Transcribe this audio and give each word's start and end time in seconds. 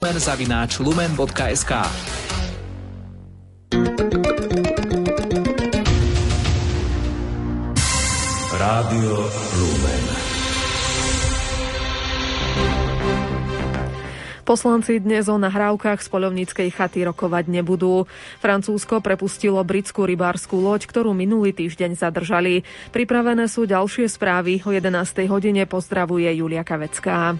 zavináč 0.00 0.80
lumen.sk 0.80 1.72
Rádio 8.56 9.16
Lumen. 9.60 10.04
Poslanci 14.48 15.04
dnes 15.04 15.28
o 15.28 15.36
nahrávkach 15.36 16.00
z 16.00 16.08
polovníckej 16.08 16.72
chaty 16.72 17.04
rokovať 17.04 17.52
nebudú. 17.52 18.08
Francúzsko 18.40 19.04
prepustilo 19.04 19.60
britskú 19.68 20.08
rybárskú 20.08 20.64
loď, 20.64 20.88
ktorú 20.88 21.12
minulý 21.12 21.52
týždeň 21.52 22.00
zadržali. 22.00 22.64
Pripravené 22.88 23.44
sú 23.52 23.68
ďalšie 23.68 24.08
správy. 24.08 24.64
O 24.64 24.72
11. 24.72 25.28
hodine 25.28 25.68
pozdravuje 25.68 26.32
Julia 26.40 26.64
Kavecká. 26.64 27.36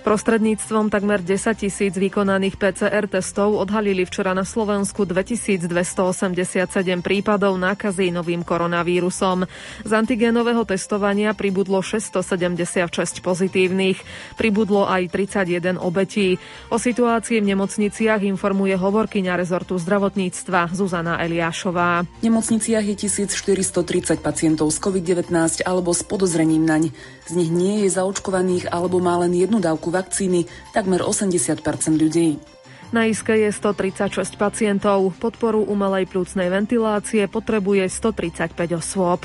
Prostredníctvom 0.00 0.88
takmer 0.88 1.20
10 1.20 1.60
tisíc 1.60 1.92
vykonaných 1.92 2.56
PCR 2.56 3.04
testov 3.04 3.52
odhalili 3.60 4.08
včera 4.08 4.32
na 4.32 4.48
Slovensku 4.48 5.04
2287 5.04 6.56
prípadov 7.04 7.60
nákazy 7.60 8.08
novým 8.08 8.40
koronavírusom. 8.40 9.44
Z 9.84 9.92
antigénového 9.92 10.64
testovania 10.64 11.36
pribudlo 11.36 11.84
676 11.84 13.20
pozitívnych. 13.20 14.00
Pribudlo 14.40 14.88
aj 14.88 15.12
31 15.12 15.76
obetí. 15.76 16.40
O 16.72 16.80
situácii 16.80 17.44
v 17.44 17.52
nemocniciach 17.52 18.24
informuje 18.24 18.80
hovorkyňa 18.80 19.36
rezortu 19.36 19.76
zdravotníctva 19.76 20.72
Zuzana 20.72 21.20
Eliášová. 21.20 22.08
V 22.08 22.24
nemocniciach 22.24 22.88
je 22.88 22.96
1430 23.04 24.16
pacientov 24.24 24.72
s 24.72 24.80
COVID-19 24.80 25.60
alebo 25.68 25.92
s 25.92 26.00
podozrením 26.00 26.64
naň. 26.64 26.88
Z 27.26 27.36
nich 27.36 27.50
nie 27.52 27.84
je 27.84 27.96
zaočkovaných 27.96 28.70
alebo 28.72 29.02
má 29.02 29.20
len 29.20 29.34
jednu 29.34 29.60
dávku 29.60 29.92
vakcíny 29.92 30.48
takmer 30.72 31.04
80% 31.04 31.60
ľudí. 31.96 32.40
Na 32.90 33.06
iske 33.06 33.38
je 33.38 33.50
136 33.54 34.34
pacientov. 34.34 35.14
Podporu 35.22 35.62
umelej 35.62 36.10
plúcnej 36.10 36.50
ventilácie 36.50 37.30
potrebuje 37.30 37.86
135 37.86 38.82
osôb. 38.82 39.22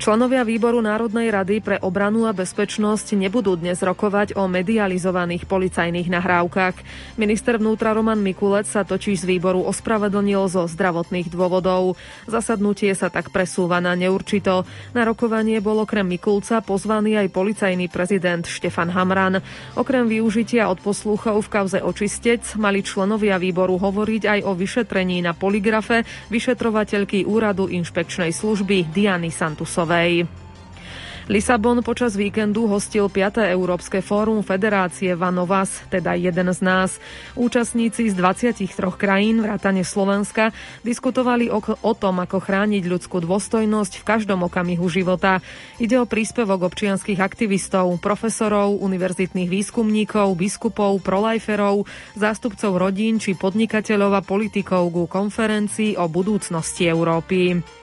Členovia 0.00 0.48
výboru 0.48 0.80
Národnej 0.80 1.28
rady 1.28 1.60
pre 1.60 1.76
obranu 1.76 2.24
a 2.24 2.32
bezpečnosť 2.32 3.20
nebudú 3.20 3.52
dnes 3.60 3.84
rokovať 3.84 4.32
o 4.32 4.48
medializovaných 4.48 5.44
policajných 5.44 6.08
nahrávkach. 6.08 6.72
Minister 7.20 7.60
vnútra 7.60 7.92
Roman 7.92 8.16
Mikulec 8.16 8.64
sa 8.64 8.80
totiž 8.80 9.20
z 9.20 9.28
výboru 9.28 9.60
ospravedlnil 9.68 10.48
zo 10.48 10.64
zdravotných 10.64 11.28
dôvodov. 11.28 12.00
Zasadnutie 12.24 12.96
sa 12.96 13.12
tak 13.12 13.28
presúva 13.28 13.76
na 13.84 13.92
neurčito. 13.92 14.64
Na 14.96 15.04
rokovanie 15.04 15.60
bol 15.60 15.84
okrem 15.84 16.08
Mikulca 16.08 16.64
pozvaný 16.64 17.20
aj 17.20 17.28
policajný 17.36 17.92
prezident 17.92 18.48
Štefan 18.48 18.96
Hamran. 18.96 19.44
Okrem 19.76 20.08
využitia 20.08 20.72
od 20.72 20.80
poslúchov 20.80 21.44
v 21.44 21.52
kauze 21.52 21.76
očistec 21.84 22.40
mali 22.56 22.80
členovia 22.80 23.36
výboru 23.36 23.76
hovoriť 23.76 24.22
aj 24.24 24.40
o 24.48 24.56
vyšetrení 24.56 25.20
na 25.20 25.36
poligrafe 25.36 26.08
vyšetrovateľky 26.32 27.28
úradu 27.28 27.68
inšpekčnej 27.68 28.32
služby 28.32 28.88
Diany 28.96 29.28
Santusovej. 29.28 29.89
Ďakovej. 29.90 30.30
Lisabon 31.30 31.78
počas 31.86 32.18
víkendu 32.18 32.66
hostil 32.66 33.06
5. 33.06 33.54
Európske 33.54 34.02
fórum 34.02 34.42
Federácie 34.42 35.14
Vanovas, 35.14 35.82
teda 35.86 36.14
jeden 36.18 36.50
z 36.50 36.58
nás. 36.62 36.98
Účastníci 37.38 38.10
z 38.10 38.14
23 38.18 38.66
krajín, 38.94 39.42
vrátane 39.42 39.86
Slovenska, 39.86 40.50
diskutovali 40.82 41.46
o, 41.50 41.62
o 41.62 41.92
tom, 41.94 42.18
ako 42.18 42.38
chrániť 42.38 42.82
ľudskú 42.82 43.22
dôstojnosť 43.22 44.02
v 44.02 44.06
každom 44.06 44.46
okamihu 44.46 44.86
života. 44.90 45.38
Ide 45.78 46.02
o 46.02 46.06
príspevok 46.06 46.66
občianských 46.66 47.22
aktivistov, 47.22 47.94
profesorov, 48.02 48.78
univerzitných 48.82 49.50
výskumníkov, 49.50 50.34
biskupov, 50.34 50.98
prolajferov, 51.02 51.86
zástupcov 52.14 52.74
rodín 52.74 53.22
či 53.22 53.38
podnikateľov 53.38 54.18
a 54.18 54.22
politikov 54.22 54.90
ku 54.90 55.06
konferencii 55.06 55.94
o 55.94 56.10
budúcnosti 56.10 56.90
Európy. 56.90 57.79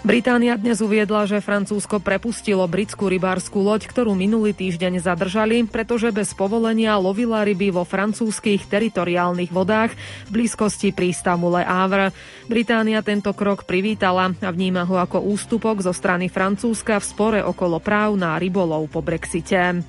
Británia 0.00 0.56
dnes 0.56 0.80
uviedla, 0.80 1.28
že 1.28 1.44
Francúzsko 1.44 2.00
prepustilo 2.00 2.64
britskú 2.64 3.12
rybárskú 3.12 3.60
loď, 3.60 3.84
ktorú 3.84 4.16
minulý 4.16 4.56
týždeň 4.56 5.04
zadržali, 5.04 5.68
pretože 5.68 6.08
bez 6.08 6.32
povolenia 6.32 6.96
lovila 6.96 7.44
ryby 7.44 7.68
vo 7.68 7.84
francúzskych 7.84 8.64
teritoriálnych 8.64 9.52
vodách 9.52 9.92
v 10.24 10.40
blízkosti 10.40 10.96
prístavu 10.96 11.52
Le 11.52 11.68
Havre. 11.68 12.16
Británia 12.48 13.04
tento 13.04 13.36
krok 13.36 13.68
privítala 13.68 14.32
a 14.40 14.48
vníma 14.48 14.88
ho 14.88 14.96
ako 14.96 15.20
ústupok 15.20 15.84
zo 15.84 15.92
strany 15.92 16.32
Francúzska 16.32 16.96
v 16.96 17.04
spore 17.04 17.40
okolo 17.44 17.76
práv 17.76 18.16
na 18.16 18.40
rybolov 18.40 18.88
po 18.88 19.04
Brexite. 19.04 19.84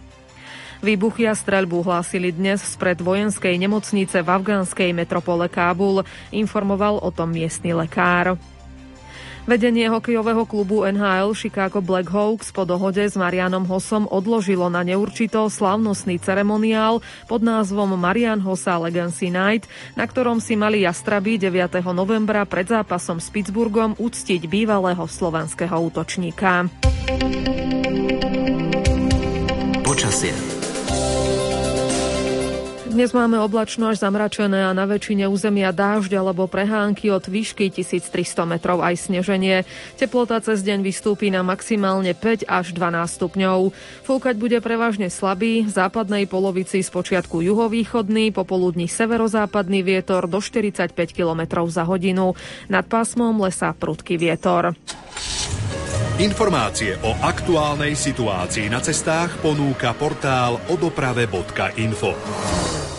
Výbuchy 0.84 1.24
a 1.24 1.32
streľbu 1.32 1.88
hlásili 1.88 2.36
dnes 2.36 2.60
spred 2.60 3.00
vojenskej 3.00 3.56
nemocnice 3.56 4.20
v 4.20 4.28
afgánskej 4.28 4.92
metropole 4.92 5.48
Kábul, 5.48 6.04
informoval 6.36 7.00
o 7.00 7.16
tom 7.16 7.32
miestny 7.32 7.72
lekár. 7.72 8.36
Vedenie 9.50 9.90
hokejového 9.90 10.46
klubu 10.46 10.86
NHL 10.86 11.34
Chicago 11.34 11.82
Blackhawks 11.82 12.54
po 12.54 12.62
dohode 12.62 13.02
s 13.02 13.18
Marianom 13.18 13.66
Hosom 13.66 14.06
odložilo 14.06 14.70
na 14.70 14.86
neurčito 14.86 15.50
slávnostný 15.50 16.22
ceremoniál 16.22 17.02
pod 17.26 17.42
názvom 17.42 17.98
Marian 17.98 18.38
Hossa 18.46 18.78
Legacy 18.78 19.34
Night, 19.34 19.66
na 19.98 20.06
ktorom 20.06 20.38
si 20.38 20.54
mali 20.54 20.86
jastraby 20.86 21.42
9. 21.42 21.82
novembra 21.90 22.46
pred 22.46 22.70
zápasom 22.70 23.18
s 23.18 23.34
Pittsburghom 23.34 23.98
uctiť 23.98 24.46
bývalého 24.46 25.10
slovanského 25.10 25.74
útočníka. 25.90 26.70
Počasie. 29.82 30.51
Dnes 32.92 33.16
máme 33.16 33.40
oblačno 33.40 33.88
až 33.88 34.04
zamračené 34.04 34.68
a 34.68 34.76
na 34.76 34.84
väčšine 34.84 35.24
územia 35.32 35.72
dážď 35.72 36.20
alebo 36.20 36.44
prehánky 36.44 37.08
od 37.08 37.24
výšky 37.24 37.72
1300 37.72 38.12
metrov 38.44 38.84
aj 38.84 39.08
sneženie. 39.08 39.64
Teplota 39.96 40.44
cez 40.44 40.60
deň 40.60 40.84
vystúpi 40.84 41.32
na 41.32 41.40
maximálne 41.40 42.12
5 42.12 42.52
až 42.52 42.76
12 42.76 43.16
stupňov. 43.16 43.72
Fúkať 44.04 44.36
bude 44.36 44.60
prevažne 44.60 45.08
slabý, 45.08 45.64
v 45.64 45.72
západnej 45.72 46.28
polovici 46.28 46.84
z 46.84 46.92
počiatku 46.92 47.40
juhovýchodný, 47.40 48.36
popoludní 48.36 48.92
severozápadný 48.92 49.88
vietor 49.88 50.28
do 50.28 50.44
45 50.44 50.92
km 51.16 51.64
za 51.72 51.88
hodinu. 51.88 52.36
Nad 52.68 52.92
pásmom 52.92 53.40
lesa 53.40 53.72
prudký 53.72 54.20
vietor. 54.20 54.76
Informácie 56.20 57.00
o 57.08 57.16
aktuálnej 57.24 57.96
situácii 57.96 58.68
na 58.68 58.84
cestách 58.84 59.40
ponúka 59.40 59.96
portál 59.96 60.60
odoprave.info. 60.68 62.91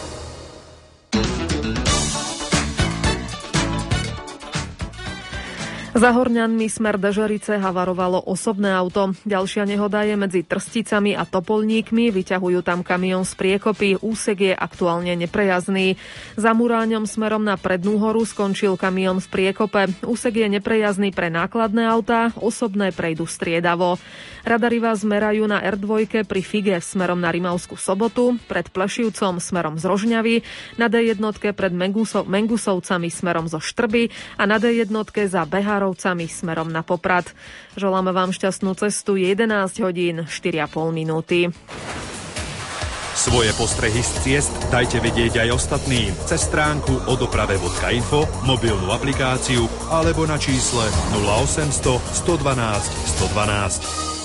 Za 5.93 6.09
Horňanmi 6.09 6.73
smer 6.73 6.97
Dežerice 6.97 7.61
havarovalo 7.61 8.25
osobné 8.25 8.73
auto. 8.73 9.13
Ďalšia 9.29 9.69
nehoda 9.69 10.01
je 10.09 10.17
medzi 10.17 10.41
Trsticami 10.41 11.13
a 11.13 11.29
Topolníkmi. 11.29 12.09
Vyťahujú 12.09 12.65
tam 12.65 12.81
kamión 12.81 13.29
z 13.29 13.37
priekopy. 13.37 14.01
Úsek 14.01 14.39
je 14.41 14.55
aktuálne 14.57 15.13
neprejazný. 15.21 16.01
Za 16.41 16.57
Muráňom 16.57 17.05
smerom 17.05 17.45
na 17.45 17.61
Prednú 17.61 18.01
horu 18.01 18.25
skončil 18.25 18.81
kamión 18.81 19.21
v 19.21 19.29
priekope. 19.29 19.93
Úsek 20.09 20.41
je 20.41 20.49
neprejazný 20.49 21.13
pre 21.13 21.29
nákladné 21.29 21.85
autá, 21.85 22.33
osobné 22.41 22.89
prejdú 22.97 23.29
striedavo. 23.29 24.01
Radary 24.49 24.81
vás 24.81 25.05
merajú 25.05 25.45
na 25.45 25.61
R2 25.61 26.25
pri 26.25 26.41
Fige 26.41 26.81
smerom 26.81 27.21
na 27.21 27.29
Rimavskú 27.29 27.77
sobotu, 27.77 28.41
pred 28.49 28.65
Plešivcom 28.73 29.39
smerom 29.39 29.77
z 29.77 29.85
Rožňavy, 29.87 30.41
na 30.81 30.89
D1 30.89 31.21
pred 31.53 31.71
Mengusov, 31.77 32.27
Mengusovcami 32.27 33.13
smerom 33.13 33.45
zo 33.47 33.61
Štrby 33.61 34.09
a 34.41 34.49
na 34.49 34.57
D1 34.57 34.89
za 35.29 35.45
Behár 35.45 35.82
Komárovcami 35.83 36.31
smerom 36.31 36.71
na 36.71 36.87
Poprad. 36.87 37.27
Želáme 37.75 38.15
vám 38.15 38.31
šťastnú 38.31 38.79
cestu 38.79 39.19
11 39.19 39.51
hodín 39.83 40.23
4,5 40.31 40.95
minúty. 40.95 41.51
Svoje 43.19 43.51
postrehy 43.59 43.99
z 43.99 44.11
ciest 44.23 44.55
dajte 44.71 45.03
vedieť 45.03 45.43
aj 45.43 45.59
ostatným 45.59 46.15
cez 46.31 46.47
stránku 46.47 47.11
odoprave.info, 47.11 48.47
mobilnú 48.47 48.95
aplikáciu 48.95 49.67
alebo 49.91 50.23
na 50.23 50.39
čísle 50.39 50.87
0800 51.19 51.99
112 52.31 52.47
112. 53.27 54.22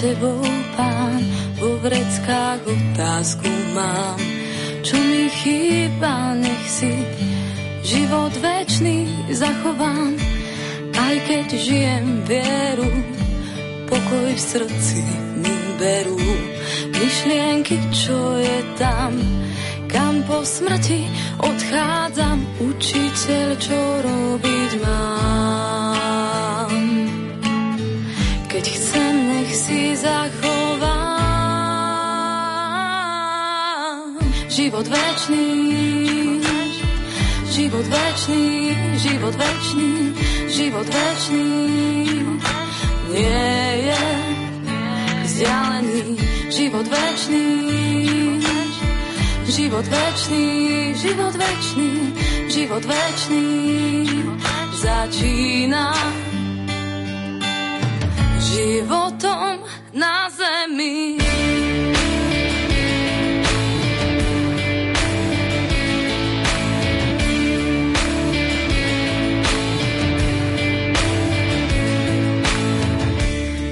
tebou, 0.00 0.40
pán, 0.76 1.20
vo 1.60 1.76
vreckách 1.84 2.64
otázku 2.64 3.48
mám. 3.76 4.16
Čo 4.80 4.96
mi 4.96 5.28
chýba, 5.28 6.32
nech 6.40 6.64
si 6.64 6.92
život 7.84 8.32
večný 8.40 9.28
zachovám, 9.28 10.16
aj 10.96 11.14
keď 11.28 11.46
žijem 11.52 12.24
vieru 12.24 12.90
pokoj 13.90 14.30
v 14.32 14.40
srdci 14.40 15.02
mi 15.36 15.56
berú 15.76 16.16
myšlienky, 16.96 17.76
čo 17.92 18.38
je 18.40 18.58
tam, 18.80 19.12
kam 19.90 20.22
po 20.24 20.46
smrti 20.46 21.10
odchádzam, 21.42 22.38
učiteľ, 22.62 23.48
čo 23.58 23.80
robiť 24.06 24.70
mám. 24.80 26.72
Keď 28.46 28.64
chcem, 28.66 29.09
si 29.60 29.92
zachovám. 29.92 30.40
Život 34.48 34.86
večný, 34.88 35.48
život 37.52 37.86
večný, 37.86 38.72
život 38.96 39.34
večný, 39.36 40.16
život 40.48 40.88
večný. 40.88 41.48
Nie 43.10 43.90
je 43.90 44.02
vzdialený 45.24 46.16
život 46.48 46.86
večný, 46.88 47.46
život 49.44 49.86
večný, 49.86 50.46
život 50.94 51.34
večný, 51.36 51.90
život 52.48 52.84
večný. 52.84 53.44
Začína 54.80 55.92
životom 58.60 59.64
na 59.96 60.28
zemi. 60.28 61.16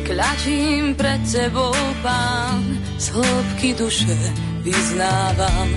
Kľačím 0.08 0.96
pred 0.96 1.20
tebou, 1.28 1.76
pán, 2.00 2.64
z 2.96 3.06
hĺbky 3.12 3.70
duše 3.76 4.16
vyznávam 4.64 5.68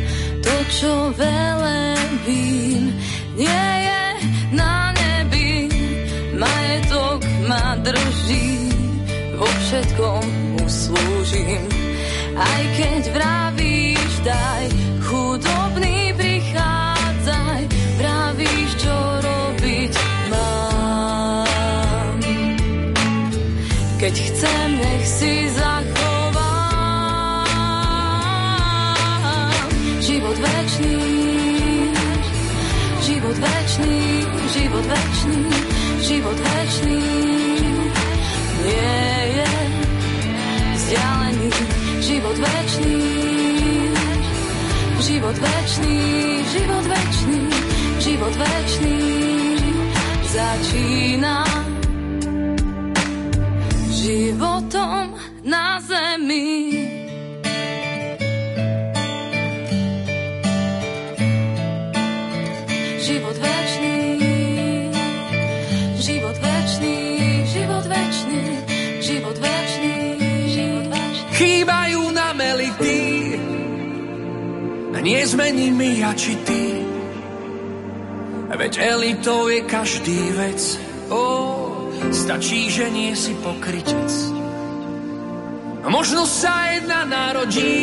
to, 0.41 0.55
čo 0.73 0.93
velebím, 1.13 2.95
nie 3.37 3.67
je 3.85 4.03
na 4.57 4.89
nebi, 4.97 5.69
majetok 6.33 7.21
ma 7.45 7.77
drží, 7.77 8.60
vo 9.41 9.49
všetkom 9.49 10.25
uslúžim. 10.61 11.65
Aj 12.37 12.61
keď 12.77 13.09
vravíš, 13.09 14.21
daj, 14.21 14.69
chudobný 15.01 16.13
prichádzaj, 16.13 17.61
vravíš, 17.97 18.69
čo 18.77 18.93
robiť 19.25 19.93
mám. 20.29 22.21
Keď 23.97 24.13
chcem, 24.13 24.77
nech 24.77 25.05
si 25.09 25.49
zachovám 25.57 26.45
život 30.05 30.37
večný, 30.37 31.01
život 33.09 33.37
večný, 33.41 34.05
život 34.53 34.85
večný, 34.85 35.41
život 36.05 36.37
večný 36.37 37.01
nie 38.65 39.05
je 39.37 39.49
vzdialený 40.75 41.49
život 42.01 42.37
večný, 42.37 42.99
život 45.01 45.37
večný, 45.37 45.97
život 46.53 46.85
večný, 46.85 47.39
život 47.99 48.35
večný 48.35 48.97
začína 50.31 51.43
životom 53.91 55.13
na 55.43 55.77
zemi. 55.83 56.80
Nezmení 75.01 75.69
mi 75.73 75.99
ja 75.99 76.13
či 76.13 76.33
ty. 76.45 76.65
Veď 78.51 78.73
elitou 78.77 79.47
je 79.47 79.61
každý 79.63 80.21
vec, 80.37 80.61
ó, 81.09 81.25
stačí, 82.11 82.69
že 82.69 82.91
nie 82.91 83.15
si 83.15 83.33
pokrytec. 83.39 84.11
Možno 85.87 86.29
sa 86.29 86.77
jedna 86.77 87.09
narodí, 87.09 87.73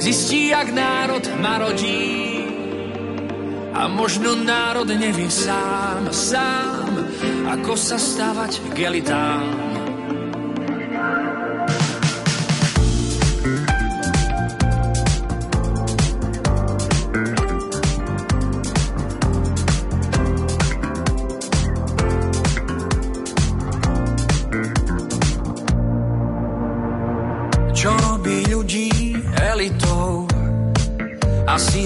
zistí, 0.00 0.54
jak 0.54 0.72
národ 0.72 1.26
marodí. 1.36 2.24
A 3.74 3.90
možno 3.90 4.38
národ 4.38 4.86
nevie 4.86 5.28
sám, 5.28 6.08
sám, 6.14 6.88
ako 7.50 7.74
sa 7.74 7.98
stavať 7.98 8.72
k 8.72 8.76
elitám. 8.86 9.73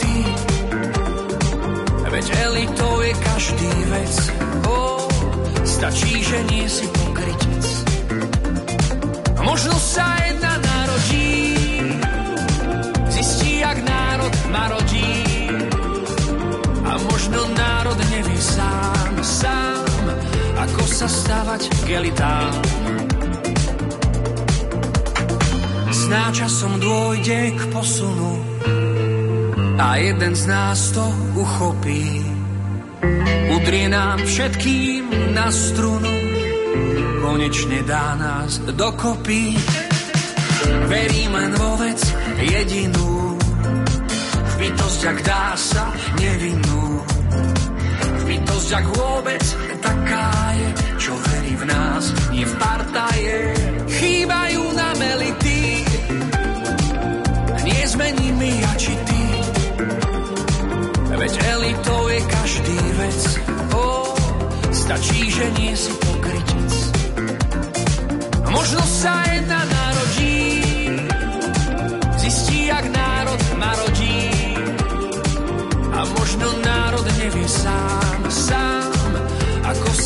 Veď 2.21 2.37
elitou 2.37 3.01
je 3.01 3.13
každý 3.17 3.73
vec, 3.89 4.13
ó, 4.69 5.09
stačí, 5.65 6.21
že 6.21 6.37
nie 6.53 6.69
si 6.69 6.85
pokrytec. 6.85 7.65
A 9.33 9.41
možno 9.41 9.73
sa 9.81 10.05
jedna 10.29 10.53
narodí, 10.61 11.57
zistí, 13.09 13.65
jak 13.65 13.73
národ 13.81 14.33
marodí. 14.53 15.17
A 16.85 16.93
možno 17.09 17.41
národ 17.57 17.97
nevie 18.13 18.37
sám, 18.37 19.17
sám, 19.25 20.05
ako 20.61 20.81
sa 20.85 21.09
stavať 21.09 21.73
k 21.73 22.05
elitám. 22.05 22.53
Sná 25.89 26.29
časom 26.37 26.77
dôjde 26.77 27.57
k 27.57 27.61
posunu 27.73 28.37
a 29.81 29.97
jeden 29.97 30.35
z 30.35 30.45
nás 30.45 30.93
to 30.93 31.01
uchopí. 31.33 32.21
Udrie 33.49 33.89
nám 33.89 34.21
všetkým 34.21 35.33
na 35.33 35.49
strunu, 35.49 36.13
konečne 37.25 37.81
dá 37.89 38.13
nás 38.13 38.61
dokopy. 38.61 39.57
Verím 40.85 41.33
len 41.33 41.51
vo 41.57 41.81
vec 41.81 41.97
jedinú, 42.37 43.33
v 44.45 44.53
bytosť, 44.61 45.01
ak 45.09 45.19
dá 45.25 45.57
sa 45.57 45.89
nevinnú. 46.21 47.01
V 48.21 48.23
bytosť, 48.29 48.69
ak 48.77 48.85
vôbec 48.93 49.43
taká 49.81 50.29
je, 50.61 50.69
čo 51.01 51.13
verí 51.17 51.53
v 51.57 51.63
nás, 51.65 52.03
nie 52.29 52.45
v 52.45 52.53
partaje. 52.61 53.20
Stačí, 64.81 65.29
že 65.29 65.45
nie 65.61 65.73
si 65.77 65.93
pokrytec. 66.01 66.73
Možno 68.49 68.81
sa 68.83 69.13
jedna 69.29 69.61
narodí, 69.61 70.61
zistí, 72.17 72.73
jak 72.73 72.85
národ 72.89 73.41
marodí. 73.61 74.21
A 75.93 75.99
možno 76.17 76.47
národ 76.65 77.05
nevie 77.21 77.45
sám, 77.45 78.21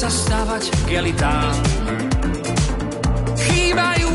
sa 0.06 0.12
stavať 0.12 0.64
k 0.86 0.90
elitám. 1.02 1.56
Chýbajú 3.34 4.10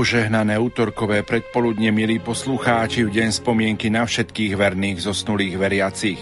Požehnané 0.00 0.56
útorkové 0.56 1.20
predpoludne, 1.20 1.92
milí 1.92 2.24
poslucháči, 2.24 3.04
v 3.04 3.20
deň 3.20 3.36
spomienky 3.36 3.92
na 3.92 4.08
všetkých 4.08 4.56
verných 4.56 5.04
zosnulých 5.04 5.60
veriacich. 5.60 6.16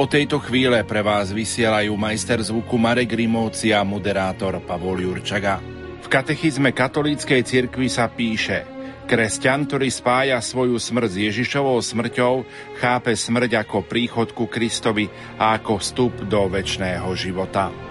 O 0.00 0.08
tejto 0.08 0.40
chvíle 0.40 0.80
pre 0.88 1.04
vás 1.04 1.28
vysielajú 1.28 1.92
majster 2.00 2.40
zvuku 2.40 2.80
Marek 2.80 3.12
Rimovci 3.12 3.76
a 3.76 3.84
moderátor 3.84 4.56
Pavol 4.64 5.04
Jurčaga. 5.04 5.60
V 6.00 6.08
katechizme 6.08 6.72
katolíckej 6.72 7.44
cirkvi 7.44 7.92
sa 7.92 8.08
píše 8.08 8.64
Kresťan, 9.04 9.68
ktorý 9.68 9.92
spája 9.92 10.40
svoju 10.40 10.80
smrť 10.80 11.12
s 11.12 11.20
Ježišovou 11.20 11.76
smrťou, 11.76 12.48
chápe 12.80 13.12
smrť 13.12 13.68
ako 13.68 13.84
príchod 13.84 14.32
ku 14.32 14.48
Kristovi 14.48 15.12
a 15.36 15.60
ako 15.60 15.76
vstup 15.76 16.24
do 16.24 16.48
väčšného 16.48 17.12
života. 17.12 17.89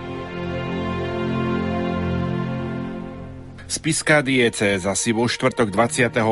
Spiská 3.69 4.25
diecéza 4.25 4.97
si 4.97 5.13
vo 5.13 5.29
štvrtok 5.29 5.69
28. 5.69 6.25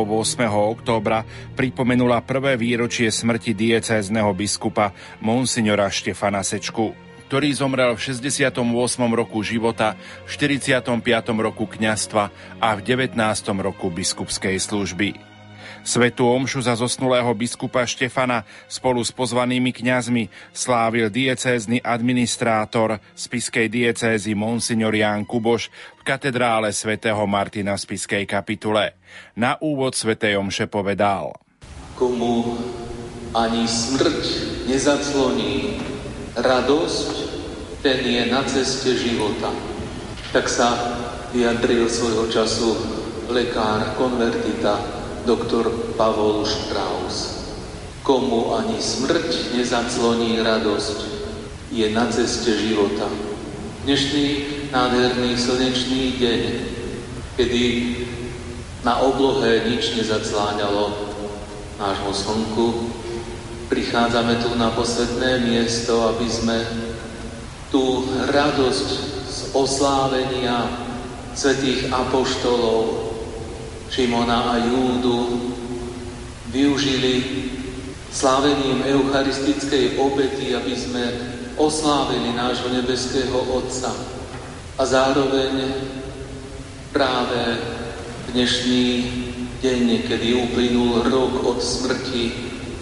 októbra 0.50 1.22
pripomenula 1.54 2.26
prvé 2.26 2.58
výročie 2.58 3.14
smrti 3.14 3.54
diecézneho 3.54 4.34
biskupa 4.34 4.90
Monsignora 5.22 5.86
Štefana 5.86 6.42
Sečku, 6.42 6.98
ktorý 7.30 7.54
zomrel 7.54 7.94
v 7.94 8.02
68. 8.02 8.58
roku 9.14 9.46
života, 9.46 9.94
v 10.26 10.34
45. 10.34 10.98
roku 11.38 11.70
kňastva 11.70 12.24
a 12.58 12.70
v 12.74 12.80
19. 12.82 13.14
roku 13.62 13.94
biskupskej 13.94 14.58
služby. 14.58 15.27
Svetú 15.88 16.28
omšu 16.28 16.60
za 16.68 16.76
zosnulého 16.76 17.32
biskupa 17.32 17.88
Štefana 17.88 18.44
spolu 18.68 19.00
s 19.00 19.16
pozvanými 19.16 19.72
kňazmi 19.72 20.28
slávil 20.52 21.08
diecézny 21.08 21.80
administrátor 21.80 23.00
spiskej 23.16 23.72
diecézy 23.72 24.36
Monsignor 24.36 24.92
Ján 24.92 25.24
Kuboš 25.24 25.72
v 25.96 26.02
katedrále 26.04 26.76
svätého 26.76 27.24
Martina 27.24 27.80
v 27.80 27.88
spiskej 27.88 28.28
kapitule. 28.28 29.00
Na 29.40 29.56
úvod 29.64 29.96
svätej 29.96 30.36
omše 30.36 30.68
povedal 30.68 31.40
Komu 31.96 32.60
ani 33.32 33.64
smrť 33.64 34.24
nezacloní 34.68 35.80
radosť, 36.36 37.10
ten 37.80 38.04
je 38.04 38.28
na 38.28 38.44
ceste 38.44 38.92
života. 38.92 39.56
Tak 40.36 40.52
sa 40.52 40.68
vyjadril 41.32 41.88
svojho 41.88 42.28
času 42.28 42.76
lekár 43.32 43.96
konvertita 43.96 44.97
doktor 45.28 45.68
Pavol 46.00 46.48
Strauss. 46.48 47.44
Komu 48.00 48.56
ani 48.56 48.80
smrť 48.80 49.60
nezacloní 49.60 50.40
radosť, 50.40 51.20
je 51.68 51.84
na 51.92 52.08
ceste 52.08 52.56
života. 52.56 53.12
Dnešný 53.84 54.28
nádherný 54.72 55.36
slnečný 55.36 56.16
deň, 56.16 56.42
kedy 57.36 57.64
na 58.88 59.04
oblohe 59.04 59.68
nič 59.68 60.00
nezacláňalo 60.00 60.96
nášmu 61.76 62.14
slnku, 62.16 62.68
prichádzame 63.68 64.40
tu 64.40 64.56
na 64.56 64.72
posvetné 64.72 65.44
miesto, 65.44 66.08
aby 66.16 66.28
sme 66.32 66.58
tú 67.68 68.08
radosť 68.32 68.90
z 69.28 69.40
oslávenia 69.52 70.72
svetých 71.36 71.92
apoštolov, 71.92 73.07
Šimona 73.90 74.52
a 74.52 74.56
Júdu 74.62 75.42
využili 76.52 77.24
slávením 78.12 78.84
eucharistickej 78.84 80.00
obety, 80.00 80.56
aby 80.56 80.74
sme 80.76 81.04
oslávili 81.58 82.34
nášho 82.36 82.70
nebeského 82.70 83.38
Otca. 83.58 83.92
A 84.78 84.84
zároveň 84.86 85.74
práve 86.94 87.58
dnešný 88.34 88.86
deň, 89.62 90.06
kedy 90.06 90.38
uplynul 90.38 91.02
rok 91.10 91.34
od 91.44 91.58
smrti 91.58 92.34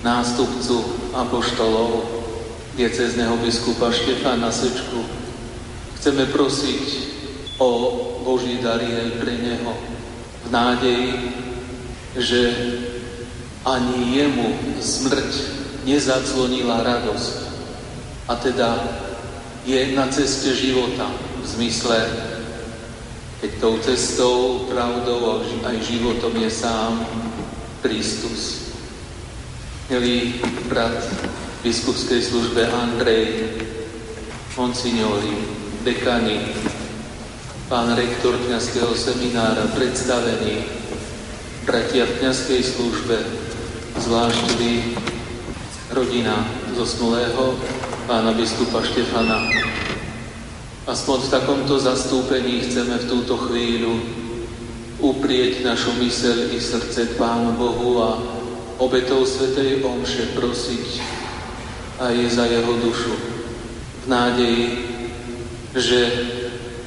nástupcu 0.03 0.83
apoštolov, 1.15 2.03
diecezneho 2.75 3.39
biskupa 3.39 3.91
Štefana 3.95 4.51
Sečku, 4.51 4.99
chceme 5.95 6.27
prosiť 6.27 6.83
o 7.63 7.69
Boží 8.27 8.59
dary 8.59 8.91
aj 8.91 9.09
pre 9.23 9.33
neho 9.39 9.94
v 10.45 10.47
nádeji, 10.53 11.13
že 12.15 12.41
ani 13.65 14.21
jemu 14.21 14.77
smrť 14.77 15.31
nezaclonila 15.85 16.85
radosť. 16.85 17.35
A 18.29 18.33
teda 18.37 18.69
je 19.65 19.93
na 19.97 20.05
ceste 20.09 20.53
života 20.53 21.09
v 21.41 21.45
zmysle, 21.45 21.97
keď 23.41 23.51
tou 23.61 23.77
cestou, 23.81 24.65
pravdou 24.69 25.41
aj 25.65 25.77
životom 25.81 26.33
je 26.37 26.49
sám 26.49 27.05
Kristus. 27.81 28.73
Milý 29.89 30.41
brat 30.65 30.97
v 31.61 31.69
biskupskej 31.69 32.21
službe 32.21 32.65
Andrej, 32.65 33.53
monsignori, 34.57 35.45
dekani, 35.85 36.41
pán 37.65 37.97
rektor 37.97 38.37
kniazského 38.45 38.93
seminára, 38.93 39.65
predstavený, 39.73 40.69
bratia 41.65 42.05
v 42.05 42.21
kniazkej 42.21 42.61
službe, 42.61 43.17
zvlášť 44.05 44.45
vy, 44.61 44.73
rodina 45.89 46.45
zosnulého 46.77 47.57
pána 48.05 48.37
biskupa 48.37 48.85
Štefana. 48.85 49.49
Aspoň 50.85 51.17
v 51.25 51.31
takomto 51.33 51.81
zastúpení 51.81 52.61
chceme 52.69 53.01
v 53.01 53.09
túto 53.09 53.33
chvíľu 53.49 53.97
uprieť 55.01 55.65
našu 55.65 55.89
myseľ 55.97 56.53
i 56.53 56.61
srdce 56.61 57.17
Pánu 57.17 57.57
Bohu 57.57 57.97
a 57.97 58.21
obetou 58.77 59.25
Svetej 59.25 59.81
Omše 59.81 60.37
prosiť 60.37 61.01
aj 61.97 62.15
za 62.29 62.45
jeho 62.45 62.73
dušu 62.77 63.13
v 64.01 64.05
nádeji, 64.05 64.65
že 65.73 65.99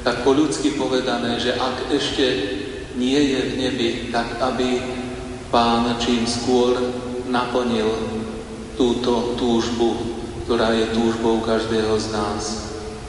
tak 0.07 0.23
po 0.23 0.35
ľudsky 0.35 0.79
povedané, 0.79 1.39
že 1.43 1.55
ak 1.55 1.91
ešte 1.91 2.27
nie 2.99 3.19
je 3.35 3.41
v 3.43 3.53
nebi, 3.59 3.89
tak 4.11 4.39
aby 4.43 4.99
Pán 5.49 5.97
čím 5.97 6.29
skôr 6.29 6.77
naplnil 7.33 7.89
túto 8.77 9.33
túžbu, 9.41 9.97
ktorá 10.45 10.77
je 10.77 10.93
túžbou 10.93 11.41
každého 11.41 11.97
z 11.97 12.07
nás, 12.13 12.43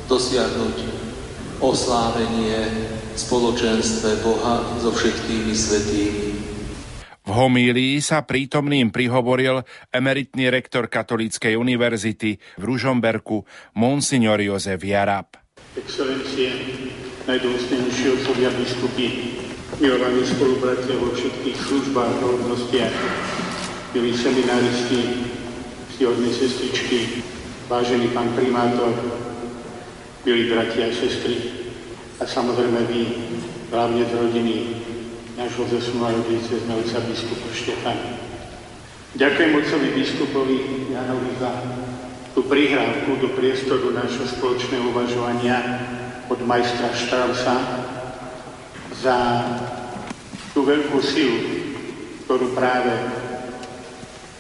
dosiahnuť 0.08 0.78
oslávenie 1.60 2.64
spoločenstve 3.20 4.24
Boha 4.24 4.64
so 4.80 4.96
všetkými 4.96 5.52
svetými. 5.52 6.28
V 7.28 7.32
homílii 7.36 8.00
sa 8.00 8.24
prítomným 8.24 8.96
prihovoril 8.96 9.62
emeritný 9.92 10.48
rektor 10.48 10.88
Katolíckej 10.88 11.60
univerzity 11.60 12.40
v 12.56 12.64
Ružomberku 12.64 13.44
Monsignor 13.76 14.40
Jozef 14.40 14.80
Jarab. 14.82 15.36
Excelencie, 15.78 16.50
najdôstojnejšie 17.30 18.08
otcovia 18.18 18.50
biskupy, 18.58 19.38
milovaní 19.78 20.26
spolubratia 20.26 20.98
vo 20.98 21.14
všetkých 21.14 21.58
službách 21.62 22.10
a 22.10 22.26
hodnostiach, 22.26 22.96
milí 23.94 24.10
seminaristi, 24.18 25.30
stihodné 25.94 26.34
sestričky, 26.34 27.22
vážený 27.70 28.10
pán 28.18 28.34
primátor, 28.34 28.98
milí 30.26 30.50
bratia 30.50 30.90
a 30.90 30.98
sestry 30.98 31.38
a 32.18 32.26
samozrejme 32.26 32.90
vy, 32.90 33.02
hlavne 33.70 34.10
z 34.10 34.14
rodiny 34.18 34.56
nášho 35.38 35.70
zesnulého 35.70 36.26
cez 36.50 36.66
otca 36.66 36.98
biskupa 37.06 37.50
Štefana. 37.54 38.18
Ďakujem 39.14 39.52
otcovi 39.54 39.88
biskupovi 40.02 40.58
Janovi 40.98 41.32
za 41.38 41.50
tú 42.38 42.46
prihrávku 42.46 43.18
do 43.18 43.34
priestoru 43.34 43.90
nášho 43.94 44.26
spoločného 44.30 44.94
uvažovania 44.94 45.58
od 46.30 46.40
majstra 46.46 46.94
Štrausa 46.94 47.58
za 49.02 49.18
tú 50.54 50.62
veľkú 50.66 51.00
silu, 51.02 51.40
ktorú 52.28 52.54
práve 52.54 52.94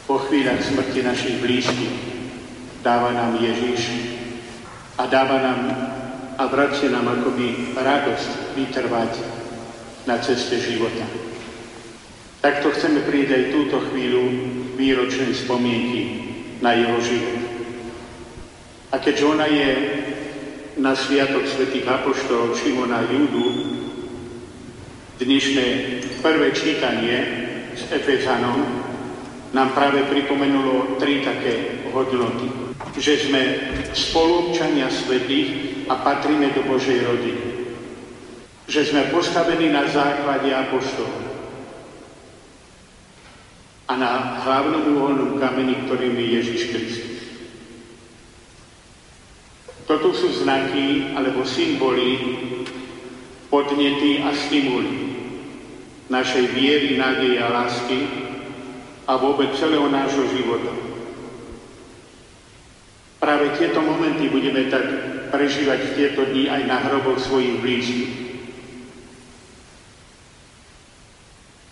po 0.05 0.21
chvíľach 0.25 0.61
smrti 0.61 1.01
našich 1.05 1.37
blízkych 1.41 1.95
dáva 2.81 3.13
nám 3.13 3.37
Ježiš 3.37 3.81
a 4.97 5.05
dáva 5.05 5.37
nám 5.41 5.61
a 6.39 6.43
vracia 6.47 6.87
nám 6.87 7.19
akoby 7.19 7.75
radosť 7.75 8.55
vytrvať 8.55 9.11
na 10.07 10.15
ceste 10.23 10.55
života. 10.55 11.03
Takto 12.39 12.71
chceme 12.71 13.03
prísť 13.03 13.31
aj 13.35 13.51
túto 13.51 13.77
chvíľu 13.91 14.23
výročnej 14.79 15.35
spomienky 15.35 16.01
na 16.63 16.71
jeho 16.79 16.99
život. 17.03 17.38
A 18.89 18.97
keďže 18.97 19.25
ona 19.25 19.45
je 19.45 19.69
na 20.81 20.97
Sviatok 20.97 21.45
svätých 21.45 21.85
Apoštolov 21.85 22.57
Šimona 22.57 23.05
Júdu 23.05 23.45
dnešné 25.21 25.65
prvé 26.25 26.49
čítanie 26.55 27.17
s 27.77 27.85
Efezanom 27.91 28.65
nám 29.53 29.69
práve 29.77 30.07
pripomenulo 30.09 30.97
tri 30.97 31.21
také 31.21 31.85
hodnoty. 31.93 32.49
Že 32.97 33.13
sme 33.29 33.41
spoluobčania 33.93 34.89
svetých 34.89 35.85
a 35.85 35.99
patríme 36.01 36.49
do 36.57 36.65
Božej 36.65 37.05
rodiny. 37.05 37.45
Že 38.65 38.81
sme 38.89 39.11
postavení 39.13 39.69
na 39.69 39.85
základe 39.85 40.49
apoštolov. 40.49 41.29
a 43.89 43.93
na 43.97 44.37
hlavnom 44.45 44.93
uholnom 44.93 45.41
kameni, 45.41 45.73
ktorým 45.89 46.13
je 46.13 46.27
Ježiš 46.37 46.61
Kristus. 46.69 47.08
Toto 49.89 50.13
sú 50.13 50.29
znaky 50.29 51.17
alebo 51.17 51.41
symboly, 51.41 52.21
podnety 53.49 54.21
a 54.21 54.29
stimuly 54.37 55.17
našej 56.13 56.45
viery, 56.53 56.93
nádeje 56.93 57.41
a 57.41 57.49
lásky 57.49 57.99
a 59.09 59.17
vôbec 59.17 59.49
celého 59.57 59.89
nášho 59.89 60.29
života. 60.29 60.69
Práve 63.17 63.57
tieto 63.57 63.81
momenty 63.81 64.29
budeme 64.29 64.69
tak 64.69 64.85
prežívať 65.33 65.79
v 65.81 65.95
tieto 65.97 66.21
dni 66.21 66.53
aj 66.53 66.61
na 66.69 66.77
hroboch 66.85 67.17
svojich 67.17 67.57
blízkych. 67.57 68.13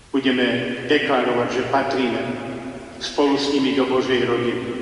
Budeme 0.09 0.45
deklarovať, 0.89 1.50
že 1.53 1.69
patríme 1.69 2.21
spolu 2.97 3.38
s 3.38 3.53
nimi 3.53 3.77
do 3.77 3.86
Božej 3.86 4.25
rodiny. 4.25 4.76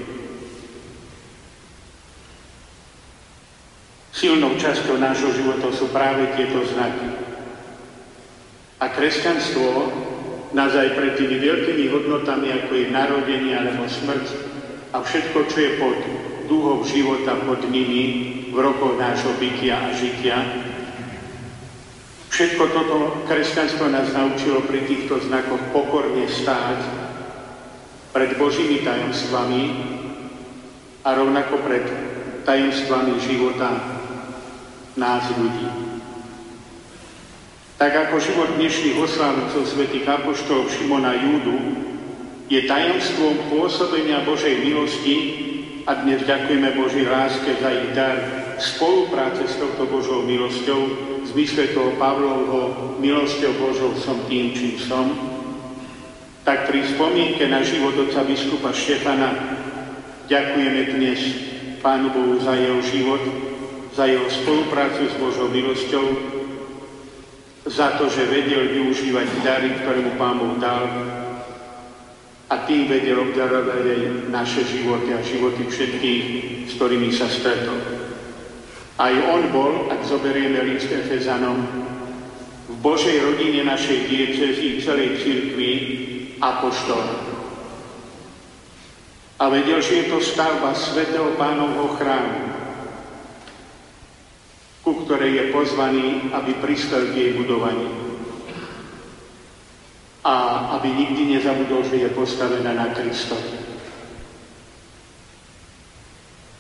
Silnou 4.16 4.56
časťou 4.56 4.96
nášho 4.96 5.28
života 5.36 5.68
sú 5.76 5.92
práve 5.92 6.32
tieto 6.40 6.64
znaky. 6.64 7.20
A 8.80 8.88
kresťanstvo 8.88 9.92
nás 10.56 10.72
aj 10.72 10.96
pred 10.96 11.20
tými 11.20 11.36
veľkými 11.44 11.92
hodnotami, 11.92 12.48
ako 12.56 12.72
je 12.80 12.96
narodenie 12.96 13.52
alebo 13.60 13.84
smrť 13.92 14.26
a 14.96 15.04
všetko, 15.04 15.38
čo 15.52 15.58
je 15.60 15.72
pod 15.76 15.98
dúhou 16.48 16.80
života, 16.88 17.36
pod 17.44 17.60
nimi, 17.68 18.04
v 18.56 18.58
rokoch 18.64 18.96
nášho 18.96 19.36
bytia 19.36 19.84
a 19.84 19.92
žitia, 19.92 20.40
Všetko 22.36 22.68
toto 22.68 23.24
kresťanstvo 23.32 23.88
nás 23.96 24.12
naučilo 24.12 24.68
pri 24.68 24.84
týchto 24.84 25.24
znakoch 25.24 25.72
pokorne 25.72 26.28
stáť 26.28 26.84
pred 28.12 28.36
Božími 28.36 28.84
tajomstvami 28.84 29.64
a 31.08 31.16
rovnako 31.16 31.64
pred 31.64 31.88
tajomstvami 32.44 33.24
života 33.24 33.95
nás 34.96 35.28
ľudí. 35.36 35.68
Tak 37.76 37.92
ako 38.08 38.16
život 38.24 38.50
dnešných 38.56 38.96
oslávcov 38.96 39.68
svätých 39.68 40.08
apoštolov 40.08 40.72
Šimona 40.72 41.12
Júdu 41.20 41.60
je 42.48 42.64
tajomstvom 42.64 43.52
pôsobenia 43.52 44.24
Božej 44.24 44.64
milosti 44.64 45.18
a 45.84 46.00
dnes 46.00 46.24
ďakujeme 46.24 46.72
Božej 46.80 47.06
láske 47.12 47.52
za 47.60 47.70
ich 47.76 47.92
dar 47.92 48.16
spolupráce 48.56 49.44
s 49.44 49.60
touto 49.60 49.84
Božou 49.92 50.24
milosťou, 50.24 50.82
v 51.22 51.26
zmysle 51.36 51.76
toho 51.76 51.92
Pavlovho 52.00 52.96
milosťou 53.04 53.52
Božou 53.60 53.92
som 54.00 54.16
tým, 54.32 54.56
čím 54.56 54.80
som, 54.80 55.12
tak 56.48 56.72
pri 56.72 56.88
spomienke 56.88 57.44
na 57.52 57.60
život 57.60 58.00
oca 58.00 58.24
biskupa 58.24 58.72
Štefana 58.72 59.36
ďakujeme 60.32 60.82
dnes 60.96 61.20
Pánu 61.84 62.08
Bohu 62.16 62.40
za 62.40 62.56
jeho 62.56 62.80
život, 62.88 63.22
za 63.96 64.04
jeho 64.06 64.28
spoluprácu 64.28 65.08
s 65.08 65.16
Božou 65.16 65.48
milosťou, 65.48 66.06
za 67.66 67.96
to, 67.98 68.12
že 68.12 68.28
vedel 68.28 68.68
využívať 68.70 69.28
dary, 69.42 69.72
ktoré 69.80 70.04
mu 70.04 70.14
Pán 70.20 70.38
Boh 70.38 70.60
dal 70.60 70.86
a 72.46 72.56
tým 72.70 72.86
vedel 72.86 73.18
obdarovať 73.26 73.84
aj 73.90 74.02
naše 74.30 74.62
životy 74.68 75.10
a 75.16 75.26
životy 75.26 75.66
všetkých, 75.66 76.24
s 76.70 76.72
ktorými 76.78 77.10
sa 77.10 77.26
stretol. 77.26 77.80
Aj 79.02 79.12
on 79.34 79.50
bol, 79.50 79.90
ak 79.90 80.06
zoberieme 80.06 80.62
list 80.62 80.92
Efezanom, 80.92 81.58
v 82.70 82.76
Božej 82.84 83.18
rodine 83.24 83.66
našej 83.66 84.12
diecezy 84.12 84.84
celej 84.84 85.24
církvy 85.26 85.72
apoštol. 86.38 87.04
A 89.36 89.44
vedel, 89.52 89.82
že 89.82 90.06
je 90.06 90.06
to 90.14 90.20
stavba 90.22 90.72
svetého 90.78 91.34
pánovho 91.36 91.98
chrámu, 91.98 92.55
ku 94.86 95.02
ktorej 95.02 95.34
je 95.34 95.46
pozvaný, 95.50 96.30
aby 96.30 96.62
prispel 96.62 97.10
k 97.10 97.18
jej 97.18 97.32
budovaní. 97.34 97.90
A 100.22 100.34
aby 100.78 100.94
nikdy 100.94 101.34
nezabudol, 101.34 101.82
že 101.90 102.06
je 102.06 102.10
postavená 102.14 102.70
na 102.70 102.94
Kristovi. 102.94 103.66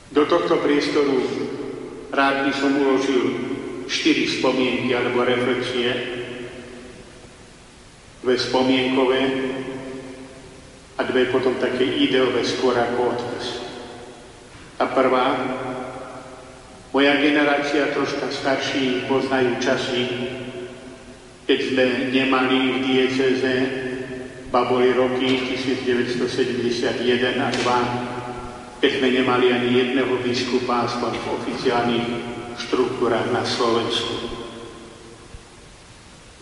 Do 0.09 0.25
tohto 0.25 0.57
priestoru 0.57 1.21
rád 2.09 2.49
by 2.49 2.53
som 2.57 2.73
uložil 2.73 3.23
štyri 3.85 4.25
spomienky 4.25 4.89
alebo 4.97 5.21
reflexie, 5.21 5.91
dve 8.25 8.41
spomienkové 8.41 9.21
a 10.97 11.01
dve 11.05 11.29
potom 11.29 11.61
také 11.61 11.85
ideové 11.85 12.41
skôr 12.41 12.73
ako 12.73 13.13
odkaz. 13.13 13.45
A 14.81 14.89
prvá, 14.89 15.25
moja 16.95 17.19
generácia, 17.19 17.91
troška 17.91 18.31
starší, 18.31 19.03
poznajú 19.11 19.59
časy, 19.59 20.07
keď 21.43 21.59
sme 21.59 21.85
nemali 22.15 22.59
v 22.71 22.77
dieceze, 22.87 23.55
ba 24.47 24.63
boli 24.63 24.95
roky 24.95 25.43
1971 25.59 27.35
a 27.35 27.51
2, 27.51 28.79
keď 28.79 28.91
sme 28.95 29.09
nemali 29.11 29.51
ani 29.51 29.69
jedného 29.75 30.15
biskupa, 30.23 30.87
aspoň 30.87 31.19
v 31.19 31.25
oficiálnych 31.35 32.07
štruktúrach 32.63 33.27
na 33.27 33.43
Slovensku. 33.43 34.31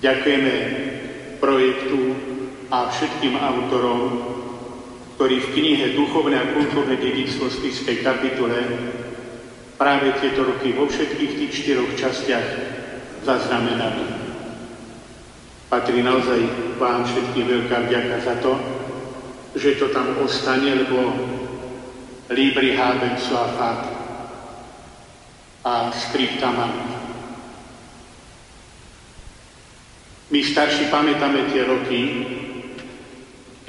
Ďakujeme 0.06 0.54
projektu 1.42 2.14
a 2.70 2.94
všetkým 2.94 3.42
autorom, 3.42 4.02
ktorí 5.18 5.50
v 5.50 5.52
knihe 5.58 5.86
Duchovné 5.98 6.38
a 6.38 6.54
kultúrne 6.54 6.94
dedictvo 7.02 7.50
spiskej 7.50 8.06
kapitule 8.06 8.62
práve 9.78 10.14
tieto 10.22 10.46
roky 10.46 10.74
vo 10.74 10.86
všetkých 10.86 11.34
tých 11.40 11.54
štyroch 11.54 11.92
častiach 11.98 12.48
zaznamenali. 13.26 14.06
Patrí 15.70 16.06
naozaj 16.06 16.40
vám 16.78 17.02
všetkým 17.02 17.46
veľká 17.50 17.90
vďaka 17.90 18.16
za 18.22 18.36
to, 18.46 18.54
že 19.58 19.82
to 19.82 19.90
tam 19.90 20.18
ostane, 20.22 20.86
lebo 20.86 21.14
Libri 22.30 22.78
haben 22.78 23.18
sua 23.18 23.50
fat 23.58 23.82
a 25.64 25.90
scripta 25.94 26.52
My 30.34 30.42
starší 30.42 30.90
pamätáme 30.90 31.54
tie 31.54 31.62
roky, 31.62 32.02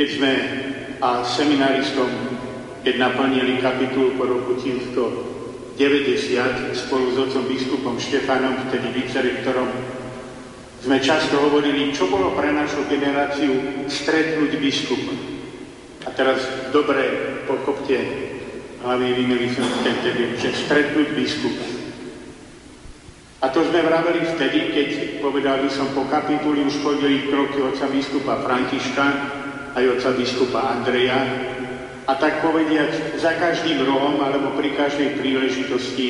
keď 0.01 0.09
sme 0.17 0.33
a 1.05 1.21
seminaristom, 1.21 2.09
keď 2.81 2.95
naplnili 2.97 3.61
kapitulu 3.61 4.17
po 4.17 4.25
roku 4.25 4.57
1900, 4.57 5.34
90 5.75 6.75
spolu 6.75 7.15
s 7.15 7.17
otcom 7.19 7.45
biskupom 7.51 7.95
Štefanom, 7.99 8.71
vtedy 8.71 8.95
vicerektorom, 8.95 9.71
sme 10.85 11.01
často 11.01 11.41
hovorili, 11.41 11.91
čo 11.91 12.13
bolo 12.13 12.37
pre 12.37 12.53
našu 12.53 12.85
generáciu 12.87 13.85
stretnúť 13.89 14.53
biskupa. 14.61 15.17
A 16.05 16.13
teraz 16.13 16.45
dobre 16.71 17.09
pochopte, 17.49 17.97
hlavne 18.85 19.17
vymili 19.17 19.49
som 19.51 19.65
ten 19.81 19.97
tedy, 20.05 20.37
že 20.37 20.53
stretnúť 20.53 21.09
biskupa. 21.17 21.67
A 23.41 23.49
to 23.49 23.65
sme 23.65 23.81
vraveli 23.81 24.25
vtedy, 24.37 24.73
keď, 24.73 24.89
povedal 25.25 25.65
by 25.65 25.71
som, 25.73 25.89
po 25.97 26.05
kapituli 26.09 26.65
už 26.65 26.81
chodili 26.81 27.29
kroky 27.29 27.61
oca 27.61 27.89
biskupa 27.89 28.41
Františka 28.41 29.07
aj 29.75 29.85
oca 29.99 30.11
biskupa 30.15 30.61
Andreja, 30.81 31.19
a 32.05 32.13
tak 32.21 32.45
povediať 32.45 33.17
za 33.17 33.33
každým 33.41 33.81
rohom 33.89 34.21
alebo 34.21 34.53
pri 34.61 34.77
každej 34.77 35.17
príležitosti 35.17 36.09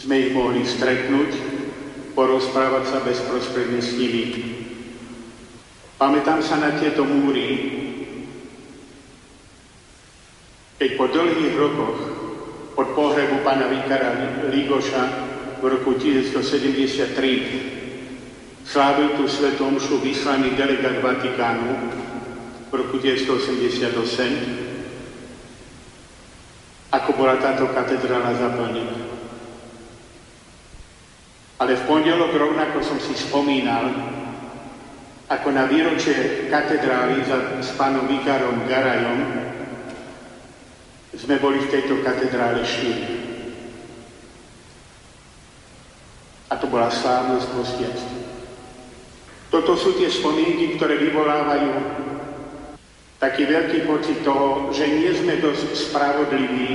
sme 0.00 0.16
ich 0.16 0.32
mohli 0.32 0.64
stretnúť, 0.64 1.36
porozprávať 2.16 2.88
sa 2.88 3.04
bezprostredne 3.04 3.84
s 3.84 3.92
nimi. 4.00 4.56
Pamätám 6.00 6.40
sa 6.40 6.56
na 6.56 6.72
tieto 6.80 7.04
múry, 7.04 7.76
keď 10.80 10.96
po 10.96 11.12
dlhých 11.12 11.54
rokoch 11.60 12.00
od 12.80 12.88
pohrebu 12.96 13.44
pána 13.44 13.68
Vikara 13.68 14.16
Ligoša 14.48 15.04
v 15.60 15.64
roku 15.68 16.00
1973 16.00 18.64
slávil 18.64 19.20
tú 19.20 19.28
svetomšu 19.28 20.00
vyslaný 20.00 20.56
delegát 20.56 21.04
Vatikánu 21.04 21.68
v 22.72 22.72
roku 22.72 22.96
1988 22.96 24.69
ako 26.90 27.10
bola 27.14 27.38
táto 27.38 27.70
katedrála 27.70 28.34
zaplnená. 28.34 28.98
Ale 31.60 31.76
v 31.76 31.86
pondelok 31.86 32.32
rovnako 32.34 32.82
som 32.82 32.98
si 32.98 33.14
spomínal, 33.14 33.92
ako 35.30 35.48
na 35.54 35.70
výročie 35.70 36.50
katedrály 36.50 37.22
s 37.62 37.70
pánom 37.78 38.10
Vikárom 38.10 38.66
Garajom 38.66 39.20
sme 41.14 41.36
boli 41.38 41.62
v 41.62 41.70
tejto 41.70 42.02
katedrále 42.02 42.66
štyri. 42.66 43.06
A 46.50 46.58
to 46.58 46.66
bola 46.66 46.90
slávnosť 46.90 47.46
postiactva. 47.54 48.18
Toto 49.50 49.78
sú 49.78 49.94
tie 49.94 50.10
spomienky, 50.10 50.74
ktoré 50.74 50.98
vyvolávajú 50.98 51.70
taký 53.20 53.44
veľký 53.44 53.84
pocit 53.84 54.24
toho, 54.24 54.72
že 54.72 54.88
nie 54.88 55.12
sme 55.12 55.36
dosť 55.44 55.76
spravodliví 55.76 56.72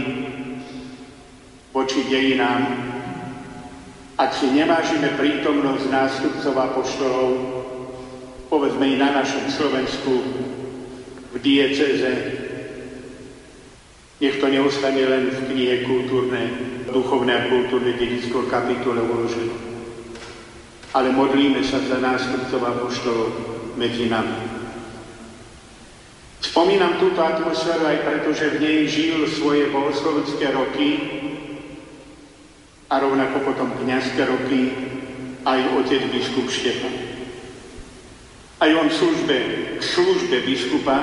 voči 1.74 2.06
dejinám, 2.06 2.62
ak 4.16 4.32
si 4.32 4.48
nevážime 4.54 5.12
prítomnosť 5.20 5.86
nástupcov 5.92 6.54
apoštolov, 6.56 7.30
povedzme 8.48 8.86
i 8.88 8.96
na 8.96 9.12
našom 9.12 9.52
Slovensku, 9.52 10.14
v 11.36 11.44
dieceze, 11.44 12.14
nech 14.24 14.40
to 14.40 14.48
neostane 14.48 15.04
len 15.04 15.28
v 15.28 15.52
knihe 15.52 15.76
kultúrne, 15.84 16.48
duchovné 16.88 17.32
a 17.36 17.46
kultúrne 17.52 18.00
dedicko 18.00 18.48
kapitole 18.48 19.04
uložené. 19.04 19.52
Ale 20.96 21.12
modlíme 21.12 21.60
sa 21.60 21.84
za 21.84 22.00
nástupcov 22.00 22.62
apoštolov 22.64 23.30
medzi 23.76 24.08
nami. 24.08 24.55
Spomínam 26.46 27.02
túto 27.02 27.26
atmosféru 27.26 27.90
aj 27.90 28.06
preto, 28.06 28.30
že 28.30 28.54
v 28.54 28.62
nej 28.62 28.80
žil 28.86 29.26
svoje 29.26 29.66
bohoslovecké 29.74 30.54
roky 30.54 30.90
a 32.86 33.02
rovnako 33.02 33.50
potom 33.50 33.74
kniazské 33.82 34.30
roky 34.30 34.70
aj 35.42 35.60
otec 35.82 36.06
biskup 36.14 36.46
Štefan. 36.46 36.96
Aj 38.62 38.72
on 38.78 38.94
službe, 38.94 39.38
v 39.82 39.84
službe 39.84 40.46
biskupa 40.46 41.02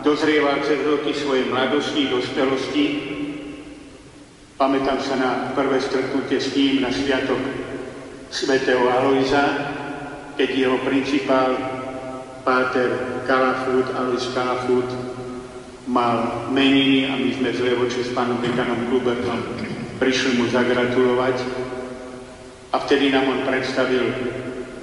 dozrieval 0.00 0.64
cez 0.64 0.80
roky 0.80 1.12
svojej 1.12 1.52
mladosti, 1.52 2.08
dospelosti. 2.08 2.84
Pamätám 4.56 5.04
sa 5.04 5.14
na 5.20 5.30
prvé 5.52 5.84
stretnutie 5.84 6.40
s 6.40 6.56
ním 6.56 6.80
na 6.80 6.88
sviatok 6.88 7.38
svätého 8.32 8.88
Alojza, 8.88 9.44
keď 10.40 10.48
jeho 10.48 10.78
principál 10.80 11.54
páter 12.40 13.17
Kalafút, 13.28 13.92
Alois 13.92 14.24
Kalafút, 14.32 14.88
mal 15.84 16.48
meniny 16.48 17.12
a 17.12 17.20
my 17.20 17.28
sme 17.36 17.52
z 17.52 17.60
Levoče 17.60 18.08
s 18.08 18.16
pánom 18.16 18.40
dekanom 18.40 18.88
Klubertom 18.88 19.44
prišli 20.00 20.40
mu 20.40 20.48
zagratulovať 20.48 21.36
a 22.72 22.80
vtedy 22.80 23.12
nám 23.12 23.28
on 23.28 23.44
predstavil 23.44 24.08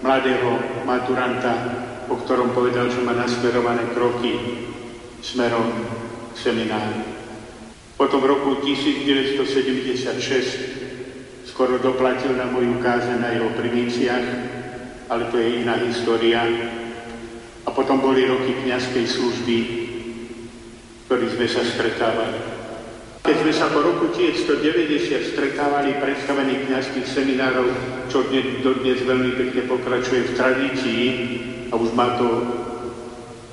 mladého 0.06 0.62
maturanta, 0.86 1.58
o 2.06 2.22
ktorom 2.22 2.54
povedal, 2.54 2.86
že 2.94 3.02
má 3.02 3.18
nasmerované 3.18 3.82
kroky 3.98 4.38
smerom 5.26 5.66
k 6.38 6.46
semináru. 6.46 7.02
Potom 7.98 8.22
v 8.22 8.30
roku 8.30 8.62
1976 8.62 11.50
skoro 11.50 11.82
doplatil 11.82 12.38
na 12.38 12.46
moju 12.46 12.78
káze 12.84 13.16
na 13.18 13.34
jeho 13.34 13.50
primíciach, 13.58 14.22
ale 15.10 15.34
to 15.34 15.42
je 15.42 15.66
iná 15.66 15.82
história. 15.82 16.46
Potom 17.76 18.00
boli 18.00 18.24
roky 18.24 18.56
kniazkej 18.64 19.04
služby, 19.04 19.58
ktorí 21.06 21.26
sme 21.36 21.48
sa 21.52 21.60
stretávali. 21.60 22.40
Keď 23.20 23.36
sme 23.42 23.54
sa 23.54 23.68
po 23.68 23.84
roku 23.84 24.16
1990 24.16 25.36
stretávali 25.36 26.00
predstavení 26.00 26.64
kniazských 26.66 27.04
seminárov, 27.04 27.68
čo 28.08 28.24
dnes, 28.32 28.64
dodnes 28.64 29.04
veľmi 29.04 29.36
pekne 29.36 29.62
pokračuje 29.68 30.22
v 30.24 30.36
tradícii, 30.40 31.04
a 31.68 31.76
už 31.76 31.92
má 31.92 32.16
to 32.16 32.28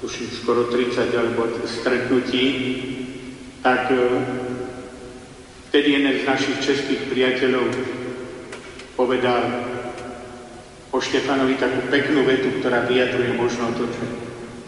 už 0.06 0.12
skoro 0.38 0.70
30 0.70 1.14
alebo 1.14 1.46
stretnutí, 1.66 2.44
tak 3.62 3.90
e, 3.90 3.98
vtedy 5.70 5.88
jeden 5.98 6.14
z 6.20 6.26
našich 6.26 6.58
českých 6.62 7.02
priateľov 7.10 7.70
povedal, 8.98 9.71
o 10.92 10.98
Štefanovi 11.00 11.56
takú 11.56 11.88
peknú 11.88 12.22
vetu, 12.28 12.52
ktorá 12.60 12.84
vyjadruje 12.84 13.32
možno 13.32 13.72
to, 13.72 13.88
čo 13.88 14.04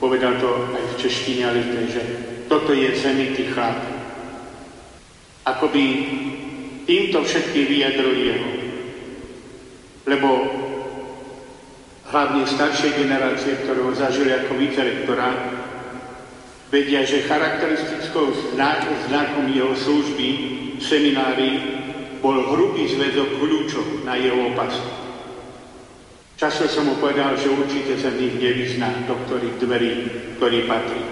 povedal 0.00 0.40
to 0.40 0.72
aj 0.72 0.84
v 0.84 0.98
češtine, 1.04 1.42
ale 1.44 1.60
to 1.68 1.76
je, 1.84 1.88
že 2.00 2.02
toto 2.48 2.72
je 2.72 2.88
zemitý 2.96 3.52
chlap. 3.52 3.76
Akoby 5.44 5.84
týmto 6.88 7.20
všetky 7.24 7.60
vyjadril 7.68 8.12
jeho. 8.16 8.50
Lebo 10.08 10.28
hlavne 12.08 12.48
staršie 12.48 12.96
generácie, 12.96 13.60
ktoré 13.64 13.80
ho 13.84 13.92
zažili 13.92 14.32
ako 14.32 14.52
vicerektora, 14.56 15.28
vedia, 16.72 17.04
že 17.04 17.28
charakteristickou 17.28 18.32
znakom 19.08 19.46
jeho 19.52 19.76
služby 19.76 20.28
v 20.80 20.82
seminári 20.82 21.50
bol 22.24 22.40
hrubý 22.48 22.88
zväzok 22.88 23.36
kľúčov 23.36 23.86
na 24.08 24.16
jeho 24.16 24.52
opasku. 24.52 25.03
Často 26.34 26.66
som 26.66 26.90
mu 26.90 26.98
povedal, 26.98 27.38
že 27.38 27.46
určite 27.46 27.94
sa 27.94 28.10
v 28.10 28.26
nich 28.26 28.34
nevyzná, 28.42 29.06
do 29.06 29.14
ktorých 29.14 29.56
dverí, 29.62 29.92
ktorý 30.34 30.66
patrí. 30.66 31.02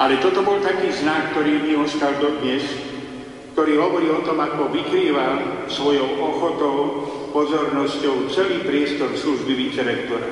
Ale 0.00 0.18
toto 0.24 0.40
bol 0.40 0.58
taký 0.64 0.88
znak, 0.90 1.36
ktorý 1.36 1.60
mi 1.60 1.76
ostal 1.76 2.16
dodnes, 2.16 2.64
ktorý 3.54 3.78
hovorí 3.78 4.08
o 4.10 4.24
tom, 4.24 4.40
ako 4.40 4.72
vykrýval 4.72 5.68
svojou 5.70 6.16
ochotou, 6.16 6.76
pozornosťou 7.30 8.32
celý 8.32 8.64
priestor 8.64 9.12
služby 9.14 9.52
vicerektora. 9.52 10.26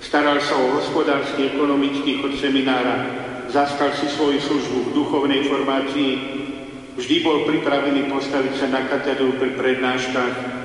Staral 0.00 0.40
sa 0.40 0.56
o 0.56 0.80
hospodársky, 0.80 1.54
ekonomický 1.54 2.24
chod 2.24 2.34
seminára, 2.40 3.06
zastal 3.52 3.92
si 3.92 4.08
svoju 4.08 4.40
službu 4.40 4.78
v 4.88 4.94
duchovnej 4.96 5.42
formácii, 5.46 6.12
vždy 6.96 7.16
bol 7.22 7.44
pripravený 7.44 8.08
postaviť 8.08 8.54
sa 8.56 8.66
na 8.72 8.88
katedru 8.88 9.36
pri 9.36 9.54
prednáškach, 9.54 10.59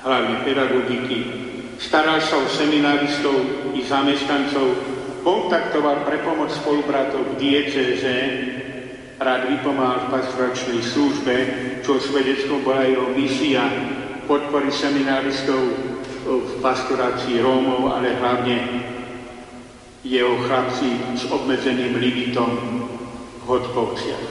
hlavne 0.00 0.44
pedagogiky, 0.44 1.18
staral 1.76 2.20
sa 2.20 2.40
o 2.40 2.46
semináristov 2.48 3.36
i 3.76 3.84
zamestnancov, 3.84 4.66
kontaktoval 5.20 6.08
pre 6.08 6.24
pomoc 6.24 6.48
spolubratov 6.52 7.36
v 7.36 7.38
dieceze, 7.40 8.16
rád 9.20 9.52
vypomáhal 9.52 10.08
v 10.08 10.10
pastoračnej 10.16 10.80
službe, 10.80 11.34
čo 11.84 12.00
svedectvom 12.00 12.64
bola 12.64 12.88
jeho 12.88 13.12
misia 13.12 13.68
podpory 14.24 14.72
semináristov 14.72 15.60
v 16.24 16.52
pastorácii 16.64 17.40
Rómov, 17.40 17.92
ale 17.92 18.16
hlavne 18.16 18.56
jeho 20.00 20.40
chlapci 20.48 21.20
s 21.20 21.28
obmedzeným 21.28 22.00
limitom 22.00 22.50
v 23.40 23.42
Hodkovciach. 23.44 24.26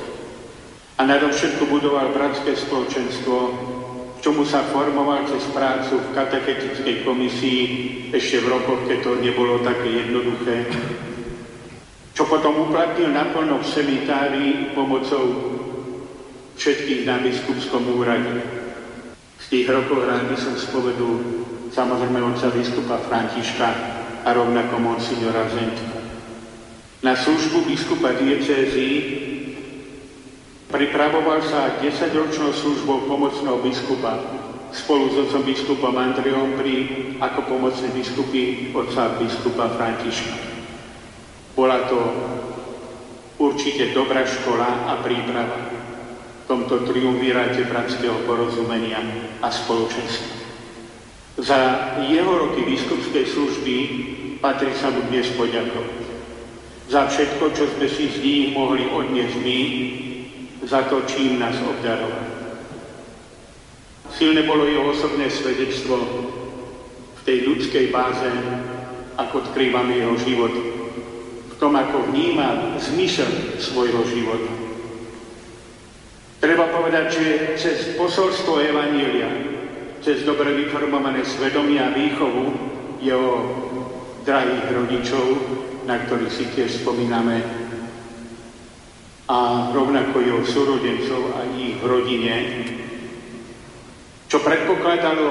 A 0.97 1.05
nadovšetko 1.05 1.69
budoval 1.69 2.09
bratské 2.09 2.57
spoločenstvo 2.57 3.35
čomu 4.19 4.43
sa 4.43 4.67
formoval 4.67 5.27
cez 5.27 5.43
prácu 5.55 5.99
v 5.99 6.13
katechetickej 6.15 6.95
komisii 7.07 7.61
ešte 8.11 8.43
v 8.43 8.51
rokoch, 8.51 8.83
keď 8.87 8.99
to 9.03 9.11
nebolo 9.23 9.63
také 9.63 10.05
jednoduché, 10.05 10.67
čo 12.11 12.27
potom 12.27 12.67
uplatnil 12.67 13.15
naplno 13.15 13.63
v 13.63 13.69
semitárii 13.71 14.51
pomocou 14.75 15.23
všetkých 16.59 17.07
na 17.07 17.23
biskupskom 17.23 17.95
úrade. 17.95 18.43
Z 19.39 19.45
tých 19.47 19.71
rokov 19.71 20.03
rád 20.03 20.27
by 20.27 20.35
som 20.35 20.59
spovedul 20.59 21.47
samozrejme 21.71 22.19
otca 22.19 22.51
biskupa 22.51 22.99
Františka 23.07 23.69
a 24.27 24.29
rovnako 24.35 24.83
monsignora 24.83 25.47
Zentka. 25.47 25.95
Na 26.99 27.15
službu 27.15 27.63
biskupa 27.63 28.11
diecézy 28.19 28.89
Pripravoval 30.69 31.41
sa 31.41 31.81
10-ročnou 31.81 32.53
službou 32.53 33.09
pomocného 33.09 33.57
biskupa 33.65 34.21
spolu 34.69 35.09
s 35.09 35.17
otcom 35.17 35.41
biskupom 35.41 35.97
Andreom 35.97 36.61
pri 36.61 36.73
ako 37.17 37.49
pomocný 37.49 37.89
biskupy 37.89 38.69
otca 38.69 39.17
biskupa 39.17 39.65
Františka. 39.73 40.29
Bola 41.57 41.89
to 41.89 41.97
určite 43.41 43.97
dobrá 43.97 44.21
škola 44.29 44.93
a 44.93 45.01
príprava 45.01 45.57
v 45.57 46.43
tomto 46.45 46.85
triumviráte 46.85 47.65
bratského 47.65 48.29
porozumenia 48.29 49.01
a 49.41 49.49
spoločenstva. 49.49 50.37
Za 51.41 51.59
jeho 52.05 52.29
roky 52.45 52.61
biskupskej 52.61 53.25
služby 53.25 53.75
patrí 54.37 54.69
sa 54.77 54.93
mu 54.93 55.01
dnes 55.09 55.33
poďakovať. 55.33 55.97
Za 56.93 57.09
všetko, 57.09 57.57
čo 57.57 57.65
sme 57.73 57.87
si 57.89 58.05
z 58.05 58.17
nich 58.21 58.45
mohli 58.53 58.85
odniesť 58.85 59.37
my, 59.41 59.59
za 60.63 60.83
to, 60.87 61.01
čím 61.07 61.39
nás 61.39 61.55
obdaroval. 61.61 62.25
Silné 64.15 64.43
bolo 64.43 64.65
jeho 64.65 64.89
osobné 64.91 65.29
svedectvo 65.31 65.95
v 67.15 67.21
tej 67.23 67.37
ľudskej 67.47 67.85
báze, 67.93 68.27
ako 69.15 69.47
odkrývame 69.47 70.01
jeho 70.01 70.15
život, 70.19 70.53
v 71.51 71.55
tom, 71.59 71.75
ako 71.75 72.11
vníma 72.11 72.79
zmysel 72.79 73.59
svojho 73.59 74.03
života. 74.09 74.51
Treba 76.39 76.71
povedať, 76.71 77.05
že 77.11 77.25
cez 77.59 77.77
posolstvo 77.99 78.63
Evanília, 78.63 79.27
cez 79.99 80.23
dobre 80.23 80.55
vyformované 80.55 81.27
svedomie 81.27 81.83
a 81.83 81.91
výchovu 81.91 82.55
jeho 83.03 83.31
drahých 84.23 84.67
rodičov, 84.71 85.25
na 85.83 85.99
ktorých 85.99 86.31
si 86.31 86.47
tiež 86.55 86.79
spomíname 86.79 87.58
a 89.29 89.69
rovnako 89.69 90.25
jeho 90.25 90.41
súrodencov 90.41 91.37
a 91.37 91.45
ich 91.53 91.77
rodine, 91.85 92.65
čo 94.25 94.41
predpokladalo 94.41 95.29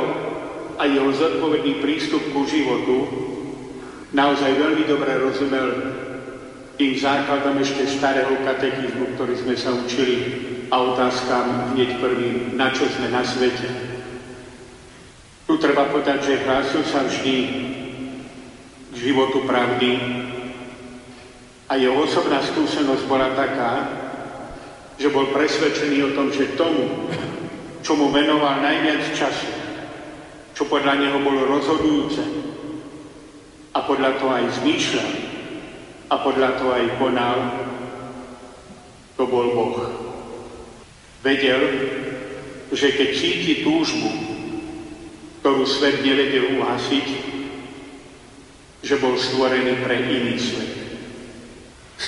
aj 0.78 0.87
jeho 0.87 1.11
zodpovedný 1.11 1.82
prístup 1.82 2.22
ku 2.30 2.46
životu, 2.46 2.96
naozaj 4.14 4.54
veľmi 4.54 4.87
dobre 4.87 5.18
rozumel 5.18 5.66
tým 6.78 6.94
základom 6.94 7.58
ešte 7.58 7.90
starého 7.90 8.38
katechizmu, 8.46 9.18
ktorý 9.18 9.34
sme 9.34 9.58
sa 9.58 9.74
učili 9.74 10.16
a 10.70 10.78
otázkam 10.94 11.74
hneď 11.74 11.98
prvým, 11.98 12.54
na 12.54 12.70
čo 12.70 12.87
sme 12.87 13.11
na 13.11 13.26
svete. 13.26 13.66
Tu 15.50 15.52
treba 15.58 15.90
povedať, 15.90 16.22
že 16.22 16.44
hlásil 16.46 16.87
sa 16.87 17.02
vždy 17.02 17.37
k 18.92 18.94
životu 18.94 19.42
pravdy 19.42 19.90
a 21.68 21.76
jeho 21.76 21.92
osobná 22.00 22.40
skúsenosť 22.40 23.04
bola 23.04 23.37
taká, 23.37 23.72
že 24.96 25.12
bol 25.12 25.28
presvedčený 25.37 26.11
o 26.11 26.14
tom, 26.16 26.33
že 26.33 26.57
tomu, 26.57 27.12
čo 27.85 27.92
mu 27.92 28.09
venoval 28.09 28.64
najviac 28.64 29.12
času, 29.12 29.52
čo 30.57 30.64
podľa 30.64 30.96
neho 30.96 31.20
bolo 31.20 31.44
rozhodujúce 31.44 32.24
a 33.76 33.78
podľa 33.85 34.11
toho 34.16 34.33
aj 34.33 34.46
zmýšľal 34.59 35.12
a 36.09 36.14
podľa 36.24 36.50
toho 36.57 36.70
aj 36.72 36.87
konal, 36.96 37.38
to 39.20 39.22
bol 39.28 39.46
Boh. 39.52 39.76
Vedel, 41.20 41.62
že 42.72 42.96
keď 42.96 43.09
cíti 43.12 43.54
túžbu, 43.61 44.09
ktorú 45.44 45.68
svet 45.68 46.00
nevedel 46.00 46.59
uhasiť, 46.59 47.07
že 48.83 48.94
bol 49.02 49.18
stvorený 49.20 49.85
pre 49.85 49.96
iný 50.00 50.38
svet. 50.40 50.77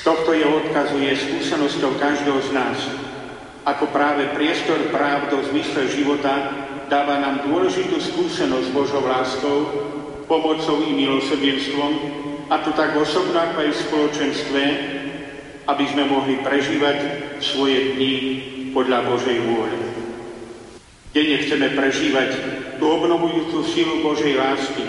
Z 0.00 0.08
tohto 0.08 0.32
je 0.32 0.48
odkazuje 0.48 1.12
skúsenosťou 1.12 2.00
každého 2.00 2.40
z 2.48 2.56
nás, 2.56 2.88
ako 3.68 3.92
práve 3.92 4.32
priestor 4.32 4.88
práv 4.88 5.28
do 5.28 5.44
zmysle 5.52 5.92
života 5.92 6.56
dáva 6.88 7.20
nám 7.20 7.44
dôležitú 7.44 8.00
skúsenosť 8.00 8.72
Božou 8.72 9.04
láskou, 9.04 9.68
pomocou 10.24 10.80
i 10.88 10.96
milosrdenstvom, 10.96 11.92
a 12.48 12.64
to 12.64 12.72
tak 12.72 12.96
osobno 12.96 13.44
ako 13.44 13.60
aj 13.60 13.70
v 13.76 13.82
spoločenstve, 13.84 14.62
aby 15.68 15.84
sme 15.92 16.08
mohli 16.08 16.40
prežívať 16.40 16.98
svoje 17.44 17.92
dni 17.92 18.14
podľa 18.72 19.04
Božej 19.04 19.36
vôle. 19.52 19.68
Denne 21.12 21.44
chceme 21.44 21.76
prežívať 21.76 22.30
tú 22.80 22.88
obnovujúcu 22.88 23.68
silu 23.68 24.00
Božej 24.00 24.32
lásky, 24.32 24.88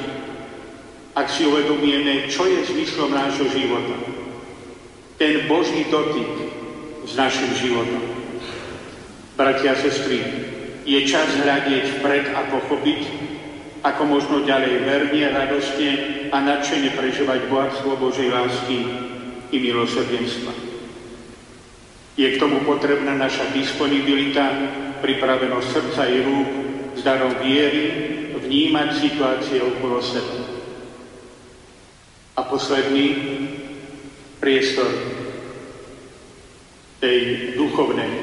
ak 1.19 1.28
si 1.28 1.43
uvedomíme, 1.43 2.32
čo 2.32 2.47
je 2.47 2.63
zmyslom 2.63 3.12
nášho 3.12 3.52
života. 3.52 4.20
Ten 5.21 5.45
Boží 5.45 5.86
dotyk 5.86 6.49
s 7.05 7.13
našim 7.13 7.53
životom. 7.53 8.01
Bratia 9.38 9.77
a 9.77 9.77
sestry, 9.77 10.17
je 10.81 10.97
čas 11.05 11.29
hľadieť 11.38 12.01
vpred 12.01 12.34
a 12.34 12.49
pochopiť, 12.49 13.01
ako 13.86 14.01
možno 14.10 14.41
ďalej 14.49 14.81
verne, 14.81 15.21
radostne 15.29 15.89
a 16.34 16.41
nadšene 16.41 16.97
prežívať 16.97 17.53
bohatstvo 17.53 18.01
Božej 18.01 18.34
lásky 18.34 18.81
i 19.53 19.57
milosrdenstva. 19.62 20.57
Je 22.17 22.25
k 22.34 22.41
tomu 22.41 22.65
potrebná 22.65 23.13
naša 23.13 23.45
disponibilita, 23.53 24.49
pripravenosť 25.05 25.67
srdca 25.69 26.01
i 26.10 26.17
rúk 26.25 26.49
s 26.97 27.05
darom 27.05 27.38
viery, 27.45 27.86
vnímať 28.41 28.89
situácie 28.97 29.62
okolo 29.62 30.01
seba. 30.01 30.49
A 32.34 32.41
posledný 32.41 33.05
priestor 34.41 35.11
tej 37.01 37.19
duchovnej 37.57 38.13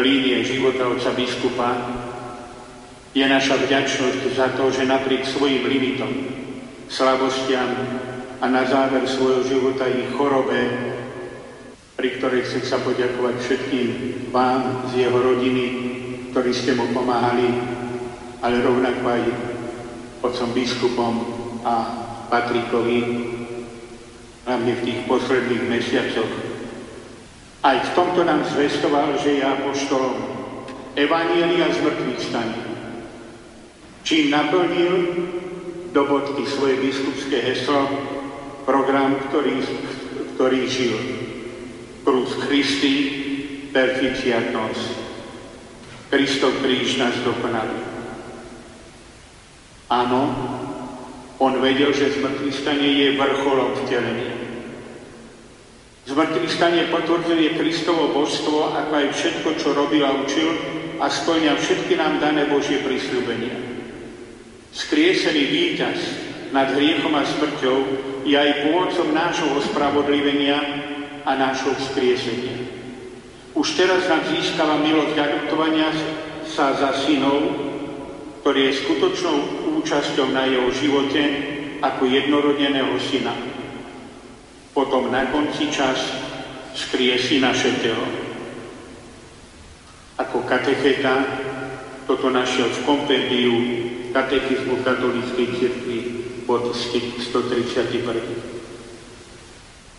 línie 0.00 0.40
života 0.40 0.88
otca 0.88 1.12
biskupa 1.12 1.76
je 3.12 3.20
naša 3.20 3.60
vďačnosť 3.60 4.22
za 4.32 4.56
to, 4.56 4.72
že 4.72 4.88
napriek 4.88 5.28
svojim 5.28 5.68
limitom, 5.68 6.10
slabostiam 6.88 7.68
a 8.40 8.44
na 8.48 8.64
záver 8.64 9.04
svojho 9.06 9.44
života 9.44 9.84
ich 9.86 10.08
chorobe, 10.16 10.56
pri 11.94 12.08
ktorej 12.18 12.48
chcem 12.48 12.64
sa 12.64 12.80
poďakovať 12.80 13.38
všetkým 13.38 13.88
vám 14.32 14.88
z 14.90 15.06
jeho 15.06 15.18
rodiny, 15.20 15.64
ktorí 16.32 16.50
ste 16.50 16.74
mu 16.74 16.90
pomáhali, 16.96 17.54
ale 18.40 18.64
rovnako 18.64 19.04
aj 19.04 19.22
otcom 20.24 20.50
biskupom 20.56 21.14
a 21.62 21.74
Patrikovi, 22.32 23.00
hlavne 24.48 24.72
v 24.80 24.84
tých 24.84 25.00
posledných 25.06 25.64
mesiacoch. 25.68 26.53
Aj 27.64 27.80
v 27.80 27.94
tomto 27.96 28.28
nám 28.28 28.44
zvestoval, 28.44 29.16
že 29.24 29.40
je 29.40 29.42
apoštolom 29.42 30.20
Evanielia 31.00 31.72
z 31.72 31.80
mŕtvych 31.80 32.20
staní. 32.20 32.60
Čím 34.04 34.36
naplnil 34.36 34.94
do 35.96 36.02
bodky 36.04 36.44
svoje 36.44 36.76
biskupské 36.76 37.40
heslo, 37.40 37.88
program, 38.68 39.16
ktorý, 39.28 39.64
ktorý 40.36 40.60
žil. 40.68 40.96
Cruz 42.04 42.36
Christi 42.44 42.94
perficiat 43.72 44.52
nos. 44.52 44.76
Kristov 46.12 46.52
kríž 46.60 47.00
nás 47.00 47.16
dokonalý. 47.24 47.80
Áno, 49.88 50.20
on 51.40 51.64
vedel, 51.64 51.96
že 51.96 52.12
zmrtvý 52.12 52.52
stane 52.52 52.88
je 52.92 53.16
vrcholom 53.16 53.72
vtelenia. 53.82 54.33
Zmrtvý 56.04 56.48
stane 56.52 56.84
potvrdzuje 56.92 57.56
Kristovo 57.56 58.12
božstvo, 58.12 58.76
ako 58.76 58.92
aj 58.92 59.06
všetko, 59.16 59.48
čo 59.56 59.72
robil 59.72 60.04
a 60.04 60.12
učil 60.12 60.52
a 61.00 61.08
splňa 61.08 61.56
všetky 61.56 61.96
nám 61.96 62.20
dané 62.20 62.44
Božie 62.44 62.84
prisľúbenia. 62.84 63.56
Skriesený 64.68 65.42
víťaz 65.48 65.98
nad 66.52 66.76
hriechom 66.76 67.16
a 67.16 67.24
smrťou 67.24 67.78
je 68.28 68.36
aj 68.36 68.68
pôvodcom 68.68 69.16
nášho 69.16 69.48
ospravodlivenia 69.56 70.60
a 71.24 71.40
nášho 71.40 71.72
vzkriesenia. 71.72 72.68
Už 73.56 73.72
teraz 73.72 74.04
nám 74.04 74.28
získava 74.28 74.84
milosť 74.84 75.16
adoptovania 75.16 75.88
sa 76.44 76.76
za 76.76 77.00
synov, 77.00 77.48
ktorý 78.44 78.60
je 78.68 78.80
skutočnou 78.84 79.36
účasťou 79.80 80.36
na 80.36 80.44
jeho 80.52 80.68
živote 80.68 81.22
ako 81.80 82.04
jednorodeného 82.04 82.92
syna. 83.00 83.53
Potom 84.74 85.14
na 85.14 85.30
konci 85.30 85.70
čas 85.70 86.02
skriesi 86.74 87.38
naše 87.38 87.78
telo. 87.78 88.10
Ako 90.18 90.42
katecheta 90.42 91.22
toto 92.10 92.26
našiel 92.28 92.74
v 92.74 92.82
kompendiu 92.82 93.54
katechizmu 94.10 94.82
katolíckej 94.82 95.46
cirkvi 95.62 95.98
bod 96.42 96.74
131. 96.74 98.50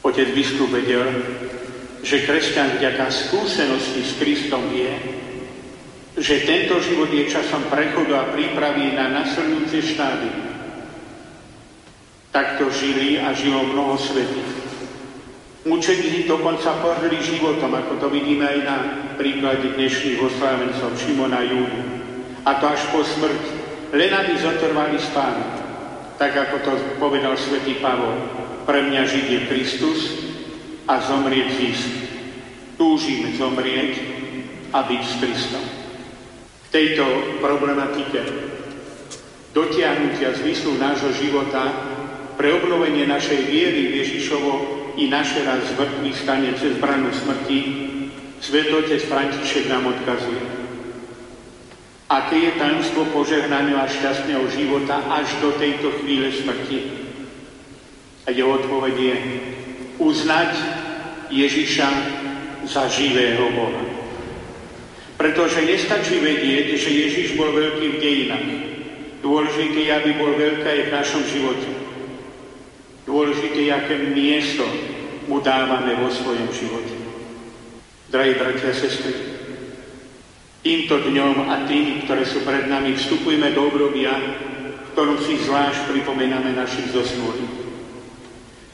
Otec 0.06 0.28
biskup 0.38 0.70
vedel, 0.70 1.08
že 2.06 2.28
kresťan 2.28 2.78
vďaka 2.78 3.10
skúsenosti 3.10 4.06
s 4.06 4.12
Kristom 4.22 4.70
vie, 4.70 4.92
že 6.16 6.46
tento 6.46 6.78
život 6.84 7.10
je 7.10 7.32
časom 7.32 7.64
prechodu 7.68 8.22
a 8.22 8.30
prípravy 8.30 8.94
na 8.94 9.10
nasledujúce 9.10 9.82
štády. 9.82 10.30
Takto 12.30 12.70
žili 12.70 13.18
a 13.18 13.34
žilo 13.34 13.66
mnoho 13.66 13.98
svetých. 13.98 14.65
Mučeníci 15.66 16.30
dokonca 16.30 16.78
porili 16.78 17.18
životom, 17.26 17.74
ako 17.74 17.98
to 17.98 18.08
vidíme 18.14 18.46
aj 18.46 18.60
na 18.70 18.78
príklade 19.18 19.74
dnešných 19.74 20.22
oslávencov 20.22 20.94
Šimona 20.94 21.42
Júdu. 21.42 21.82
A 22.46 22.62
to 22.62 22.70
až 22.70 22.86
po 22.94 23.02
smrti 23.02 23.50
len 23.90 24.14
aby 24.14 24.38
zotrvali 24.38 25.02
spánok. 25.02 25.66
Tak 26.22 26.38
ako 26.38 26.56
to 26.62 26.72
povedal 27.02 27.34
svätý 27.34 27.82
Pavol, 27.82 28.14
pre 28.70 28.86
mňa 28.86 29.10
žiť 29.10 29.26
je 29.26 29.40
Kristus 29.50 30.00
a 30.86 31.02
zomrieť 31.02 31.50
zisk. 31.58 31.90
Túžim 32.78 33.34
zomrieť 33.34 33.98
a 34.70 34.86
byť 34.86 35.02
s 35.02 35.14
Kristom. 35.18 35.66
V 36.62 36.68
tejto 36.70 37.06
problematike 37.42 38.22
dotiahnutia 39.50 40.30
zmyslu 40.30 40.78
nášho 40.78 41.10
života 41.10 41.74
pre 42.38 42.54
obnovenie 42.54 43.10
našej 43.10 43.50
viery 43.50 43.90
v 43.90 44.06
Ježišovo 44.06 44.85
i 44.96 45.12
naše 45.12 45.44
raz 45.44 45.60
zvrtný 45.76 46.14
stane 46.16 46.56
cez 46.56 46.80
branu 46.80 47.12
smrti, 47.12 47.60
Svetotec 48.40 49.02
František 49.10 49.68
nám 49.68 49.90
odkazuje. 49.90 50.44
Aké 52.06 52.38
je 52.38 52.52
tajomstvo 52.62 53.10
požehnaného 53.10 53.82
a 53.82 53.90
šťastného 53.90 54.46
života 54.54 55.02
až 55.10 55.42
do 55.42 55.58
tejto 55.58 55.90
chvíle 56.00 56.30
smrti? 56.30 56.80
A 58.26 58.32
jeho 58.32 58.54
odpoveď 58.62 58.96
je 58.96 59.16
uznať 59.98 60.52
Ježiša 61.34 61.90
za 62.70 62.86
živého 62.94 63.50
Boha. 63.58 63.82
Pretože 65.18 65.66
nestačí 65.66 66.22
vedieť, 66.22 66.78
že 66.78 66.90
Ježiš 66.92 67.40
bol 67.40 67.50
veľký 67.50 67.88
v 67.98 68.02
dejinách. 68.02 68.50
Dôležité 69.26 69.80
je, 69.90 69.92
aby 69.96 70.12
bol 70.22 70.38
veľké 70.38 70.68
aj 70.70 70.82
v 70.86 70.94
našom 70.94 71.24
živote. 71.26 71.75
Dôležité 73.06 73.70
je, 73.70 73.72
aké 73.72 73.96
miesto 74.12 74.66
mu 75.30 75.42
dávame 75.42 75.94
vo 76.02 76.10
svojom 76.10 76.50
živote. 76.50 76.94
Drahí 78.10 78.38
bratia 78.38 78.70
a 78.70 78.78
sestry, 78.78 79.36
Týmto 80.66 80.98
dňom 80.98 81.46
a 81.46 81.70
tým, 81.70 82.02
ktoré 82.10 82.26
sú 82.26 82.42
pred 82.42 82.66
nami, 82.66 82.98
vstupujeme 82.98 83.54
do 83.54 83.70
obdobia, 83.70 84.18
v 84.18 84.98
ktorom 84.98 85.22
si 85.22 85.38
zvlášť 85.46 85.94
pripomíname 85.94 86.58
našich 86.58 86.90
zosnulých. 86.90 87.54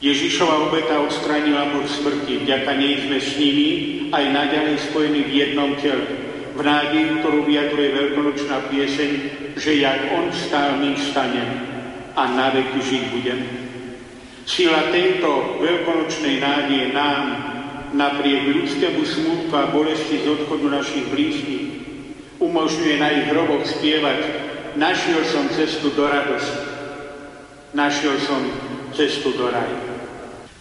Ježišova 0.00 0.72
obeta 0.72 1.04
odstránila 1.04 1.68
muž 1.68 1.92
smrti, 2.00 2.48
vďaka 2.48 2.72
nej 2.80 2.96
sme 2.96 3.18
s 3.20 3.36
nimi 3.36 3.68
aj 4.08 4.24
naďalej 4.24 4.76
spojení 4.88 5.20
v 5.20 5.32
jednom 5.36 5.76
tele. 5.84 6.08
V 6.56 6.60
nádeji, 6.64 7.20
ktorú 7.20 7.44
vyjadruje 7.44 7.88
veľkonočná 7.92 8.56
pieseň, 8.72 9.10
že 9.60 9.76
jak 9.76 10.16
on 10.16 10.32
stál, 10.32 10.80
my 10.80 10.96
vstaneme 10.96 11.56
a 12.16 12.22
na 12.24 12.56
veky 12.56 12.80
žiť 12.80 13.02
budeme. 13.12 13.61
Sila 14.42 14.90
tejto 14.90 15.62
veľkonočnej 15.62 16.42
nádeje 16.42 16.90
nám, 16.90 17.22
napriek 17.92 18.50
ľudskému 18.50 19.02
smutku 19.04 19.52
a 19.54 19.70
bolesti 19.70 20.24
z 20.24 20.26
odchodu 20.26 20.66
našich 20.68 21.06
blízkych, 21.12 21.66
umožňuje 22.42 22.94
na 22.98 23.08
ich 23.12 23.26
hroboch 23.30 23.62
spievať 23.68 24.42
Našiel 24.72 25.20
som 25.28 25.52
cestu 25.52 25.92
do 25.92 26.08
radosti, 26.08 26.64
našiel 27.76 28.16
som 28.24 28.40
cestu 28.96 29.36
do 29.36 29.52
raju. 29.52 30.00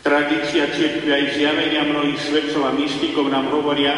Tradícia 0.04 0.67
cirkvi 0.67 1.15
aj 1.15 1.39
zjavenia 1.39 1.88
mnohých 1.88 2.20
svetcov 2.20 2.67
a 2.67 2.76
mystikov 2.76 3.32
nám 3.32 3.48
hovoria, 3.56 3.96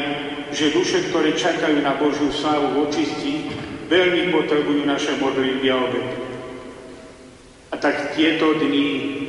že 0.53 0.69
duše, 0.69 1.09
ktoré 1.09 1.33
čakajú 1.33 1.81
na 1.81 1.97
Božiu 1.97 2.29
slávu 2.29 2.77
v 2.77 2.79
očistí, 2.85 3.33
veľmi 3.89 4.29
potrebujú 4.29 4.85
naše 4.85 5.17
modlitby 5.17 5.67
a 5.73 5.77
obety. 5.81 6.17
A 7.73 7.75
tak 7.81 8.13
tieto 8.13 8.53
dni, 8.61 9.22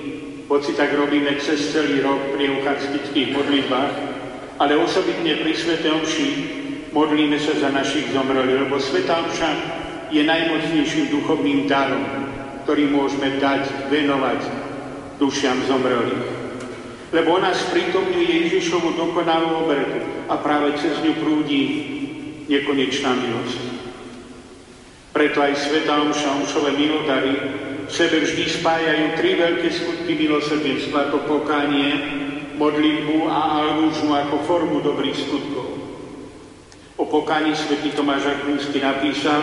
hoci 0.54 0.78
tak 0.78 0.94
robíme 0.94 1.34
cez 1.42 1.74
celý 1.74 1.98
rok 1.98 2.30
pri 2.30 2.46
eucharistických 2.54 3.34
modlitbách, 3.34 3.94
ale 4.62 4.78
osobitne 4.78 5.42
pri 5.42 5.50
Svete 5.50 5.90
Omši 5.90 6.28
modlíme 6.94 7.34
sa 7.42 7.58
za 7.58 7.74
našich 7.74 8.14
zomrelých, 8.14 8.70
lebo 8.70 8.78
Sveta 8.78 9.26
Omša 9.26 9.50
je 10.14 10.22
najmocnejším 10.22 11.10
duchovným 11.10 11.66
darom, 11.66 12.06
ktorý 12.62 12.86
môžeme 12.86 13.34
dať, 13.42 13.90
venovať 13.90 14.40
dušiam 15.18 15.58
zomrelých 15.66 16.44
lebo 17.14 17.38
ona 17.38 17.54
sprítomňuje 17.54 18.50
Ježišovu 18.50 18.98
dokonalú 18.98 19.62
obetu 19.62 20.02
a 20.26 20.34
práve 20.34 20.74
cez 20.82 20.98
ňu 20.98 21.14
prúdi 21.22 21.62
nekonečná 22.50 23.14
milosť. 23.14 23.62
Preto 25.14 25.38
aj 25.38 25.54
Sveta 25.54 26.02
Omša, 26.02 26.42
Omšové 26.42 26.74
milodary 26.74 27.38
v 27.84 27.90
sebe 27.92 28.24
vždy 28.24 28.44
spájajú 28.48 29.06
tri 29.20 29.36
veľké 29.36 29.68
skutky 29.68 30.12
milosrdenstva, 30.16 31.12
to 31.12 31.20
pokánie, 31.28 31.92
modlitbu 32.56 33.28
a 33.28 33.60
almužnu 33.60 34.14
ako 34.14 34.36
formu 34.46 34.78
dobrých 34.80 35.18
skutkov. 35.18 35.68
O 36.96 37.04
pokáni 37.10 37.52
svätý 37.58 37.90
Tomáš 37.90 38.30
Akvinský 38.30 38.78
napísal, 38.78 39.42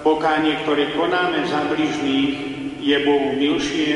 pokánie, 0.00 0.56
ktoré 0.64 0.96
konáme 0.96 1.44
za 1.44 1.68
bližných, 1.68 2.32
je 2.80 2.96
Bohu 3.04 3.36
milšie, 3.36 3.92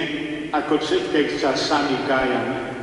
ako 0.52 0.76
keď 1.10 1.26
sa 1.40 1.56
sami 1.56 1.96
kájame. 2.04 2.76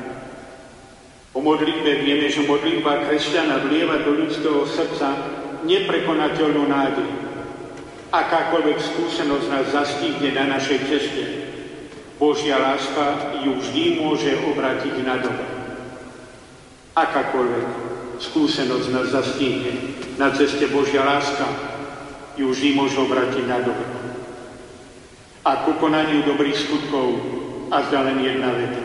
O 1.32 1.40
modlitbe 1.40 2.04
vieme, 2.04 2.28
že 2.28 2.44
modlitba 2.44 3.08
kresťana 3.08 3.64
vlieva 3.64 4.04
do 4.04 4.20
ľudského 4.20 4.68
srdca 4.68 5.16
neprekonateľnú 5.64 6.68
nádej. 6.68 7.31
Akákoľvek 8.12 8.76
skúsenosť 8.76 9.48
nás 9.48 9.68
zastihne 9.72 10.36
na 10.36 10.60
našej 10.60 10.80
ceste, 10.84 11.24
Božia 12.20 12.60
láska 12.60 13.40
ju 13.40 13.56
vždy 13.56 14.04
môže 14.04 14.36
obratiť 14.52 14.96
na 15.08 15.16
dobro. 15.16 15.48
Akákoľvek 16.92 17.68
skúsenosť 18.20 18.88
nás 18.92 19.16
zastihne 19.16 19.96
na 20.20 20.28
ceste 20.36 20.68
Božia 20.68 21.08
láska 21.08 21.48
ju 22.36 22.52
vždy 22.52 22.76
môže 22.76 23.00
obratiť 23.00 23.48
na 23.48 23.64
dobro. 23.64 23.90
A 25.48 25.64
ku 25.64 25.80
konaniu 25.80 26.28
dobrých 26.28 26.68
skutkov 26.68 27.16
a 27.72 27.80
zda 27.88 28.12
len 28.12 28.20
jedna 28.28 28.52
veta. 28.52 28.84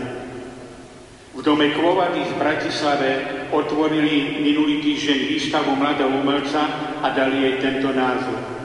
V 1.37 1.43
dome 1.43 1.75
Kvovady 1.75 2.31
v 2.31 2.39
Bratislave 2.41 3.11
otvorili 3.51 4.41
minulý 4.41 4.81
týždeň 4.81 5.19
výstavu 5.35 5.75
mladého 5.77 6.15
umelca 6.15 6.95
a 7.03 7.11
dali 7.11 7.43
jej 7.43 7.55
tento 7.61 7.91
názov. 7.93 8.56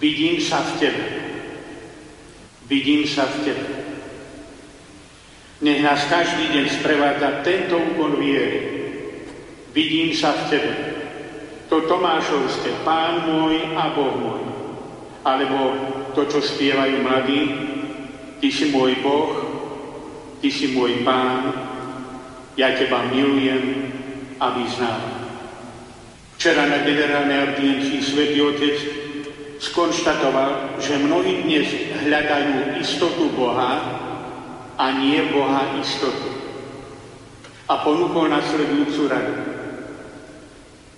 Vidím 0.00 0.40
sa 0.40 0.64
v 0.64 0.70
tebe. 0.80 1.04
Vidím 2.66 3.04
sa 3.04 3.28
v 3.28 3.36
tebe. 3.44 3.68
Nech 5.60 5.84
nás 5.84 6.08
každý 6.08 6.48
deň 6.56 6.66
sprevádza 6.80 7.44
tento 7.44 7.76
úkon 7.76 8.16
viery. 8.16 8.80
Vidím 9.76 10.16
sa 10.16 10.32
v 10.32 10.42
tebe. 10.48 10.72
To 11.68 11.84
Tomášovské, 11.84 12.80
Pán 12.82 13.28
môj 13.28 13.76
a 13.76 13.92
Boh 13.92 14.16
môj. 14.16 14.42
Alebo 15.20 15.58
to, 16.16 16.24
čo 16.32 16.40
spievajú 16.40 17.04
mladí, 17.04 17.40
Ty 18.40 18.48
si 18.48 18.72
môj 18.72 19.04
Boh, 19.04 19.30
Ty 20.40 20.48
si 20.48 20.72
môj 20.72 21.04
pán, 21.04 21.52
ja 22.56 22.72
teba 22.72 23.04
milujem 23.12 23.92
a 24.40 24.56
vyznávam. 24.56 25.20
Včera 26.40 26.64
na 26.64 26.80
generálnej 26.80 27.52
audiencii 27.52 28.00
Svetý 28.00 28.40
Otec 28.40 28.76
skonštatoval, 29.60 30.80
že 30.80 30.96
mnohí 30.96 31.44
dnes 31.44 31.68
hľadajú 32.00 32.80
istotu 32.80 33.28
Boha 33.36 33.72
a 34.80 34.84
nie 34.96 35.20
Boha 35.28 35.76
istotu. 35.76 36.32
A 37.68 37.84
ponúkol 37.84 38.32
nasledujúcu 38.32 39.02
radu. 39.06 39.36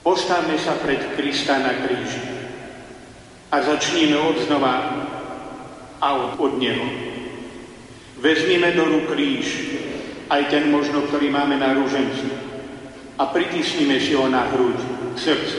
Postavme 0.03 0.57
sa 0.57 0.79
pred 0.79 1.19
Krista 1.19 1.59
na 1.59 1.75
kríži 1.85 2.23
a 3.53 3.61
začníme 3.61 4.17
od 4.17 4.37
znova 4.47 4.75
a 6.01 6.09
od, 6.17 6.41
od 6.41 6.53
Neho. 6.59 6.87
Vezmime 8.23 8.73
do 8.73 8.87
rúk 8.87 9.13
kríž, 9.13 9.47
aj 10.31 10.49
ten 10.49 10.71
možno, 10.71 11.05
ktorý 11.11 11.29
máme 11.29 11.59
na 11.59 11.75
rúženci, 11.75 12.31
a 13.19 13.29
pritisnime 13.29 14.01
si 14.01 14.15
ho 14.15 14.27
na 14.31 14.49
hruď, 14.49 14.79
k 15.15 15.17
srdcu. 15.19 15.59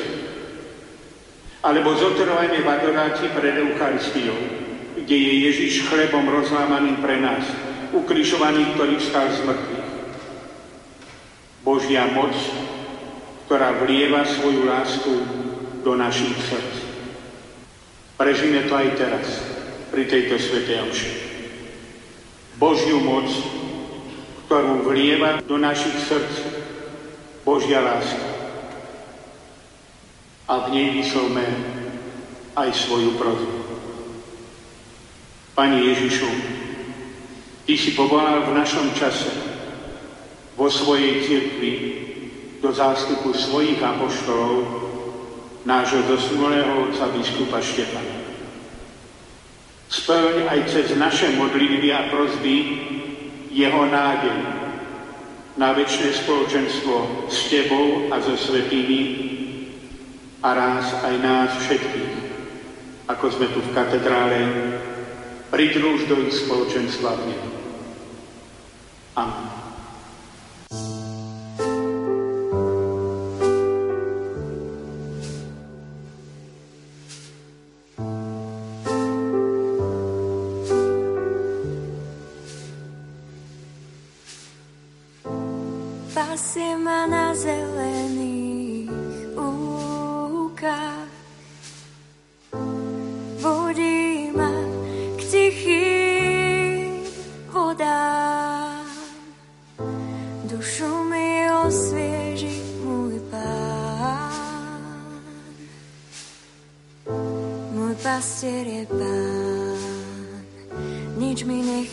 Alebo 1.64 1.96
zotrvajme 1.96 2.60
v 2.60 2.68
adorácii 2.68 3.32
pred 3.32 3.56
Eucharistiou, 3.56 4.36
kde 5.00 5.16
je 5.16 5.34
Ježiš 5.48 5.88
chlebom 5.88 6.28
rozlámaným 6.28 7.00
pre 7.00 7.24
nás, 7.24 7.48
ukrižovaný, 7.96 8.76
ktorý 8.76 9.00
vstal 9.00 9.32
z 9.32 9.48
mŕtvych. 9.48 9.90
Božia 11.64 12.04
moc, 12.12 12.36
ktorá 13.48 13.80
vlieva 13.80 14.28
svoju 14.28 14.68
lásku 14.68 15.14
do 15.88 15.96
našich 15.96 16.36
srdc. 16.52 16.76
Prežíme 18.20 18.68
to 18.68 18.76
aj 18.76 18.90
teraz, 19.00 19.28
pri 19.88 20.04
tejto 20.04 20.36
svetej 20.36 20.84
omši. 20.84 21.12
Božiu 22.60 23.00
moc, 23.00 23.32
ktorú 24.52 24.84
vlieva 24.84 25.40
do 25.48 25.56
našich 25.56 25.96
srdc 26.12 26.44
Božia 27.48 27.80
láska. 27.80 28.33
A 30.48 30.68
v 30.68 30.68
nej 30.76 30.88
vyslovme 31.00 31.46
aj 32.54 32.70
svoju 32.76 33.16
prozbu. 33.16 33.60
Pani 35.54 35.88
Ježišu, 35.88 36.30
Ty 37.64 37.74
si 37.80 37.96
povolal 37.96 38.44
v 38.44 38.60
našom 38.60 38.92
čase 38.92 39.32
vo 40.60 40.68
svojej 40.68 41.24
cirkvi 41.24 41.74
do 42.60 42.76
zástupu 42.76 43.32
svojich 43.32 43.80
apoštolov 43.80 44.68
nášho 45.64 46.04
dosnulého 46.04 46.92
otca 46.92 47.08
biskupa 47.16 47.64
Štefana. 47.64 48.20
Splň 49.88 50.52
aj 50.52 50.60
cez 50.68 50.92
naše 51.00 51.32
modlitby 51.40 51.88
a 51.96 52.12
prozby 52.12 52.56
jeho 53.48 53.88
nádej 53.88 54.40
na 55.56 55.72
väčšie 55.72 56.20
spoločenstvo 56.20 57.30
s 57.32 57.48
Tebou 57.48 58.12
a 58.12 58.20
so 58.20 58.36
svetými 58.36 59.23
a 60.44 60.50
raz 60.52 60.92
aj 61.00 61.16
nás 61.24 61.50
všetkých, 61.64 62.16
ako 63.08 63.26
sme 63.32 63.48
tu 63.56 63.64
v 63.64 63.72
katedrále, 63.72 64.40
pridruž 65.48 66.04
do 66.12 66.20
ich 66.20 66.36
spoločenstva 66.36 67.16
v 67.16 67.22
nebi. 67.32 67.52
Amen. 69.16 69.63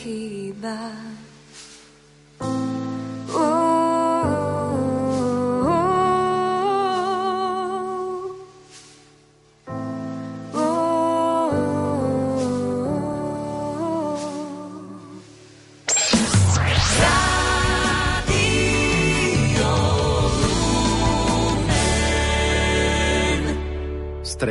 Khi 0.03 0.53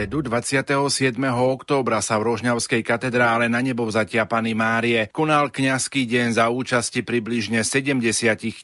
stredu 0.09 0.25
27. 0.25 1.21
októbra 1.29 2.01
sa 2.01 2.17
v 2.17 2.33
Rožňavskej 2.33 2.81
katedrále 2.81 3.45
na 3.45 3.61
nebo 3.61 3.85
vzatia 3.85 4.25
Pany 4.25 4.57
Márie 4.57 5.05
konal 5.13 5.53
kňazský 5.53 6.09
deň 6.09 6.33
za 6.33 6.49
účasti 6.49 7.05
približne 7.05 7.61
70 7.61 8.01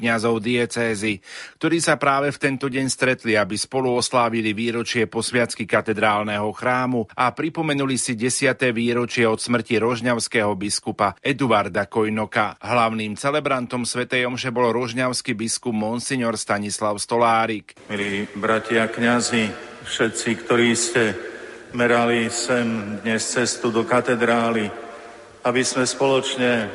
kňazov 0.01 0.41
diecézy, 0.41 1.21
ktorí 1.61 1.77
sa 1.85 2.01
práve 2.01 2.33
v 2.33 2.41
tento 2.41 2.65
deň 2.65 2.89
stretli, 2.89 3.37
aby 3.37 3.61
spolu 3.61 3.93
oslávili 3.93 4.57
výročie 4.57 5.05
posviacky 5.05 5.69
katedrálneho 5.69 6.49
chrámu 6.49 7.13
a 7.13 7.29
pripomenuli 7.29 7.93
si 8.01 8.17
10. 8.17 8.73
výročie 8.73 9.29
od 9.29 9.37
smrti 9.37 9.77
rožňavského 9.77 10.49
biskupa 10.57 11.13
Eduarda 11.21 11.85
Kojnoka. 11.85 12.57
Hlavným 12.57 13.13
celebrantom 13.21 13.85
svätej 13.85 14.25
omše 14.25 14.49
bol 14.49 14.73
rožňavský 14.73 15.37
biskup 15.37 15.77
Monsignor 15.77 16.41
Stanislav 16.41 16.97
Stolárik. 16.97 17.77
Milí 17.93 18.25
bratia 18.33 18.89
kňazi, 18.89 19.53
všetci, 19.85 20.29
ktorí 20.41 20.73
ste 20.73 21.34
merali 21.75 22.31
sem 22.31 22.97
dnes 23.03 23.19
cestu 23.19 23.67
do 23.67 23.83
katedrály, 23.83 24.71
aby 25.43 25.61
sme 25.61 25.83
spoločne 25.83 26.71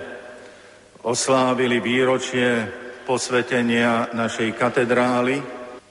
oslávili 1.01 1.81
výročie 1.81 2.69
posvetenia 3.09 4.13
našej 4.13 4.53
katedrály, 4.53 5.41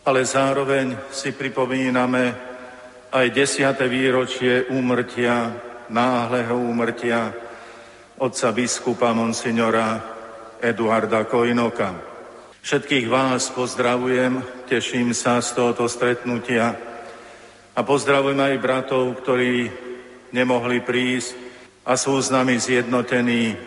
ale 0.05 0.21
zároveň 0.21 1.09
si 1.09 1.33
pripomíname 1.33 2.37
aj 3.09 3.25
desiate 3.33 3.89
výročie 3.89 4.69
úmrtia, 4.69 5.57
náhleho 5.89 6.53
úmrtia 6.53 7.33
otca 8.21 8.53
biskupa 8.53 9.09
monsignora 9.17 9.97
Eduarda 10.61 11.25
Kojnoka. 11.25 11.97
Všetkých 12.61 13.09
vás 13.09 13.49
pozdravujem, 13.57 14.69
teším 14.69 15.17
sa 15.17 15.41
z 15.41 15.57
tohoto 15.57 15.89
stretnutia 15.89 16.88
a 17.75 17.79
pozdravujem 17.85 18.39
aj 18.39 18.63
bratov, 18.63 19.17
ktorí 19.21 19.69
nemohli 20.33 20.81
prísť 20.81 21.29
a 21.85 21.97
sú 21.97 22.21
s 22.21 22.29
nami 22.29 22.57
zjednotení 22.57 23.57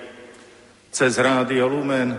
cez 0.90 1.18
Rádio 1.18 1.66
Lumen. 1.66 2.14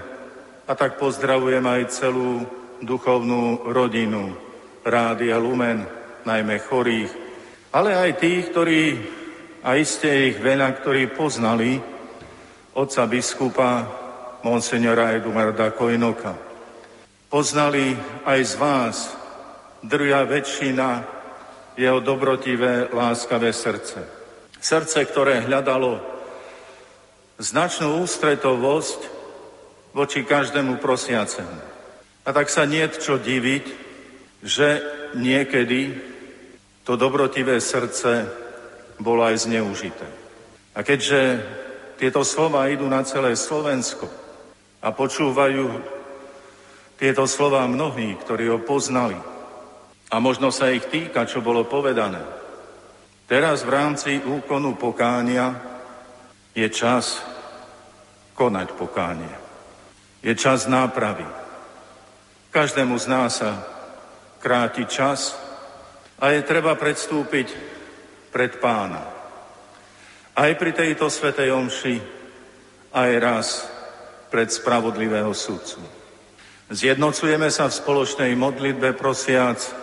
A 0.63 0.71
tak 0.79 0.95
pozdravujem 0.95 1.63
aj 1.63 1.81
celú 1.91 2.43
duchovnú 2.79 3.67
rodinu 3.71 4.35
Rádia 4.83 5.39
Lumen, 5.39 5.87
najmä 6.27 6.59
chorých, 6.59 7.11
ale 7.71 7.95
aj 7.95 8.11
tých, 8.19 8.43
ktorí, 8.51 8.83
a 9.63 9.79
iste 9.79 10.07
ich 10.07 10.37
veľa, 10.39 10.75
ktorí 10.75 11.11
poznali 11.15 11.79
otca 12.75 13.07
biskupa 13.07 13.71
Monsignora 14.43 15.15
Eduarda 15.15 15.71
Kojnoka. 15.71 16.35
Poznali 17.31 17.95
aj 18.27 18.39
z 18.43 18.53
vás, 18.59 18.95
drvia 19.79 20.27
väčšina 20.27 20.87
jeho 21.77 21.99
dobrotivé, 21.99 22.89
láskavé 22.93 23.53
srdce. 23.53 24.03
Srdce, 24.61 25.05
ktoré 25.05 25.43
hľadalo 25.43 25.99
značnú 27.41 28.01
ústretovosť 28.05 28.99
voči 29.93 30.25
každému 30.25 30.77
prosiacemu. 30.77 31.59
A 32.23 32.29
tak 32.31 32.47
sa 32.47 32.63
nie 32.63 32.85
čo 32.87 33.19
diviť, 33.19 33.65
že 34.43 34.81
niekedy 35.17 35.97
to 36.83 36.95
dobrotivé 36.95 37.59
srdce 37.59 38.27
bolo 38.99 39.23
aj 39.23 39.47
zneužité. 39.47 40.07
A 40.73 40.81
keďže 40.81 41.43
tieto 41.99 42.25
slova 42.25 42.67
idú 42.67 42.87
na 42.89 43.05
celé 43.05 43.37
Slovensko 43.37 44.09
a 44.83 44.91
počúvajú 44.91 45.67
tieto 46.97 47.27
slova 47.27 47.67
mnohí, 47.67 48.15
ktorí 48.19 48.51
ho 48.51 48.59
poznali, 48.59 49.15
a 50.13 50.21
možno 50.21 50.53
sa 50.53 50.69
ich 50.69 50.85
týka, 50.93 51.25
čo 51.25 51.41
bolo 51.41 51.65
povedané. 51.65 52.21
Teraz 53.25 53.65
v 53.65 53.73
rámci 53.73 54.21
úkonu 54.21 54.77
pokánia 54.77 55.57
je 56.53 56.69
čas 56.69 57.17
konať 58.37 58.77
pokánie. 58.77 59.33
Je 60.21 60.37
čas 60.37 60.69
nápravy. 60.69 61.25
Každému 62.53 62.93
z 63.01 63.05
nás 63.09 63.41
sa 63.41 63.57
kráti 64.37 64.85
čas 64.85 65.33
a 66.21 66.29
je 66.29 66.45
treba 66.45 66.77
predstúpiť 66.77 67.47
pred 68.29 68.61
pána. 68.61 69.01
Aj 70.37 70.51
pri 70.53 70.77
tejto 70.77 71.09
svetej 71.09 71.49
omši, 71.49 71.97
aj 72.93 73.11
raz 73.17 73.47
pred 74.29 74.45
spravodlivého 74.53 75.33
sudcu. 75.33 75.81
Zjednocujeme 76.69 77.49
sa 77.49 77.65
v 77.65 77.77
spoločnej 77.81 78.31
modlitbe 78.37 78.93
prosiac 78.93 79.82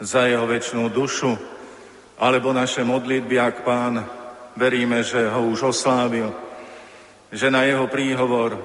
za 0.00 0.24
jeho 0.24 0.48
väčšnú 0.48 0.88
dušu, 0.88 1.36
alebo 2.20 2.56
naše 2.56 2.84
modlitby, 2.84 3.36
ak 3.36 3.56
pán 3.64 4.00
veríme, 4.56 5.04
že 5.04 5.28
ho 5.28 5.44
už 5.48 5.76
oslávil, 5.76 6.32
že 7.32 7.52
na 7.52 7.68
jeho 7.68 7.86
príhovor 7.86 8.56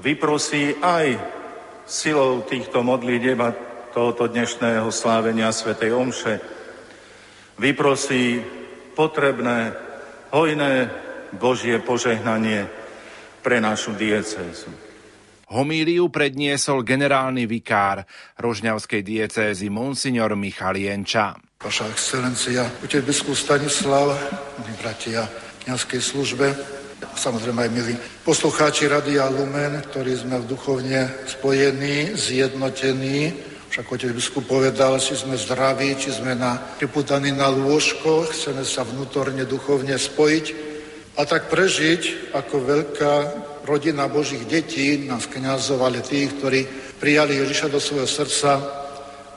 vyprosí 0.00 0.76
aj 0.80 1.16
silou 1.88 2.44
týchto 2.44 2.84
modlitieb 2.84 3.40
a 3.40 3.56
tohoto 3.90 4.30
dnešného 4.30 4.86
slávenia 4.92 5.50
Svetej 5.50 5.90
Omše, 5.92 6.34
vyprosí 7.58 8.40
potrebné, 8.94 9.74
hojné 10.30 10.88
Božie 11.34 11.82
požehnanie 11.82 12.70
pre 13.42 13.58
našu 13.58 13.96
diecézu. 13.96 14.89
Homíliu 15.50 16.14
predniesol 16.14 16.86
generálny 16.86 17.42
vikár 17.42 18.06
Rožňavskej 18.38 19.02
diecézy 19.02 19.66
Monsignor 19.66 20.38
Michal 20.38 20.78
Jenča. 20.78 21.34
Vaša 21.58 21.90
excelencia, 21.90 22.70
otec 22.78 23.02
biskup 23.02 23.34
Stanislav, 23.34 24.14
bratia 24.78 25.26
kniazkej 25.66 25.98
službe, 25.98 26.54
samozrejme 27.18 27.66
aj 27.66 27.70
milí 27.74 27.98
poslucháči 28.22 28.86
Radia 28.86 29.26
Lumen, 29.26 29.82
ktorí 29.90 30.22
sme 30.22 30.38
v 30.38 30.54
duchovne 30.54 31.26
spojení, 31.26 32.14
zjednotení, 32.14 33.34
však 33.74 33.90
otec 33.90 34.14
biskup 34.14 34.46
povedal, 34.46 35.02
či 35.02 35.18
sme 35.18 35.34
zdraví, 35.34 35.98
či 35.98 36.14
sme 36.14 36.38
na, 36.38 36.62
priputaní 36.78 37.34
na 37.34 37.50
lôžko, 37.50 38.30
chceme 38.30 38.62
sa 38.62 38.86
vnútorne 38.86 39.42
duchovne 39.50 39.98
spojiť 39.98 40.69
a 41.16 41.22
tak 41.26 41.50
prežiť 41.50 42.32
ako 42.34 42.54
veľká 42.62 43.14
rodina 43.66 44.06
Božích 44.10 44.46
detí, 44.46 45.06
nás 45.06 45.26
kniazov, 45.26 45.82
ale 45.82 46.02
tých, 46.02 46.38
ktorí 46.38 46.60
prijali 46.98 47.38
Ježiša 47.38 47.68
do 47.70 47.80
svojho 47.80 48.06
srdca, 48.06 48.50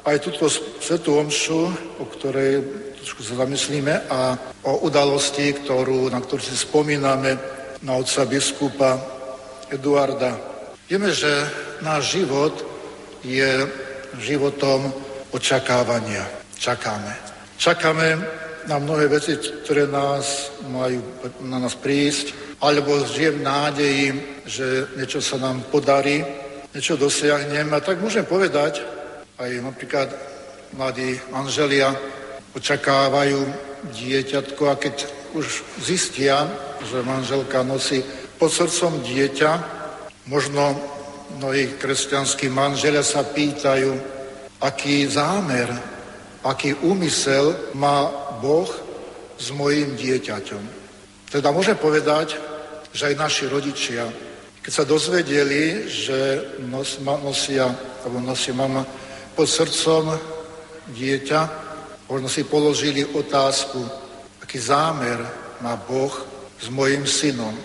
aj 0.04 0.18
túto 0.20 0.52
svetú 0.84 1.16
omšu, 1.16 1.72
o 2.00 2.06
ktorej 2.06 2.60
trošku 3.00 3.24
sa 3.24 3.40
zamyslíme, 3.44 4.08
a 4.12 4.36
o 4.68 4.84
udalosti, 4.88 5.54
ktorú, 5.64 6.12
na 6.12 6.20
ktorú 6.20 6.42
si 6.44 6.56
spomíname, 6.56 7.36
na 7.84 8.00
otca 8.00 8.24
biskupa 8.24 8.96
Eduarda. 9.68 10.40
Vieme, 10.88 11.12
že 11.12 11.32
náš 11.84 12.20
život 12.20 12.56
je 13.24 13.68
životom 14.20 14.92
očakávania. 15.32 16.24
Čakáme. 16.60 17.12
Čakáme 17.60 18.08
na 18.68 18.80
mnohé 18.80 19.08
veci, 19.12 19.36
ktoré 19.38 19.88
nás 19.88 20.56
majú 20.68 21.04
na 21.44 21.60
nás 21.60 21.76
prísť, 21.76 22.58
alebo 22.64 23.04
žijem 23.04 23.44
nádeji, 23.44 24.08
že 24.48 24.88
niečo 24.96 25.20
sa 25.20 25.36
nám 25.36 25.68
podarí, 25.68 26.24
niečo 26.72 26.96
dosiahnem. 26.96 27.68
A 27.76 27.84
tak 27.84 28.00
môžem 28.00 28.24
povedať, 28.24 28.80
aj 29.36 29.52
napríklad 29.60 30.10
mladí 30.74 31.20
manželia 31.30 31.92
očakávajú 32.56 33.44
dieťatko 33.92 34.64
a 34.72 34.80
keď 34.80 34.96
už 35.34 35.46
zistia, 35.84 36.48
že 36.88 37.04
manželka 37.04 37.66
nosí 37.66 38.00
pod 38.40 38.54
srdcom 38.54 39.02
dieťa, 39.04 39.52
možno 40.30 40.78
mnohí 41.42 41.76
kresťanskí 41.82 42.48
manželia 42.48 43.04
sa 43.04 43.26
pýtajú, 43.26 43.92
aký 44.64 45.04
zámer, 45.10 45.68
aký 46.46 46.78
úmysel 46.80 47.76
má 47.76 48.23
Boh 48.44 48.68
s 49.40 49.56
mojim 49.56 49.96
dieťaťom. 49.96 50.64
Teda 51.32 51.56
môžem 51.56 51.80
povedať, 51.80 52.36
že 52.92 53.16
aj 53.16 53.16
naši 53.16 53.48
rodičia, 53.48 54.12
keď 54.60 54.72
sa 54.76 54.84
dozvedeli, 54.84 55.88
že 55.88 56.44
nos, 56.68 57.00
nosia, 57.00 57.72
alebo 58.04 58.20
nosia 58.20 58.52
mama 58.52 58.84
pod 59.32 59.48
srdcom 59.48 60.12
dieťa, 60.92 61.42
možno 62.12 62.28
si 62.28 62.44
položili 62.44 63.08
otázku, 63.08 63.80
aký 64.44 64.60
zámer 64.60 65.24
má 65.64 65.80
Boh 65.80 66.12
s 66.60 66.68
mojim 66.68 67.08
synom. 67.08 67.56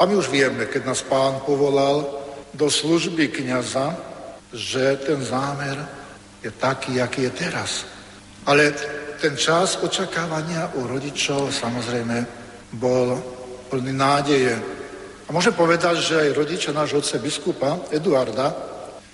A 0.00 0.08
my 0.08 0.16
už 0.16 0.32
vieme, 0.32 0.66
keď 0.66 0.88
nás 0.88 1.04
pán 1.04 1.44
povolal 1.44 2.08
do 2.56 2.66
služby 2.66 3.28
kniaza, 3.28 3.94
že 4.52 4.96
ten 5.04 5.20
zámer 5.24 5.78
je 6.42 6.50
taký, 6.50 7.00
aký 7.00 7.30
je 7.30 7.32
teraz. 7.32 7.86
Ale 8.44 8.74
ten 9.22 9.38
čas 9.38 9.78
očakávania 9.78 10.74
u 10.74 10.90
rodičov 10.90 11.54
samozrejme 11.54 12.26
bol 12.74 13.14
plný 13.70 13.94
nádeje. 13.94 14.50
A 15.24 15.30
môžem 15.30 15.54
povedať, 15.54 16.02
že 16.02 16.18
aj 16.18 16.34
rodičia 16.34 16.74
nášho 16.74 16.98
otca 16.98 17.22
biskupa 17.22 17.78
Eduarda, 17.94 18.50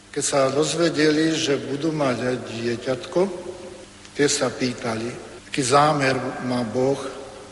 keď 0.08 0.24
sa 0.24 0.48
dozvedeli, 0.48 1.36
že 1.36 1.60
budú 1.60 1.92
mať 1.92 2.40
dieťatko, 2.40 3.20
tie 4.16 4.24
sa 4.32 4.48
pýtali, 4.48 5.12
aký 5.44 5.60
zámer 5.60 6.16
má 6.48 6.64
Boh 6.64 6.96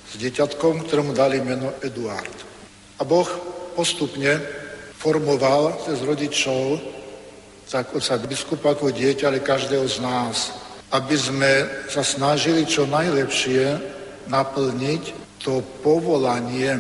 s 0.08 0.16
dieťatkom, 0.16 0.88
ktorému 0.88 1.12
dali 1.12 1.44
meno 1.44 1.76
Eduard. 1.84 2.32
A 2.96 3.04
Boh 3.04 3.28
postupne 3.76 4.40
formoval 4.96 5.84
cez 5.84 6.00
rodičov, 6.00 6.80
tak 7.68 7.92
sa 8.00 8.16
biskupa 8.16 8.72
ako 8.72 8.96
dieťa, 8.96 9.28
ale 9.28 9.44
každého 9.44 9.84
z 9.84 10.00
nás, 10.00 10.65
aby 10.94 11.16
sme 11.18 11.66
sa 11.90 12.06
snažili 12.06 12.66
čo 12.66 12.86
najlepšie 12.86 13.78
naplniť 14.30 15.02
to 15.42 15.62
povolanie, 15.82 16.78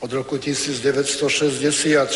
Od 0.00 0.08
roku 0.08 0.40
1964 0.40 2.08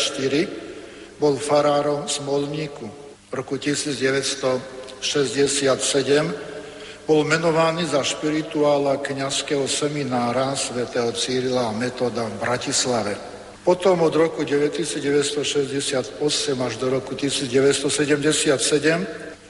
bol 1.21 1.37
farárom 1.37 2.09
Smolníku. 2.09 2.89
V 3.29 3.33
roku 3.37 3.61
1967 3.61 4.97
bol 7.05 7.21
menovaný 7.21 7.85
za 7.85 8.01
špirituála 8.01 8.97
kňazského 8.97 9.69
seminára 9.69 10.57
svätého 10.57 11.13
Cyrila 11.13 11.69
a 11.69 11.77
Metoda 11.77 12.25
v 12.25 12.33
Bratislave. 12.41 13.36
Potom 13.67 13.99
od 13.99 14.15
roku 14.15 14.47
1968 14.47 16.23
až 16.55 16.73
do 16.79 16.87
roku 16.87 17.19
1977 17.19 18.55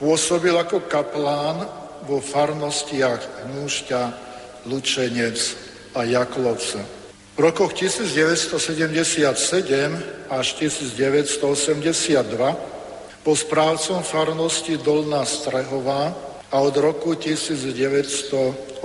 pôsobil 0.02 0.50
ako 0.58 0.90
kaplán 0.90 1.62
vo 2.02 2.18
farnostiach 2.18 3.46
Hnúšťa, 3.46 4.02
Lučenec 4.66 5.38
a 5.94 6.02
Jaklovce. 6.02 6.82
V 7.38 7.40
rokoch 7.46 7.78
1977 7.78 9.22
až 10.34 10.46
1982 10.66 13.22
bol 13.22 13.36
správcom 13.38 14.02
farnosti 14.02 14.82
Dolná 14.82 15.22
Strehová 15.22 16.10
a 16.50 16.58
od 16.58 16.74
roku 16.74 17.14
1982 17.14 18.82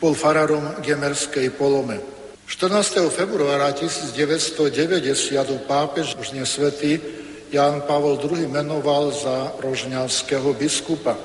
bol 0.00 0.16
farárom 0.16 0.72
Gemerskej 0.80 1.52
polome. 1.52 2.11
14. 2.52 3.08
februára 3.08 3.72
1990 3.72 4.60
pápež 5.64 6.12
už 6.20 6.36
nesvetý 6.36 7.00
Ján 7.48 7.80
Pavol 7.88 8.20
II 8.20 8.44
menoval 8.44 9.08
za 9.08 9.56
rožňavského 9.56 10.52
biskupa. 10.52 11.16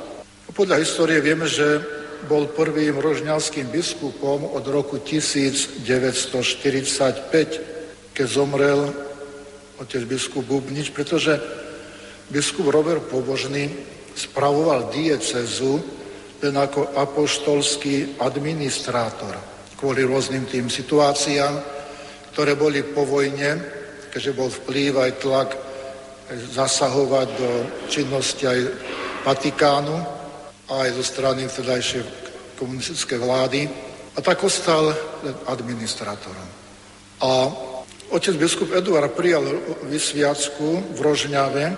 Podľa 0.56 0.80
histórie 0.80 1.20
vieme, 1.20 1.44
že 1.44 1.84
bol 2.32 2.48
prvým 2.48 2.96
rožňavským 3.04 3.68
biskupom 3.68 4.56
od 4.56 4.64
roku 4.72 5.04
1945, 5.04 5.84
keď 8.16 8.24
zomrel 8.32 8.88
otec 9.84 10.08
biskup 10.08 10.48
Bubnič, 10.48 10.96
pretože 10.96 11.44
biskup 12.32 12.72
Robert 12.72 13.04
Pobožný 13.12 13.68
spravoval 14.16 14.96
diecezu 14.96 15.84
len 16.40 16.56
ako 16.56 16.96
apoštolský 16.96 18.16
administrátor 18.16 19.57
kvôli 19.78 20.02
rôznym 20.04 20.46
tým 20.50 20.74
situáciám, 20.74 21.54
ktoré 22.34 22.58
boli 22.58 22.82
po 22.82 23.06
vojne, 23.06 23.62
keďže 24.10 24.34
bol 24.34 24.50
vplyv 24.50 24.98
aj 24.98 25.12
tlak 25.22 25.54
zasahovať 26.52 27.28
do 27.38 27.66
činnosti 27.88 28.48
aj 28.50 28.60
Vatikánu, 29.24 29.98
aj 30.68 30.92
zo 30.98 31.04
strany 31.04 31.48
vtedajšej 31.48 32.04
komunistické 32.58 33.18
vlády 33.22 33.70
a 34.18 34.22
tak 34.24 34.44
ostal 34.44 34.96
administrátorom. 35.46 36.48
A 37.22 37.52
otec 38.10 38.36
biskup 38.40 38.72
Eduard 38.74 39.12
prijal 39.14 39.44
vysviacku 39.86 40.96
v 40.96 41.00
Rožňave 41.00 41.78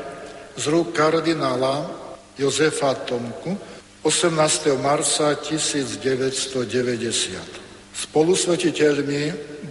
z 0.55 0.63
rúk 0.71 0.93
kardinála 0.95 1.91
Jozefa 2.39 2.95
Tomku 3.03 3.57
18. 4.03 4.79
marca 4.79 5.35
1990. 5.35 7.58
Spolusvetiteľmi 7.99 9.21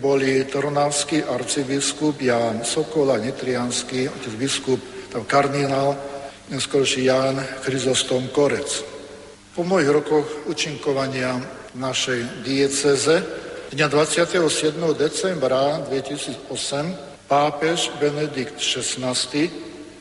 boli 0.05 0.45
tornavský 0.45 1.24
arcibiskup 1.24 2.20
Ján 2.20 2.61
Sokol 2.61 3.09
a 3.09 3.16
Nitrianský, 3.16 4.05
otec 4.05 4.35
biskup, 4.37 4.76
tam 5.09 5.24
kardinál, 5.24 5.97
neskôrší 6.53 7.09
Ján 7.09 7.41
Chryzostom 7.64 8.29
Korec. 8.29 8.85
Po 9.57 9.64
mojich 9.64 9.89
rokoch 9.89 10.29
učinkovania 10.45 11.41
v 11.72 11.79
našej 11.81 12.45
dieceze 12.45 13.24
dňa 13.72 13.89
27. 13.89 14.76
decembra 14.93 15.81
2008 15.89 17.33
pápež 17.33 17.97
Benedikt 17.97 18.61
XVI 18.61 19.16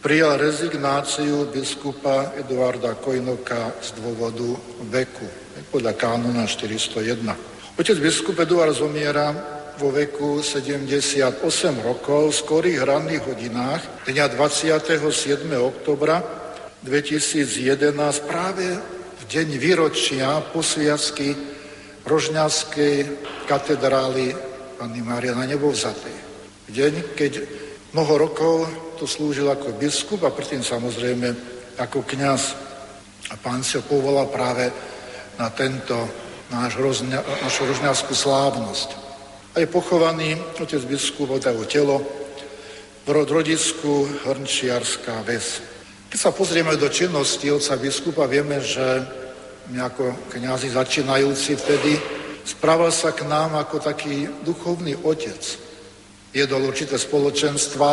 prijal 0.04 0.36
rezignáciu 0.36 1.48
biskupa 1.48 2.36
Eduarda 2.36 3.00
Kojnoka 3.00 3.72
z 3.80 3.96
dôvodu 4.04 4.52
veku, 4.92 5.28
podľa 5.72 5.96
kánona 5.96 6.44
401. 6.44 7.57
Otec 7.78 8.02
biskup 8.02 8.42
Eduard 8.42 8.74
zomiera 8.74 9.30
vo 9.78 9.94
veku 9.94 10.42
78 10.42 11.46
rokov 11.86 12.34
v 12.34 12.40
skorých 12.42 12.82
ranných 12.82 13.22
hodinách 13.22 14.02
dňa 14.10 14.34
27. 14.34 15.46
oktobra 15.62 16.18
2011 16.82 17.94
práve 18.26 18.66
deň 19.30 19.48
výročia 19.62 20.42
posviacky 20.50 21.38
Rožňavskej 22.02 22.96
katedrály 23.46 24.34
Panny 24.82 25.06
Mária 25.06 25.38
na 25.38 25.46
nebovzatej. 25.46 26.18
Deň, 26.74 27.14
keď 27.14 27.46
mnoho 27.94 28.14
rokov 28.26 28.56
tu 28.98 29.06
slúžil 29.06 29.54
ako 29.54 29.78
biskup 29.78 30.26
a 30.26 30.34
predtým 30.34 30.66
samozrejme 30.66 31.30
ako 31.78 32.02
kňaz. 32.10 32.58
A 33.30 33.38
pán 33.38 33.62
si 33.62 33.78
ho 33.78 33.86
povolal 33.86 34.34
práve 34.34 34.66
na 35.38 35.54
tento 35.54 36.26
náš 36.52 36.80
rozňa, 36.80 37.20
našu 37.44 37.68
rožňavskú 37.68 38.14
slávnosť. 38.16 38.90
A 39.56 39.66
je 39.66 39.68
pochovaný 39.68 40.38
otec 40.62 40.80
biskup 40.86 41.34
jeho 41.34 41.66
telo 41.66 41.98
v 43.08 43.10
rodisku 43.10 44.08
Hrnčiarská 44.28 45.24
ves. 45.24 45.64
Keď 46.08 46.20
sa 46.20 46.32
pozrieme 46.32 46.76
do 46.80 46.88
činnosti 46.88 47.52
otca 47.52 47.76
biskupa, 47.76 48.30
vieme, 48.30 48.64
že 48.64 49.04
my 49.72 49.84
ako 49.84 50.32
kniazy 50.32 50.72
začínajúci 50.72 51.60
vtedy 51.60 52.00
správal 52.48 52.92
sa 52.92 53.12
k 53.12 53.28
nám 53.28 53.60
ako 53.60 53.84
taký 53.84 54.28
duchovný 54.48 54.96
otec. 55.04 55.40
Jedol 56.32 56.64
určité 56.64 56.96
spoločenstva 56.96 57.92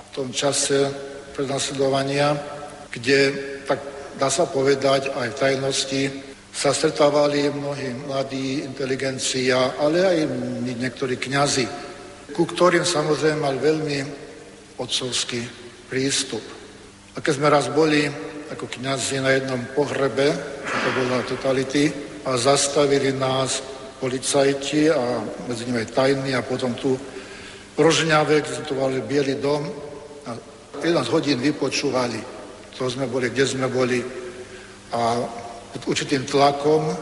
v 0.00 0.10
tom 0.16 0.32
čase 0.32 0.88
prenasledovania, 1.36 2.36
kde, 2.88 3.20
tak 3.68 3.80
dá 4.16 4.32
sa 4.32 4.48
povedať, 4.48 5.12
aj 5.12 5.28
v 5.32 5.38
tajnosti 5.40 6.02
sa 6.52 6.76
stretávali 6.76 7.48
mnohí 7.48 8.06
mladí, 8.06 8.60
inteligencia, 8.60 9.80
ale 9.80 10.04
aj 10.04 10.18
niektorí 10.76 11.16
kňazi, 11.16 11.64
ku 12.36 12.44
ktorým 12.44 12.84
samozrejme 12.84 13.40
mal 13.40 13.56
veľmi 13.56 13.98
otcovský 14.76 15.40
prístup. 15.88 16.44
A 17.16 17.24
keď 17.24 17.32
sme 17.40 17.48
raz 17.48 17.72
boli 17.72 18.04
ako 18.52 18.68
kniazi 18.68 19.24
na 19.24 19.32
jednom 19.32 19.64
pohrebe, 19.72 20.28
to 20.60 20.88
bola 20.92 21.24
totality, 21.24 21.88
a 22.22 22.36
zastavili 22.38 23.10
nás 23.12 23.64
policajti 23.98 24.90
a 24.90 25.24
medzi 25.48 25.66
nimi 25.66 25.82
aj 25.82 25.90
tajní 25.90 26.34
a 26.34 26.42
potom 26.46 26.74
tu 26.74 26.94
Rožňave, 27.72 28.44
kde 28.44 28.52
sme 28.52 28.68
tu 28.68 28.74
mali 28.76 29.00
Bielý 29.00 29.40
dom 29.40 29.64
a 30.28 30.36
11 30.84 31.08
hodín 31.08 31.40
vypočúvali, 31.40 32.20
to 32.76 32.84
sme 32.86 33.08
boli, 33.08 33.32
kde 33.32 33.44
sme 33.48 33.66
boli 33.66 34.04
a 34.92 35.16
pod 35.72 35.82
určitým 35.88 36.28
tlakom 36.28 36.92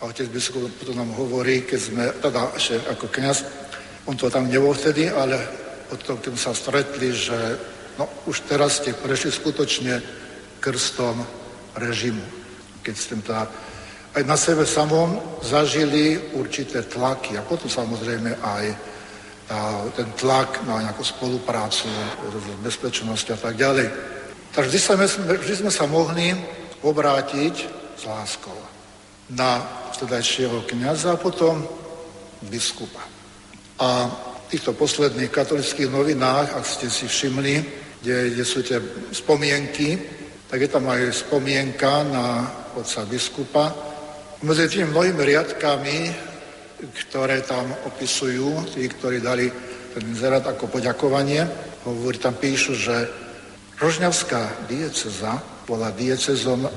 a 0.00 0.02
otec 0.06 0.30
biskup 0.30 0.70
potom 0.78 0.96
nám 0.96 1.10
hovorí, 1.18 1.66
keď 1.66 1.80
sme, 1.80 2.04
teda 2.22 2.40
ešte 2.54 2.76
ako 2.94 3.06
kniaz, 3.10 3.44
on 4.06 4.16
to 4.16 4.30
tam 4.30 4.46
nebol 4.46 4.74
vtedy, 4.74 5.10
ale 5.10 5.40
potom, 5.90 6.18
keď 6.18 6.32
sa 6.38 6.52
stretli, 6.54 7.10
že 7.10 7.36
no 7.98 8.08
už 8.30 8.46
teraz 8.46 8.78
ste 8.82 8.94
prešli 8.94 9.32
skutočne 9.32 10.02
krstom 10.60 11.20
režimu. 11.76 12.22
Keď 12.84 12.94
ste 12.94 13.14
teda 13.20 13.48
aj 14.14 14.22
na 14.22 14.36
sebe 14.38 14.62
samom 14.62 15.40
zažili 15.42 16.18
určité 16.38 16.86
tlaky 16.86 17.34
a 17.34 17.42
potom 17.42 17.66
samozrejme 17.66 18.30
aj 18.38 18.64
a 19.44 19.84
ten 19.92 20.08
tlak 20.16 20.64
na 20.64 20.80
nejakú 20.80 21.04
spoluprácu, 21.04 21.84
bezpečnosť 22.64 23.36
a 23.36 23.36
tak 23.36 23.60
ďalej. 23.60 23.92
Takže 24.56 24.68
vždy 24.72 24.80
sme, 24.80 25.06
vždy 25.36 25.54
sme 25.60 25.72
sa 25.74 25.84
mohli 25.84 26.32
obrátiť 26.80 27.83
s 27.96 28.02
láskou 28.04 28.56
na 29.32 29.62
vtedajšieho 29.96 30.68
kniaza 30.68 31.16
a 31.16 31.20
potom 31.20 31.64
biskupa. 32.44 33.00
A 33.80 34.06
v 34.06 34.52
týchto 34.52 34.76
posledných 34.76 35.32
katolických 35.32 35.88
novinách, 35.90 36.54
ak 36.54 36.64
ste 36.66 36.86
si 36.92 37.08
všimli, 37.08 37.54
kde, 38.04 38.36
kde 38.36 38.44
sú 38.44 38.60
tie 38.60 38.78
spomienky, 39.10 39.96
tak 40.46 40.60
je 40.60 40.68
tam 40.68 40.86
aj 40.92 41.24
spomienka 41.24 42.04
na 42.04 42.46
otca 42.76 43.08
biskupa. 43.08 43.72
Medzi 44.44 44.68
tými 44.68 44.92
mnohými 44.92 45.22
riadkami 45.24 45.98
ktoré 46.92 47.40
tam 47.46 47.64
opisujú, 47.86 48.74
tí, 48.74 48.84
ktorí 48.88 49.22
dali 49.22 49.48
ten 49.94 50.02
inzerát 50.04 50.44
ako 50.44 50.68
poďakovanie. 50.68 51.46
Hovorí, 51.86 52.18
tam 52.18 52.34
píšu, 52.34 52.74
že 52.74 52.96
Rožňavská 53.74 54.70
dieceza 54.70 55.42
bola 55.66 55.90
diecezom 55.90 56.68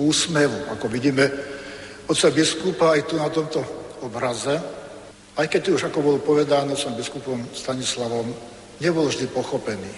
úsmevu. 0.00 0.72
Ako 0.72 0.88
vidíme, 0.88 1.28
oca 2.08 2.28
biskupa 2.32 2.96
aj 2.96 3.02
tu 3.04 3.14
na 3.20 3.28
tomto 3.28 3.60
obraze, 4.00 4.56
aj 5.36 5.46
keď 5.46 5.62
už 5.76 5.82
ako 5.92 5.98
bolo 6.00 6.18
povedané 6.18 6.72
som 6.76 6.96
biskupom 6.96 7.48
Stanislavom, 7.52 8.32
nebol 8.80 9.06
vždy 9.08 9.28
pochopený 9.28 9.92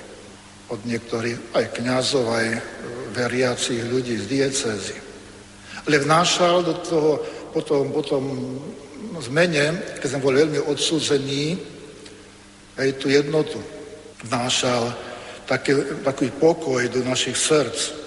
od 0.70 0.80
niektorých, 0.82 1.54
aj 1.54 1.64
kňazov, 1.78 2.26
aj 2.26 2.46
veriacich 3.14 3.82
ľudí 3.86 4.18
z 4.18 4.26
diecezy. 4.26 4.96
Ale 5.86 5.98
vnášal 5.98 6.62
do 6.62 6.74
toho 6.80 7.10
potom, 7.52 7.92
potom 7.92 8.22
zmene, 9.20 9.98
keď 10.00 10.08
sme 10.08 10.24
boli 10.24 10.36
veľmi 10.40 10.60
odsúzení, 10.64 11.58
aj 12.78 12.88
tú 12.96 13.12
jednotu 13.12 13.60
vnášal 14.24 14.94
taký, 15.44 16.00
taký 16.06 16.32
pokoj 16.32 16.80
do 16.88 17.04
našich 17.04 17.36
srdc. 17.36 18.01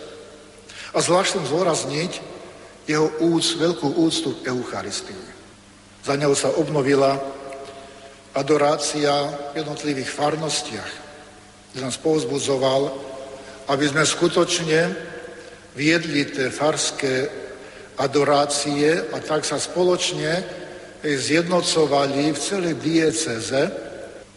A 0.95 1.03
zvlášť 1.03 1.43
chcem 1.43 1.51
jeho 2.87 3.11
úc, 3.19 3.45
veľkú 3.59 3.99
úctu 3.99 4.39
k 4.39 4.55
Eucharistii. 4.55 5.25
Za 6.05 6.15
neho 6.15 6.31
sa 6.37 6.55
obnovila 6.55 7.19
adorácia 8.31 9.11
v 9.51 9.59
jednotlivých 9.59 10.07
farnostiach, 10.07 10.91
kde 11.73 11.79
nás 11.83 11.99
povzbudzoval, 11.99 12.93
aby 13.67 13.85
sme 13.89 14.05
skutočne 14.05 14.93
viedli 15.75 16.29
tie 16.31 16.47
farské 16.47 17.27
adorácie 17.99 19.11
a 19.11 19.17
tak 19.19 19.43
sa 19.43 19.59
spoločne 19.59 20.45
zjednocovali 21.03 22.31
v 22.31 22.39
celej 22.39 22.75
dieceze 22.79 23.61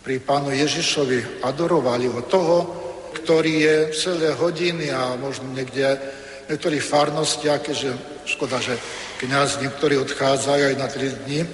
pri 0.03 0.19
pánu 0.25 0.51
Ježišovi, 0.57 1.45
adorovali 1.45 2.09
ho 2.09 2.23
toho, 2.27 2.59
ktorý 3.13 3.55
je 3.61 3.77
celé 3.93 4.33
hodiny 4.33 4.89
a 4.89 5.21
možno 5.21 5.53
niekde 5.53 6.01
niektorých 6.49 6.85
farnostiach, 6.85 7.61
keďže 7.61 7.91
škoda, 8.25 8.57
že 8.61 8.81
kniaz 9.21 9.61
niektorí 9.61 10.01
odchádzajú 10.01 10.63
aj 10.73 10.77
na 10.81 10.89
tri 10.89 11.13
dni 11.13 11.45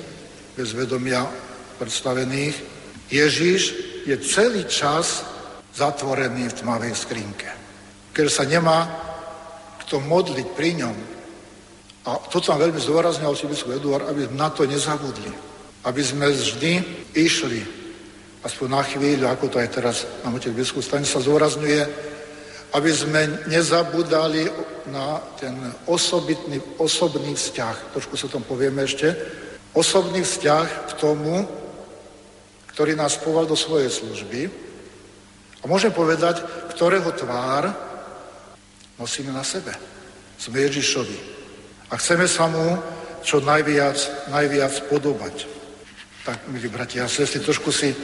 bez 0.54 0.70
vedomia 0.70 1.26
predstavených. 1.82 2.54
Ježiš 3.10 3.62
je 4.06 4.16
celý 4.22 4.64
čas 4.70 5.26
zatvorený 5.74 6.48
v 6.48 6.58
tmavej 6.62 6.94
skrinke. 6.94 7.50
Keď 8.14 8.26
sa 8.30 8.46
nemá 8.46 8.86
kto 9.84 10.00
modliť 10.00 10.48
pri 10.54 10.70
ňom, 10.80 10.96
a 12.04 12.10
to 12.28 12.40
tam 12.40 12.60
veľmi 12.60 12.80
zdôraznil 12.80 13.32
si 13.32 13.48
biskup 13.48 13.76
Eduard, 13.76 14.08
aby 14.08 14.28
sme 14.28 14.36
na 14.36 14.48
to 14.52 14.68
nezabudli. 14.68 15.32
Aby 15.84 16.00
sme 16.04 16.32
vždy 16.32 16.72
išli, 17.16 17.60
aspoň 18.44 18.66
na 18.68 18.82
chvíľu, 18.84 19.24
ako 19.28 19.48
to 19.48 19.56
aj 19.60 19.68
teraz 19.72 19.96
na 20.20 20.32
otec 20.32 20.52
biskup 20.52 20.84
Stane 20.84 21.08
sa 21.08 21.20
zdôrazňuje, 21.20 22.12
aby 22.74 22.90
sme 22.90 23.46
nezabudali 23.46 24.50
na 24.90 25.22
ten 25.38 25.54
osobitný, 25.86 26.58
osobný 26.82 27.38
vzťah. 27.38 27.94
Trošku 27.94 28.18
sa 28.18 28.26
tom 28.26 28.42
povieme 28.42 28.82
ešte. 28.82 29.14
Osobný 29.70 30.26
vzťah 30.26 30.90
k 30.90 30.92
tomu, 30.98 31.46
ktorý 32.74 32.98
nás 32.98 33.14
poval 33.14 33.46
do 33.46 33.54
svojej 33.54 33.86
služby. 33.86 34.50
A 35.62 35.70
môžem 35.70 35.94
povedať, 35.94 36.42
ktorého 36.74 37.14
tvár 37.14 37.70
nosíme 38.98 39.30
na 39.30 39.46
sebe. 39.46 39.70
Sme 40.34 40.66
Ježišovi. 40.66 41.18
A 41.88 41.96
chceme 41.96 42.26
sa 42.26 42.50
mu 42.50 42.82
čo 43.22 43.38
najviac, 43.38 44.28
najviac 44.34 44.90
podobať. 44.90 45.46
Tak, 46.26 46.50
milí 46.50 46.66
bratia 46.66 47.06
a 47.06 47.08
sestry, 47.08 47.38
trošku 47.38 47.70
si 47.70 47.94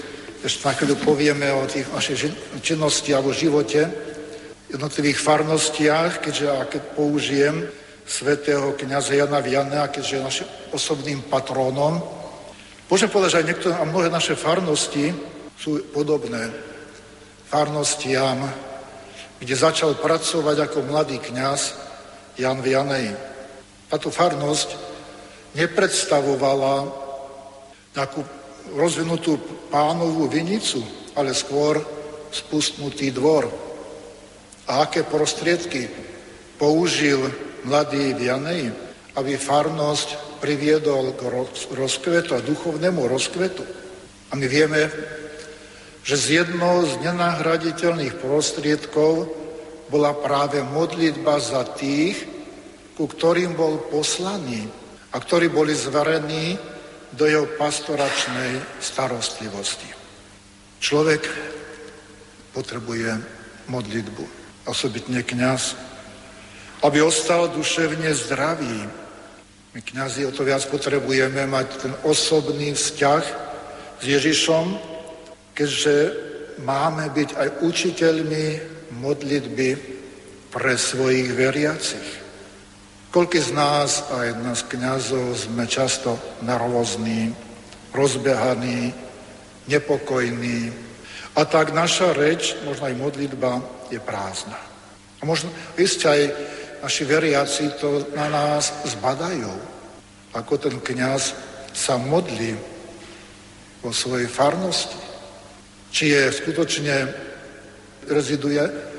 ešte 0.41 0.64
na 0.64 0.73
chvíľu 0.73 0.97
povieme 1.03 1.53
o 1.53 1.66
tých 1.68 1.91
našej 1.91 2.33
činnosti 2.64 3.12
alebo 3.12 3.35
živote, 3.35 4.10
jednotlivých 4.71 5.18
farnostiach, 5.18 6.23
keďže 6.23 6.47
a 6.51 6.64
keď 6.64 6.83
použijem 6.95 7.66
svätého 8.07 8.75
kniaza 8.75 9.14
Jana 9.14 9.43
Viana, 9.43 9.91
keďže 9.91 10.16
je 10.16 10.23
našim 10.23 10.49
osobným 10.71 11.23
patrónom, 11.27 12.03
môžem 12.91 13.11
povedať, 13.11 13.31
že 13.31 13.39
aj 13.43 13.49
niektoré 13.51 13.75
a 13.79 13.87
mnohé 13.87 14.09
naše 14.11 14.35
farnosti 14.39 15.14
sú 15.59 15.79
podobné 15.91 16.51
farnostiam, 17.51 18.47
kde 19.39 19.55
začal 19.57 19.99
pracovať 19.99 20.57
ako 20.71 20.87
mladý 20.87 21.18
kňaz 21.18 21.61
Jan 22.39 22.62
Vianej. 22.62 23.14
Táto 23.91 24.11
farnosť 24.11 24.79
nepredstavovala 25.59 26.87
takú 27.91 28.23
rozvinutú 28.77 29.35
pánovú 29.66 30.31
vinicu, 30.31 30.79
ale 31.18 31.35
skôr 31.35 31.83
spustnutý 32.31 33.11
dvor. 33.11 33.70
A 34.71 34.87
aké 34.87 35.03
prostriedky 35.03 35.91
použil 36.55 37.18
mladý 37.66 38.14
Vianej, 38.14 38.71
aby 39.18 39.35
farnosť 39.35 40.39
priviedol 40.39 41.18
k 41.18 41.27
rozkvetu 41.75 42.39
a 42.39 42.47
duchovnému 42.47 43.11
rozkvetu. 43.11 43.66
A 44.31 44.39
my 44.39 44.47
vieme, 44.47 44.87
že 46.07 46.16
z 46.16 46.27
jednou 46.47 46.87
z 46.87 47.03
nenahraditeľných 47.03 48.23
prostriedkov 48.23 49.29
bola 49.91 50.14
práve 50.14 50.62
modlitba 50.62 51.43
za 51.43 51.66
tých, 51.77 52.25
ku 52.95 53.11
ktorým 53.11 53.59
bol 53.59 53.91
poslaný 53.91 54.71
a 55.11 55.18
ktorí 55.18 55.51
boli 55.51 55.75
zverení 55.75 56.55
do 57.11 57.27
jeho 57.27 57.51
pastoračnej 57.59 58.79
starostlivosti. 58.79 59.91
Človek 60.79 61.23
potrebuje 62.55 63.18
modlitbu, 63.66 64.39
osobitne 64.67 65.23
kňaz, 65.23 65.77
aby 66.83 67.05
ostal 67.05 67.49
duševne 67.53 68.09
zdravý. 68.15 68.89
My 69.71 69.81
kňazi 69.81 70.27
o 70.27 70.35
to 70.35 70.43
viac 70.43 70.65
potrebujeme 70.67 71.47
mať 71.47 71.69
ten 71.79 71.93
osobný 72.03 72.75
vzťah 72.75 73.25
s 74.01 74.05
Ježišom, 74.05 74.67
keďže 75.55 75.95
máme 76.65 77.09
byť 77.13 77.31
aj 77.37 77.49
učiteľmi 77.63 78.47
modlitby 78.99 79.71
pre 80.51 80.75
svojich 80.75 81.31
veriacich. 81.31 82.09
Koľko 83.11 83.39
z 83.43 83.51
nás, 83.55 84.07
aj 84.11 84.29
nás 84.43 84.63
kniazov, 84.67 85.35
sme 85.35 85.67
často 85.67 86.15
nervózní, 86.47 87.35
rozbehaní, 87.91 88.95
nepokojní. 89.67 90.71
A 91.35 91.43
tak 91.47 91.75
naša 91.75 92.15
reč, 92.15 92.55
možno 92.67 92.87
aj 92.87 92.95
modlitba, 92.99 93.63
je 93.91 94.01
prázdna. 94.01 94.59
A 95.20 95.22
možno 95.26 95.53
isté 95.76 96.09
aj 96.09 96.22
naši 96.82 97.05
veriaci 97.05 97.76
to 97.76 98.09
na 98.16 98.30
nás 98.32 98.72
zbadajú, 98.88 99.53
ako 100.32 100.53
ten 100.57 100.80
kňaz 100.80 101.34
sa 101.74 102.01
modlí 102.01 102.57
vo 103.82 103.93
svojej 103.93 104.26
farnosti. 104.26 104.97
Či 105.91 106.14
je 106.14 106.22
skutočne 106.32 106.97
reziduje 108.09 108.91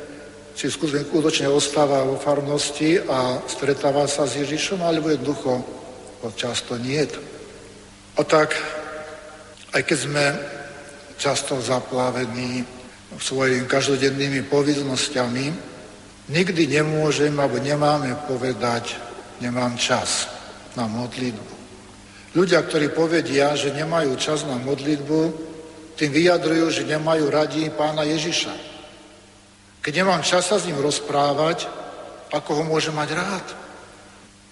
či 0.51 0.67
skutočne 0.67 1.47
ostáva 1.47 2.03
vo 2.03 2.19
farnosti 2.19 2.99
a 2.99 3.39
stretáva 3.47 4.03
sa 4.07 4.27
s 4.27 4.35
Ježišom, 4.35 4.83
alebo 4.83 5.09
jednoducho 5.09 5.51
ho 6.21 6.29
často 6.35 6.75
nie. 6.77 7.01
A 8.19 8.21
tak, 8.27 8.53
aj 9.71 9.81
keď 9.81 9.97
sme 9.97 10.25
často 11.15 11.55
zaplavení 11.63 12.67
svojimi 13.19 13.67
každodennými 13.67 14.47
povinnosťami, 14.47 15.45
nikdy 16.31 16.63
nemôžeme 16.79 17.41
alebo 17.41 17.59
nemáme 17.59 18.15
povedať 18.29 18.95
nemám 19.41 19.75
čas 19.75 20.29
na 20.77 20.87
modlitbu. 20.87 21.53
Ľudia, 22.31 22.63
ktorí 22.63 22.95
povedia, 22.95 23.51
že 23.59 23.75
nemajú 23.75 24.15
čas 24.15 24.47
na 24.47 24.55
modlitbu, 24.55 25.51
tým 25.99 26.11
vyjadrujú, 26.15 26.71
že 26.71 26.87
nemajú 26.87 27.27
radi 27.27 27.67
pána 27.75 28.07
Ježiša. 28.07 28.53
Keď 29.83 29.93
nemám 30.05 30.23
čas 30.23 30.47
sa 30.47 30.55
s 30.55 30.69
ním 30.69 30.79
rozprávať, 30.79 31.67
ako 32.31 32.61
ho 32.61 32.63
môžem 32.63 32.95
mať 32.95 33.09
rád? 33.11 33.45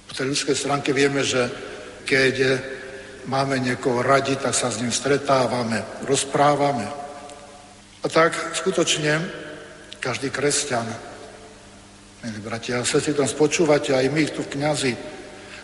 Po 0.10 0.12
tej 0.18 0.36
ľudskej 0.36 0.58
stránke 0.58 0.92
vieme, 0.92 1.24
že 1.24 1.48
keď 2.04 2.60
máme 3.30 3.62
niekoho 3.62 4.04
radi, 4.04 4.36
tak 4.36 4.52
sa 4.52 4.68
s 4.68 4.82
ním 4.82 4.92
stretávame, 4.92 6.04
rozprávame. 6.04 6.90
A 8.00 8.08
tak 8.08 8.56
skutočne 8.56 9.20
každý 10.00 10.32
kresťan, 10.32 10.88
milí 12.24 12.40
bratia 12.40 12.80
a 12.80 12.88
sestry, 12.88 13.12
tam 13.12 13.28
spočúvate 13.28 13.92
aj 13.92 14.08
my 14.08 14.24
tu 14.32 14.40
v 14.48 14.52
kniazi, 14.56 14.94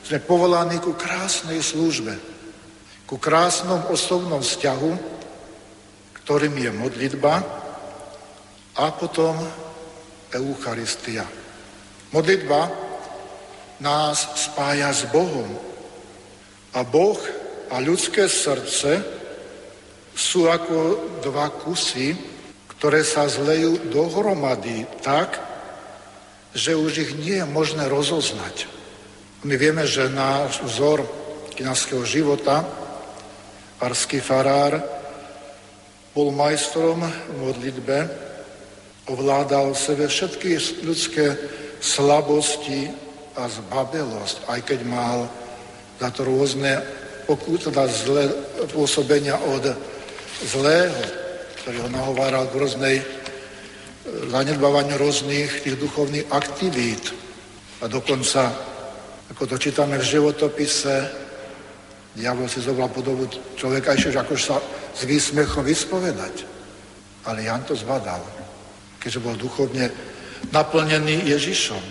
sme 0.03 0.19
povolaní 0.19 0.83
ku 0.83 0.93
krásnej 0.99 1.63
službe, 1.63 2.11
ku 3.07 3.15
krásnom 3.15 3.88
osobnom 3.88 4.43
vzťahu, 4.43 4.91
ktorým 6.21 6.55
je 6.59 6.71
modlitba 6.75 7.33
a 8.75 8.86
potom 8.91 9.39
Eucharistia. 10.36 11.23
Modlitba 12.11 12.67
nás 13.79 14.27
spája 14.36 14.91
s 14.91 15.07
Bohom. 15.07 15.47
A 16.75 16.83
Boh 16.83 17.15
a 17.71 17.79
ľudské 17.79 18.27
srdce 18.27 19.14
sú 20.16 20.47
ako 20.47 20.95
dva 21.20 21.51
kusy, 21.51 22.16
ktoré 22.72 23.03
sa 23.03 23.28
zlejú 23.28 23.91
dohromady 23.91 24.88
tak, 25.03 25.43
že 26.55 26.72
už 26.72 26.91
ich 27.03 27.11
nie 27.20 27.43
je 27.43 27.47
možné 27.47 27.91
rozoznať. 27.91 28.72
My 29.43 29.59
vieme, 29.59 29.84
že 29.84 30.07
náš 30.07 30.63
vzor 30.63 31.03
kniazského 31.59 32.07
života, 32.07 32.63
farský 33.76 34.24
farár, 34.24 34.80
bol 36.16 36.32
majstrom 36.32 37.03
v 37.03 37.34
modlitbe, 37.43 37.97
ovládal 39.11 39.76
v 39.76 39.84
sebe 39.84 40.05
všetky 40.07 40.49
ľudské 40.88 41.36
slabosti 41.84 42.88
a 43.36 43.51
zbabelosť, 43.51 44.47
aj 44.47 44.59
keď 44.63 44.80
mal 44.88 45.28
za 45.99 46.07
to 46.16 46.24
rôzne 46.24 46.80
pokut, 47.28 47.68
teda 47.68 47.84
zlé 47.91 48.32
pôsobenia 48.72 49.36
od 49.43 49.95
zlého, 50.43 50.99
ktorý 51.63 51.77
ho 51.88 51.89
nahováral 51.89 52.51
k 52.51 52.59
rôznej 52.59 52.97
e, 52.99 53.05
zanedbávaniu 54.27 54.99
rôznych 54.99 55.63
tých 55.63 55.79
duchovných 55.79 56.27
aktivít. 56.33 57.15
A 57.79 57.88
dokonca 57.88 58.51
ako 59.31 59.43
to 59.49 59.57
čítame 59.57 59.97
v 59.97 60.05
životopise, 60.05 61.09
diabol 62.13 62.45
si 62.47 62.61
zobral 62.61 62.93
podobu 62.93 63.25
človeka, 63.57 63.97
ešte 63.97 64.15
ako 64.15 64.36
sa 64.38 64.61
s 64.93 65.01
výsmechom 65.03 65.65
vyspovedať. 65.65 66.45
Ale 67.25 67.43
Jan 67.43 67.65
to 67.65 67.73
zbadal, 67.73 68.21
keďže 69.01 69.19
bol 69.19 69.33
duchovne 69.33 69.89
naplnený 70.53 71.25
Ježišom. 71.25 71.83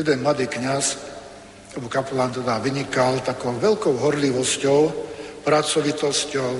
Jeden 0.00 0.24
mladý 0.24 0.48
kniaz, 0.48 0.96
alebo 1.76 1.92
kapelán 1.92 2.32
teda 2.32 2.56
vynikal 2.64 3.20
takou 3.20 3.52
veľkou 3.60 3.92
horlivosťou, 3.92 4.80
pracovitosťou, 5.44 6.52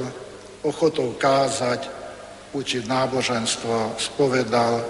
ochotou 0.63 1.15
kázať, 1.15 1.87
učiť 2.55 2.89
náboženstvo, 2.89 3.99
spovedal. 4.01 4.81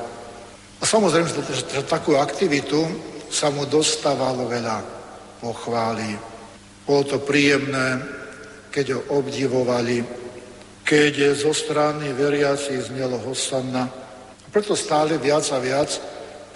A 0.78 0.84
samozrejme, 0.86 1.26
že, 1.26 1.42
že 1.66 1.82
takú 1.84 2.14
aktivitu 2.14 2.86
sa 3.28 3.50
mu 3.50 3.66
dostávalo 3.66 4.48
veľa 4.48 4.78
pochvály. 5.42 6.16
Bolo 6.86 7.02
to 7.04 7.18
príjemné, 7.20 8.00
keď 8.72 8.96
ho 8.96 9.20
obdivovali, 9.20 10.00
keď 10.86 11.36
zo 11.36 11.52
strany 11.52 12.16
veriaci 12.16 12.80
znelo 12.80 13.20
Hosanna. 13.20 13.84
A 14.40 14.48
preto 14.48 14.72
stále 14.72 15.20
viac 15.20 15.44
a 15.52 15.60
viac 15.60 15.92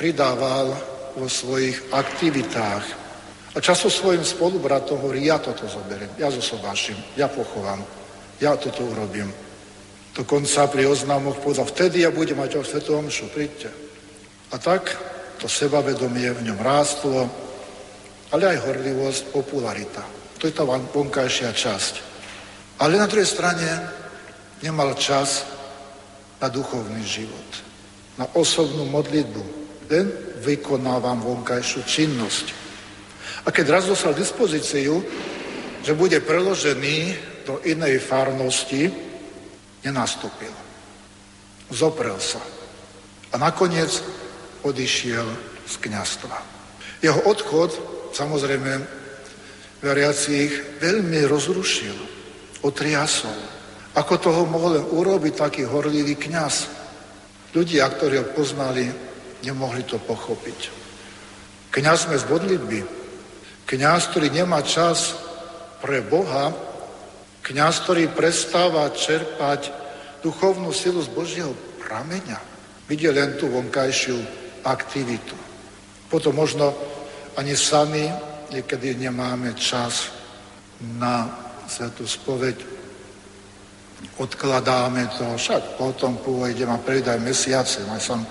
pridával 0.00 0.72
vo 1.12 1.28
svojich 1.28 1.92
aktivitách. 1.92 2.84
A 3.52 3.60
často 3.60 3.92
svojim 3.92 4.24
spolubratom 4.24 4.96
hovorí, 4.96 5.28
ja 5.28 5.36
toto 5.36 5.68
zoberiem, 5.68 6.08
ja 6.16 6.32
zosobášim, 6.32 6.96
ja 7.20 7.28
pochovám, 7.28 7.84
ja 8.42 8.58
toto 8.58 8.82
urobím. 8.82 9.30
Dokonca 10.12 10.66
pri 10.66 10.90
oznámoch 10.90 11.38
povedal, 11.38 11.64
vtedy 11.64 12.02
ja 12.02 12.10
budem 12.10 12.36
mať 12.36 12.58
o 12.58 12.66
svetom 12.66 13.06
omšu, 13.06 13.30
príďte. 13.30 13.70
A 14.52 14.58
tak 14.58 14.92
to 15.38 15.46
sebavedomie 15.48 16.28
v 16.34 16.44
ňom 16.50 16.58
rástlo, 16.60 17.30
ale 18.34 18.44
aj 18.52 18.58
horlivosť, 18.66 19.22
popularita. 19.32 20.02
To 20.36 20.50
je 20.50 20.52
tá 20.52 20.66
vonkajšia 20.66 21.54
časť. 21.54 21.94
Ale 22.82 22.98
na 22.98 23.06
druhej 23.06 23.30
strane 23.30 23.68
nemal 24.60 24.98
čas 24.98 25.46
na 26.42 26.50
duchovný 26.50 27.00
život, 27.06 27.50
na 28.18 28.26
osobnú 28.34 28.84
modlitbu. 28.90 29.44
Len 29.86 30.06
vykonávam 30.42 31.22
vonkajšiu 31.22 31.80
činnosť. 31.86 32.46
A 33.46 33.48
keď 33.54 33.78
raz 33.78 33.84
dostal 33.86 34.12
dispozíciu, 34.12 35.00
že 35.82 35.92
bude 35.94 36.18
preložený 36.20 37.31
do 37.46 37.60
inej 37.66 37.98
farnosti, 38.02 38.90
nenastúpil. 39.82 40.52
Zoprel 41.72 42.18
sa. 42.20 42.40
A 43.32 43.40
nakoniec 43.40 44.02
odišiel 44.62 45.26
z 45.66 45.74
kniastva. 45.82 46.36
Jeho 47.02 47.18
odchod, 47.26 47.74
samozrejme, 48.14 48.72
veriacich 49.82 50.78
veľmi 50.78 51.26
rozrušil, 51.26 51.96
otriasol. 52.62 53.34
Ako 53.92 54.14
toho 54.22 54.42
mohol 54.46 54.80
len 54.80 54.86
urobiť 54.88 55.34
taký 55.36 55.62
horlivý 55.66 56.16
kňaz. 56.16 56.70
Ľudia, 57.52 57.84
ktorí 57.90 58.22
ho 58.22 58.26
poznali, 58.32 58.88
nemohli 59.44 59.84
to 59.84 60.00
pochopiť. 60.00 60.70
Kňaz 61.72 62.08
sme 62.08 62.16
z 62.16 62.24
modlitby. 62.24 62.80
Kňaz, 63.68 64.12
ktorý 64.12 64.28
nemá 64.32 64.60
čas 64.64 65.16
pre 65.80 66.00
Boha, 66.04 66.71
kňaz, 67.42 67.82
ktorý 67.82 68.08
prestáva 68.14 68.86
čerpať 68.94 69.74
duchovnú 70.22 70.70
silu 70.70 71.02
z 71.02 71.10
Božieho 71.10 71.52
prameňa, 71.82 72.38
vidie 72.86 73.10
len 73.10 73.34
tú 73.34 73.50
vonkajšiu 73.50 74.16
aktivitu. 74.62 75.34
Potom 76.06 76.38
možno 76.38 76.70
ani 77.34 77.58
sami 77.58 78.06
niekedy 78.54 78.94
nemáme 78.94 79.58
čas 79.58 80.14
na 80.98 81.26
svetú 81.66 82.06
spoveď. 82.06 82.56
Odkladáme 84.18 85.08
to, 85.18 85.24
však 85.38 85.78
potom 85.78 86.18
pôjdem 86.20 86.68
a 86.70 86.78
prejdem 86.78 87.22
mesiace. 87.22 87.82
Mal 87.86 88.02
som 88.02 88.22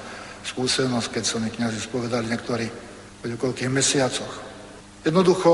skúsenosť, 0.46 1.08
keď 1.10 1.24
sa 1.24 1.38
mi 1.40 1.50
kniazy 1.50 1.80
spovedali 1.80 2.28
niektorí 2.28 2.68
po 3.22 3.26
niekoľkých 3.28 3.72
mesiacoch. 3.72 4.34
Jednoducho 5.02 5.54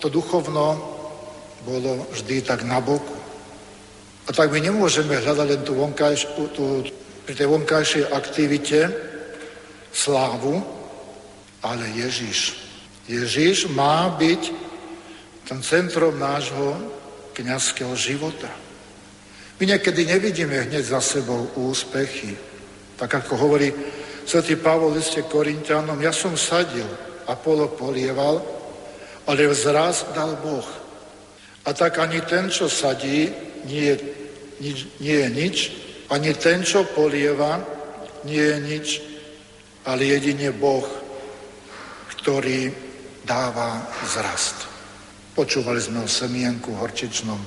to 0.00 0.08
duchovno 0.08 0.97
bolo 1.68 2.08
vždy 2.16 2.40
tak 2.40 2.64
na 2.64 2.80
boku. 2.80 3.12
A 4.24 4.32
tak 4.32 4.48
my 4.48 4.60
nemôžeme 4.60 5.20
hľadať 5.20 5.46
len 5.48 5.62
tú 5.64 5.76
vonkajš, 5.76 6.20
tú, 6.56 6.84
pri 7.28 7.34
tej 7.36 7.48
vonkajšej 7.48 8.04
aktivite, 8.08 8.88
slávu, 9.92 10.64
ale 11.60 11.84
Ježiš. 11.92 12.56
Ježiš 13.08 13.68
má 13.72 14.08
byť 14.16 14.42
ten 15.48 15.60
centrom 15.64 16.16
nášho 16.16 16.76
kniazského 17.32 17.92
života. 17.96 18.48
My 19.60 19.64
niekedy 19.64 20.04
nevidíme 20.04 20.68
hneď 20.68 20.84
za 20.84 21.00
sebou 21.00 21.48
úspechy. 21.56 22.36
Tak 23.00 23.24
ako 23.24 23.32
hovorí 23.36 23.72
svätý 24.28 24.60
Pavol 24.60 24.92
liste 24.92 25.24
Korintianom, 25.24 25.98
ja 26.04 26.12
som 26.12 26.36
sadil, 26.36 26.86
a 27.28 27.36
polo 27.36 27.68
polieval, 27.68 28.40
ale 29.28 29.52
vzraz 29.52 30.08
dal 30.16 30.40
Boh. 30.40 30.64
A 31.68 31.76
tak 31.76 32.00
ani 32.00 32.24
ten, 32.24 32.48
čo 32.48 32.64
sadí, 32.64 33.28
nie 33.68 33.92
je 33.92 33.96
nič, 34.64 34.78
nie 35.04 35.16
je 35.20 35.28
nič 35.28 35.56
ani 36.08 36.32
ten, 36.34 36.64
čo 36.64 36.88
polieva, 36.88 37.60
nie 38.24 38.40
je 38.40 38.56
nič, 38.64 38.86
ale 39.84 40.08
jedine 40.08 40.52
Boh, 40.56 40.88
ktorý 42.16 42.72
dáva 43.28 43.84
zrast. 44.08 44.64
Počúvali 45.36 45.80
sme 45.80 46.02
o 46.02 46.08
semienku 46.08 46.72
horčičnom. 46.72 47.40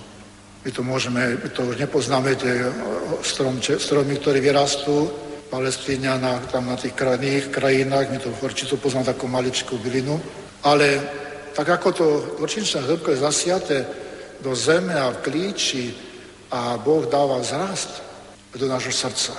My 0.61 0.69
to 0.69 0.85
môžeme, 0.85 1.41
my 1.41 1.49
to 1.49 1.65
už 1.65 1.81
nepoznáme, 1.81 2.37
tie 2.37 2.69
strom, 3.25 3.57
stromy, 3.57 4.21
ktoré 4.21 4.37
vyrastú, 4.37 5.09
palestíňa 5.49 6.21
tam 6.53 6.69
na 6.69 6.77
tých 6.77 6.93
krajných 6.93 7.49
krajinách, 7.49 8.13
my 8.13 8.17
to 8.21 8.29
horčicu 8.37 8.77
poznáme 8.77 9.09
takú 9.09 9.25
maličkú 9.25 9.81
bylinu, 9.81 10.21
ale 10.61 11.01
tak 11.57 11.65
ako 11.65 11.87
to 11.91 12.05
horčičné 12.39 12.85
hĺbko 12.85 13.11
je 13.11 13.25
zasiaté 13.25 13.77
do 14.41 14.57
zeme 14.57 14.93
a 14.97 15.13
klíči 15.13 15.93
a 16.51 16.77
Boh 16.81 17.05
dáva 17.05 17.39
zrast 17.45 18.01
do 18.51 18.67
nášho 18.67 18.91
srdca. 18.91 19.33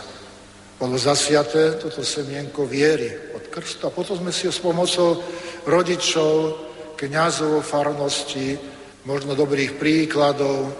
bolo 0.78 0.98
zasiaté 0.98 1.78
toto 1.78 2.02
semienko 2.02 2.66
viery 2.66 3.34
od 3.36 3.46
krstu 3.52 3.86
a 3.86 3.94
potom 3.94 4.18
sme 4.18 4.32
si 4.34 4.50
s 4.50 4.58
pomocou 4.58 5.22
rodičov, 5.62 6.58
kniazov, 6.98 7.62
farnosti, 7.62 8.58
možno 9.06 9.38
dobrých 9.38 9.78
príkladov, 9.78 10.74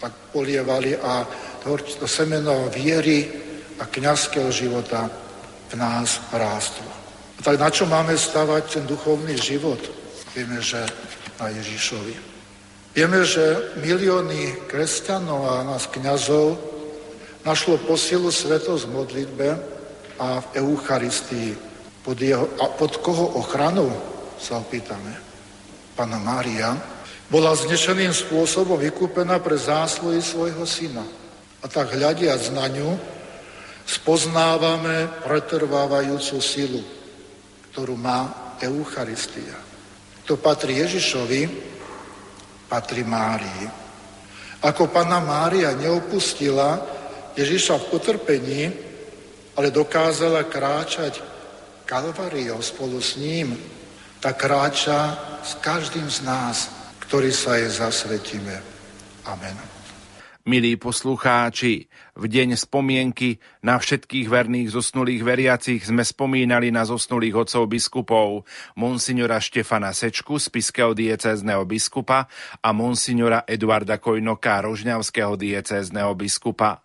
tak 0.00 0.12
polievali 0.32 0.96
a 0.96 1.24
to 1.64 2.06
semeno 2.06 2.68
viery 2.72 3.28
a 3.80 3.84
kniazského 3.84 4.48
života 4.52 5.10
v 5.68 5.74
nás 5.74 6.20
rástlo. 6.32 6.88
A 7.36 7.40
tak 7.42 7.60
na 7.60 7.68
čo 7.68 7.84
máme 7.84 8.16
stavať 8.16 8.62
ten 8.80 8.84
duchovný 8.86 9.36
život? 9.36 9.80
Vieme, 10.32 10.62
že 10.62 10.80
na 11.40 11.52
Ježišovi. 11.52 12.35
Vieme, 12.96 13.28
že 13.28 13.76
milióny 13.76 14.72
kresťanov 14.72 15.44
a 15.44 15.68
nás 15.68 15.84
kniazov 15.84 16.56
našlo 17.44 17.76
posilu 17.84 18.32
svetosť 18.32 18.88
v 18.88 18.94
modlitbe 18.96 19.48
a 20.16 20.40
v 20.40 20.64
Eucharistii. 20.64 21.52
Pod, 22.00 22.16
jeho, 22.16 22.48
a 22.56 22.72
pod 22.72 22.96
koho 23.04 23.36
ochranu 23.36 23.92
sa 24.40 24.64
opýtame. 24.64 25.12
Pana 25.92 26.16
Mária 26.16 26.72
bola 27.28 27.52
znešeným 27.52 28.16
spôsobom 28.16 28.80
vykúpená 28.80 29.44
pre 29.44 29.60
zásluhy 29.60 30.24
svojho 30.24 30.64
syna. 30.64 31.04
A 31.60 31.68
tak 31.68 31.92
hľadiac 31.92 32.48
na 32.56 32.64
ňu, 32.64 32.96
spoznávame 33.84 35.12
pretrvávajúcu 35.20 36.40
silu, 36.40 36.80
ktorú 37.76 37.92
má 37.92 38.56
Eucharistia. 38.64 39.60
To 40.24 40.40
patrí 40.40 40.80
Ježišovi, 40.80 41.75
patrí 42.68 43.06
Márii. 43.06 43.86
Ako 44.62 44.90
Pana 44.90 45.22
Mária 45.22 45.72
neopustila 45.74 46.82
Ježiša 47.36 47.78
v 47.78 47.88
potrpení, 47.92 48.62
ale 49.56 49.70
dokázala 49.70 50.44
kráčať 50.48 51.22
Kalvariou 51.86 52.58
spolu 52.60 52.98
s 52.98 53.14
ním, 53.14 53.54
tak 54.18 54.42
kráča 54.42 55.14
s 55.44 55.54
každým 55.62 56.10
z 56.10 56.26
nás, 56.26 56.56
ktorý 57.06 57.30
sa 57.30 57.54
jej 57.54 57.70
zasvetíme. 57.70 58.58
Amen. 59.30 59.75
Milí 60.46 60.78
poslucháči, 60.78 61.90
v 62.14 62.24
deň 62.30 62.54
spomienky 62.54 63.42
na 63.66 63.82
všetkých 63.82 64.30
verných 64.30 64.70
zosnulých 64.70 65.26
veriacich 65.26 65.82
sme 65.82 66.06
spomínali 66.06 66.70
na 66.70 66.86
zosnulých 66.86 67.34
otcov 67.34 67.66
biskupov 67.66 68.46
monsignora 68.78 69.42
Štefana 69.42 69.90
Sečku 69.90 70.38
z 70.38 70.46
Piského 70.46 70.94
diecézneho 70.94 71.66
biskupa 71.66 72.30
a 72.62 72.68
monsignora 72.70 73.42
Eduarda 73.42 73.98
Kojnoka 73.98 74.62
rožňavského 74.62 75.34
diecézneho 75.34 76.14
biskupa. 76.14 76.78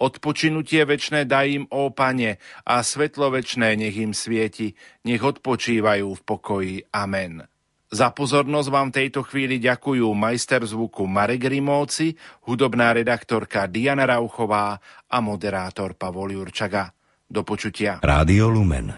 Odpočinutie 0.00 0.80
večné 0.88 1.28
daj 1.28 1.46
im, 1.52 1.64
ó 1.68 1.92
pane, 1.92 2.40
a 2.64 2.80
svetlo 2.80 3.28
večné 3.28 3.76
nech 3.76 4.00
im 4.00 4.16
svieti, 4.16 4.72
nech 5.04 5.20
odpočívajú 5.20 6.08
v 6.16 6.20
pokoji. 6.24 6.76
Amen. 6.96 7.49
Za 7.90 8.14
pozornosť 8.14 8.68
vám 8.70 8.88
v 8.94 8.96
tejto 9.02 9.26
chvíli 9.26 9.58
ďakujú 9.58 10.06
majster 10.14 10.62
zvuku 10.62 11.10
Marek 11.10 11.50
Rimóci, 11.50 12.14
hudobná 12.46 12.94
redaktorka 12.94 13.66
Diana 13.66 14.06
Rauchová 14.06 14.78
a 15.10 15.18
moderátor 15.18 15.98
Pavol 15.98 16.38
Jurčaga. 16.38 16.94
Do 17.26 17.42
počutia. 17.42 17.98
Rádio 17.98 18.46
Lumen, 18.46 18.94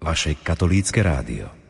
vaše 0.00 0.40
katolícke 0.40 1.04
rádio. 1.04 1.61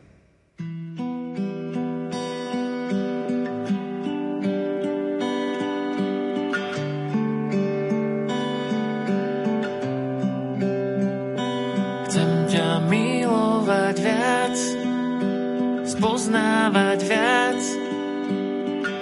Poznávať 16.03 16.99
viac, 17.07 17.63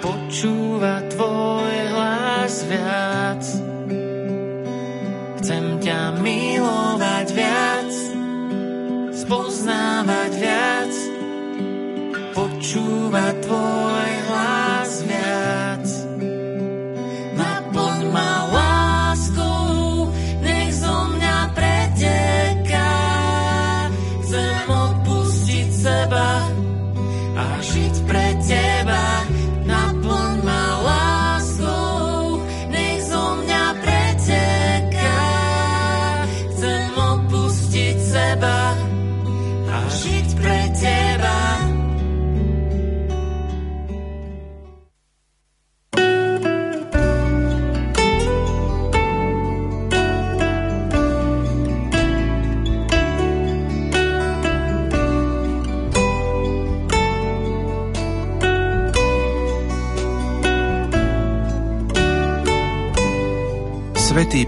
počúvať 0.05 1.03
tvoj 1.17 1.75
hlas 1.97 2.55
viac. 2.69 3.43
Chcem 5.41 5.81
ťa 5.81 6.21
milovať 6.21 7.27
viac, 7.33 7.91
spoznávať 9.17 10.31
viac, 10.37 10.93
počúvať 12.37 13.35
tvoj 13.49 13.80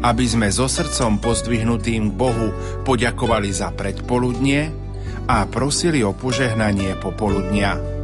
aby 0.00 0.24
sme 0.24 0.48
so 0.48 0.70
srdcom 0.70 1.18
pozdvihnutým 1.18 2.14
Bohu 2.14 2.54
poďakovali 2.86 3.50
za 3.50 3.74
predpoludnie 3.74 4.70
a 5.28 5.44
prosili 5.44 6.00
o 6.06 6.16
požehnanie 6.16 6.96
popoludnia. 6.96 7.97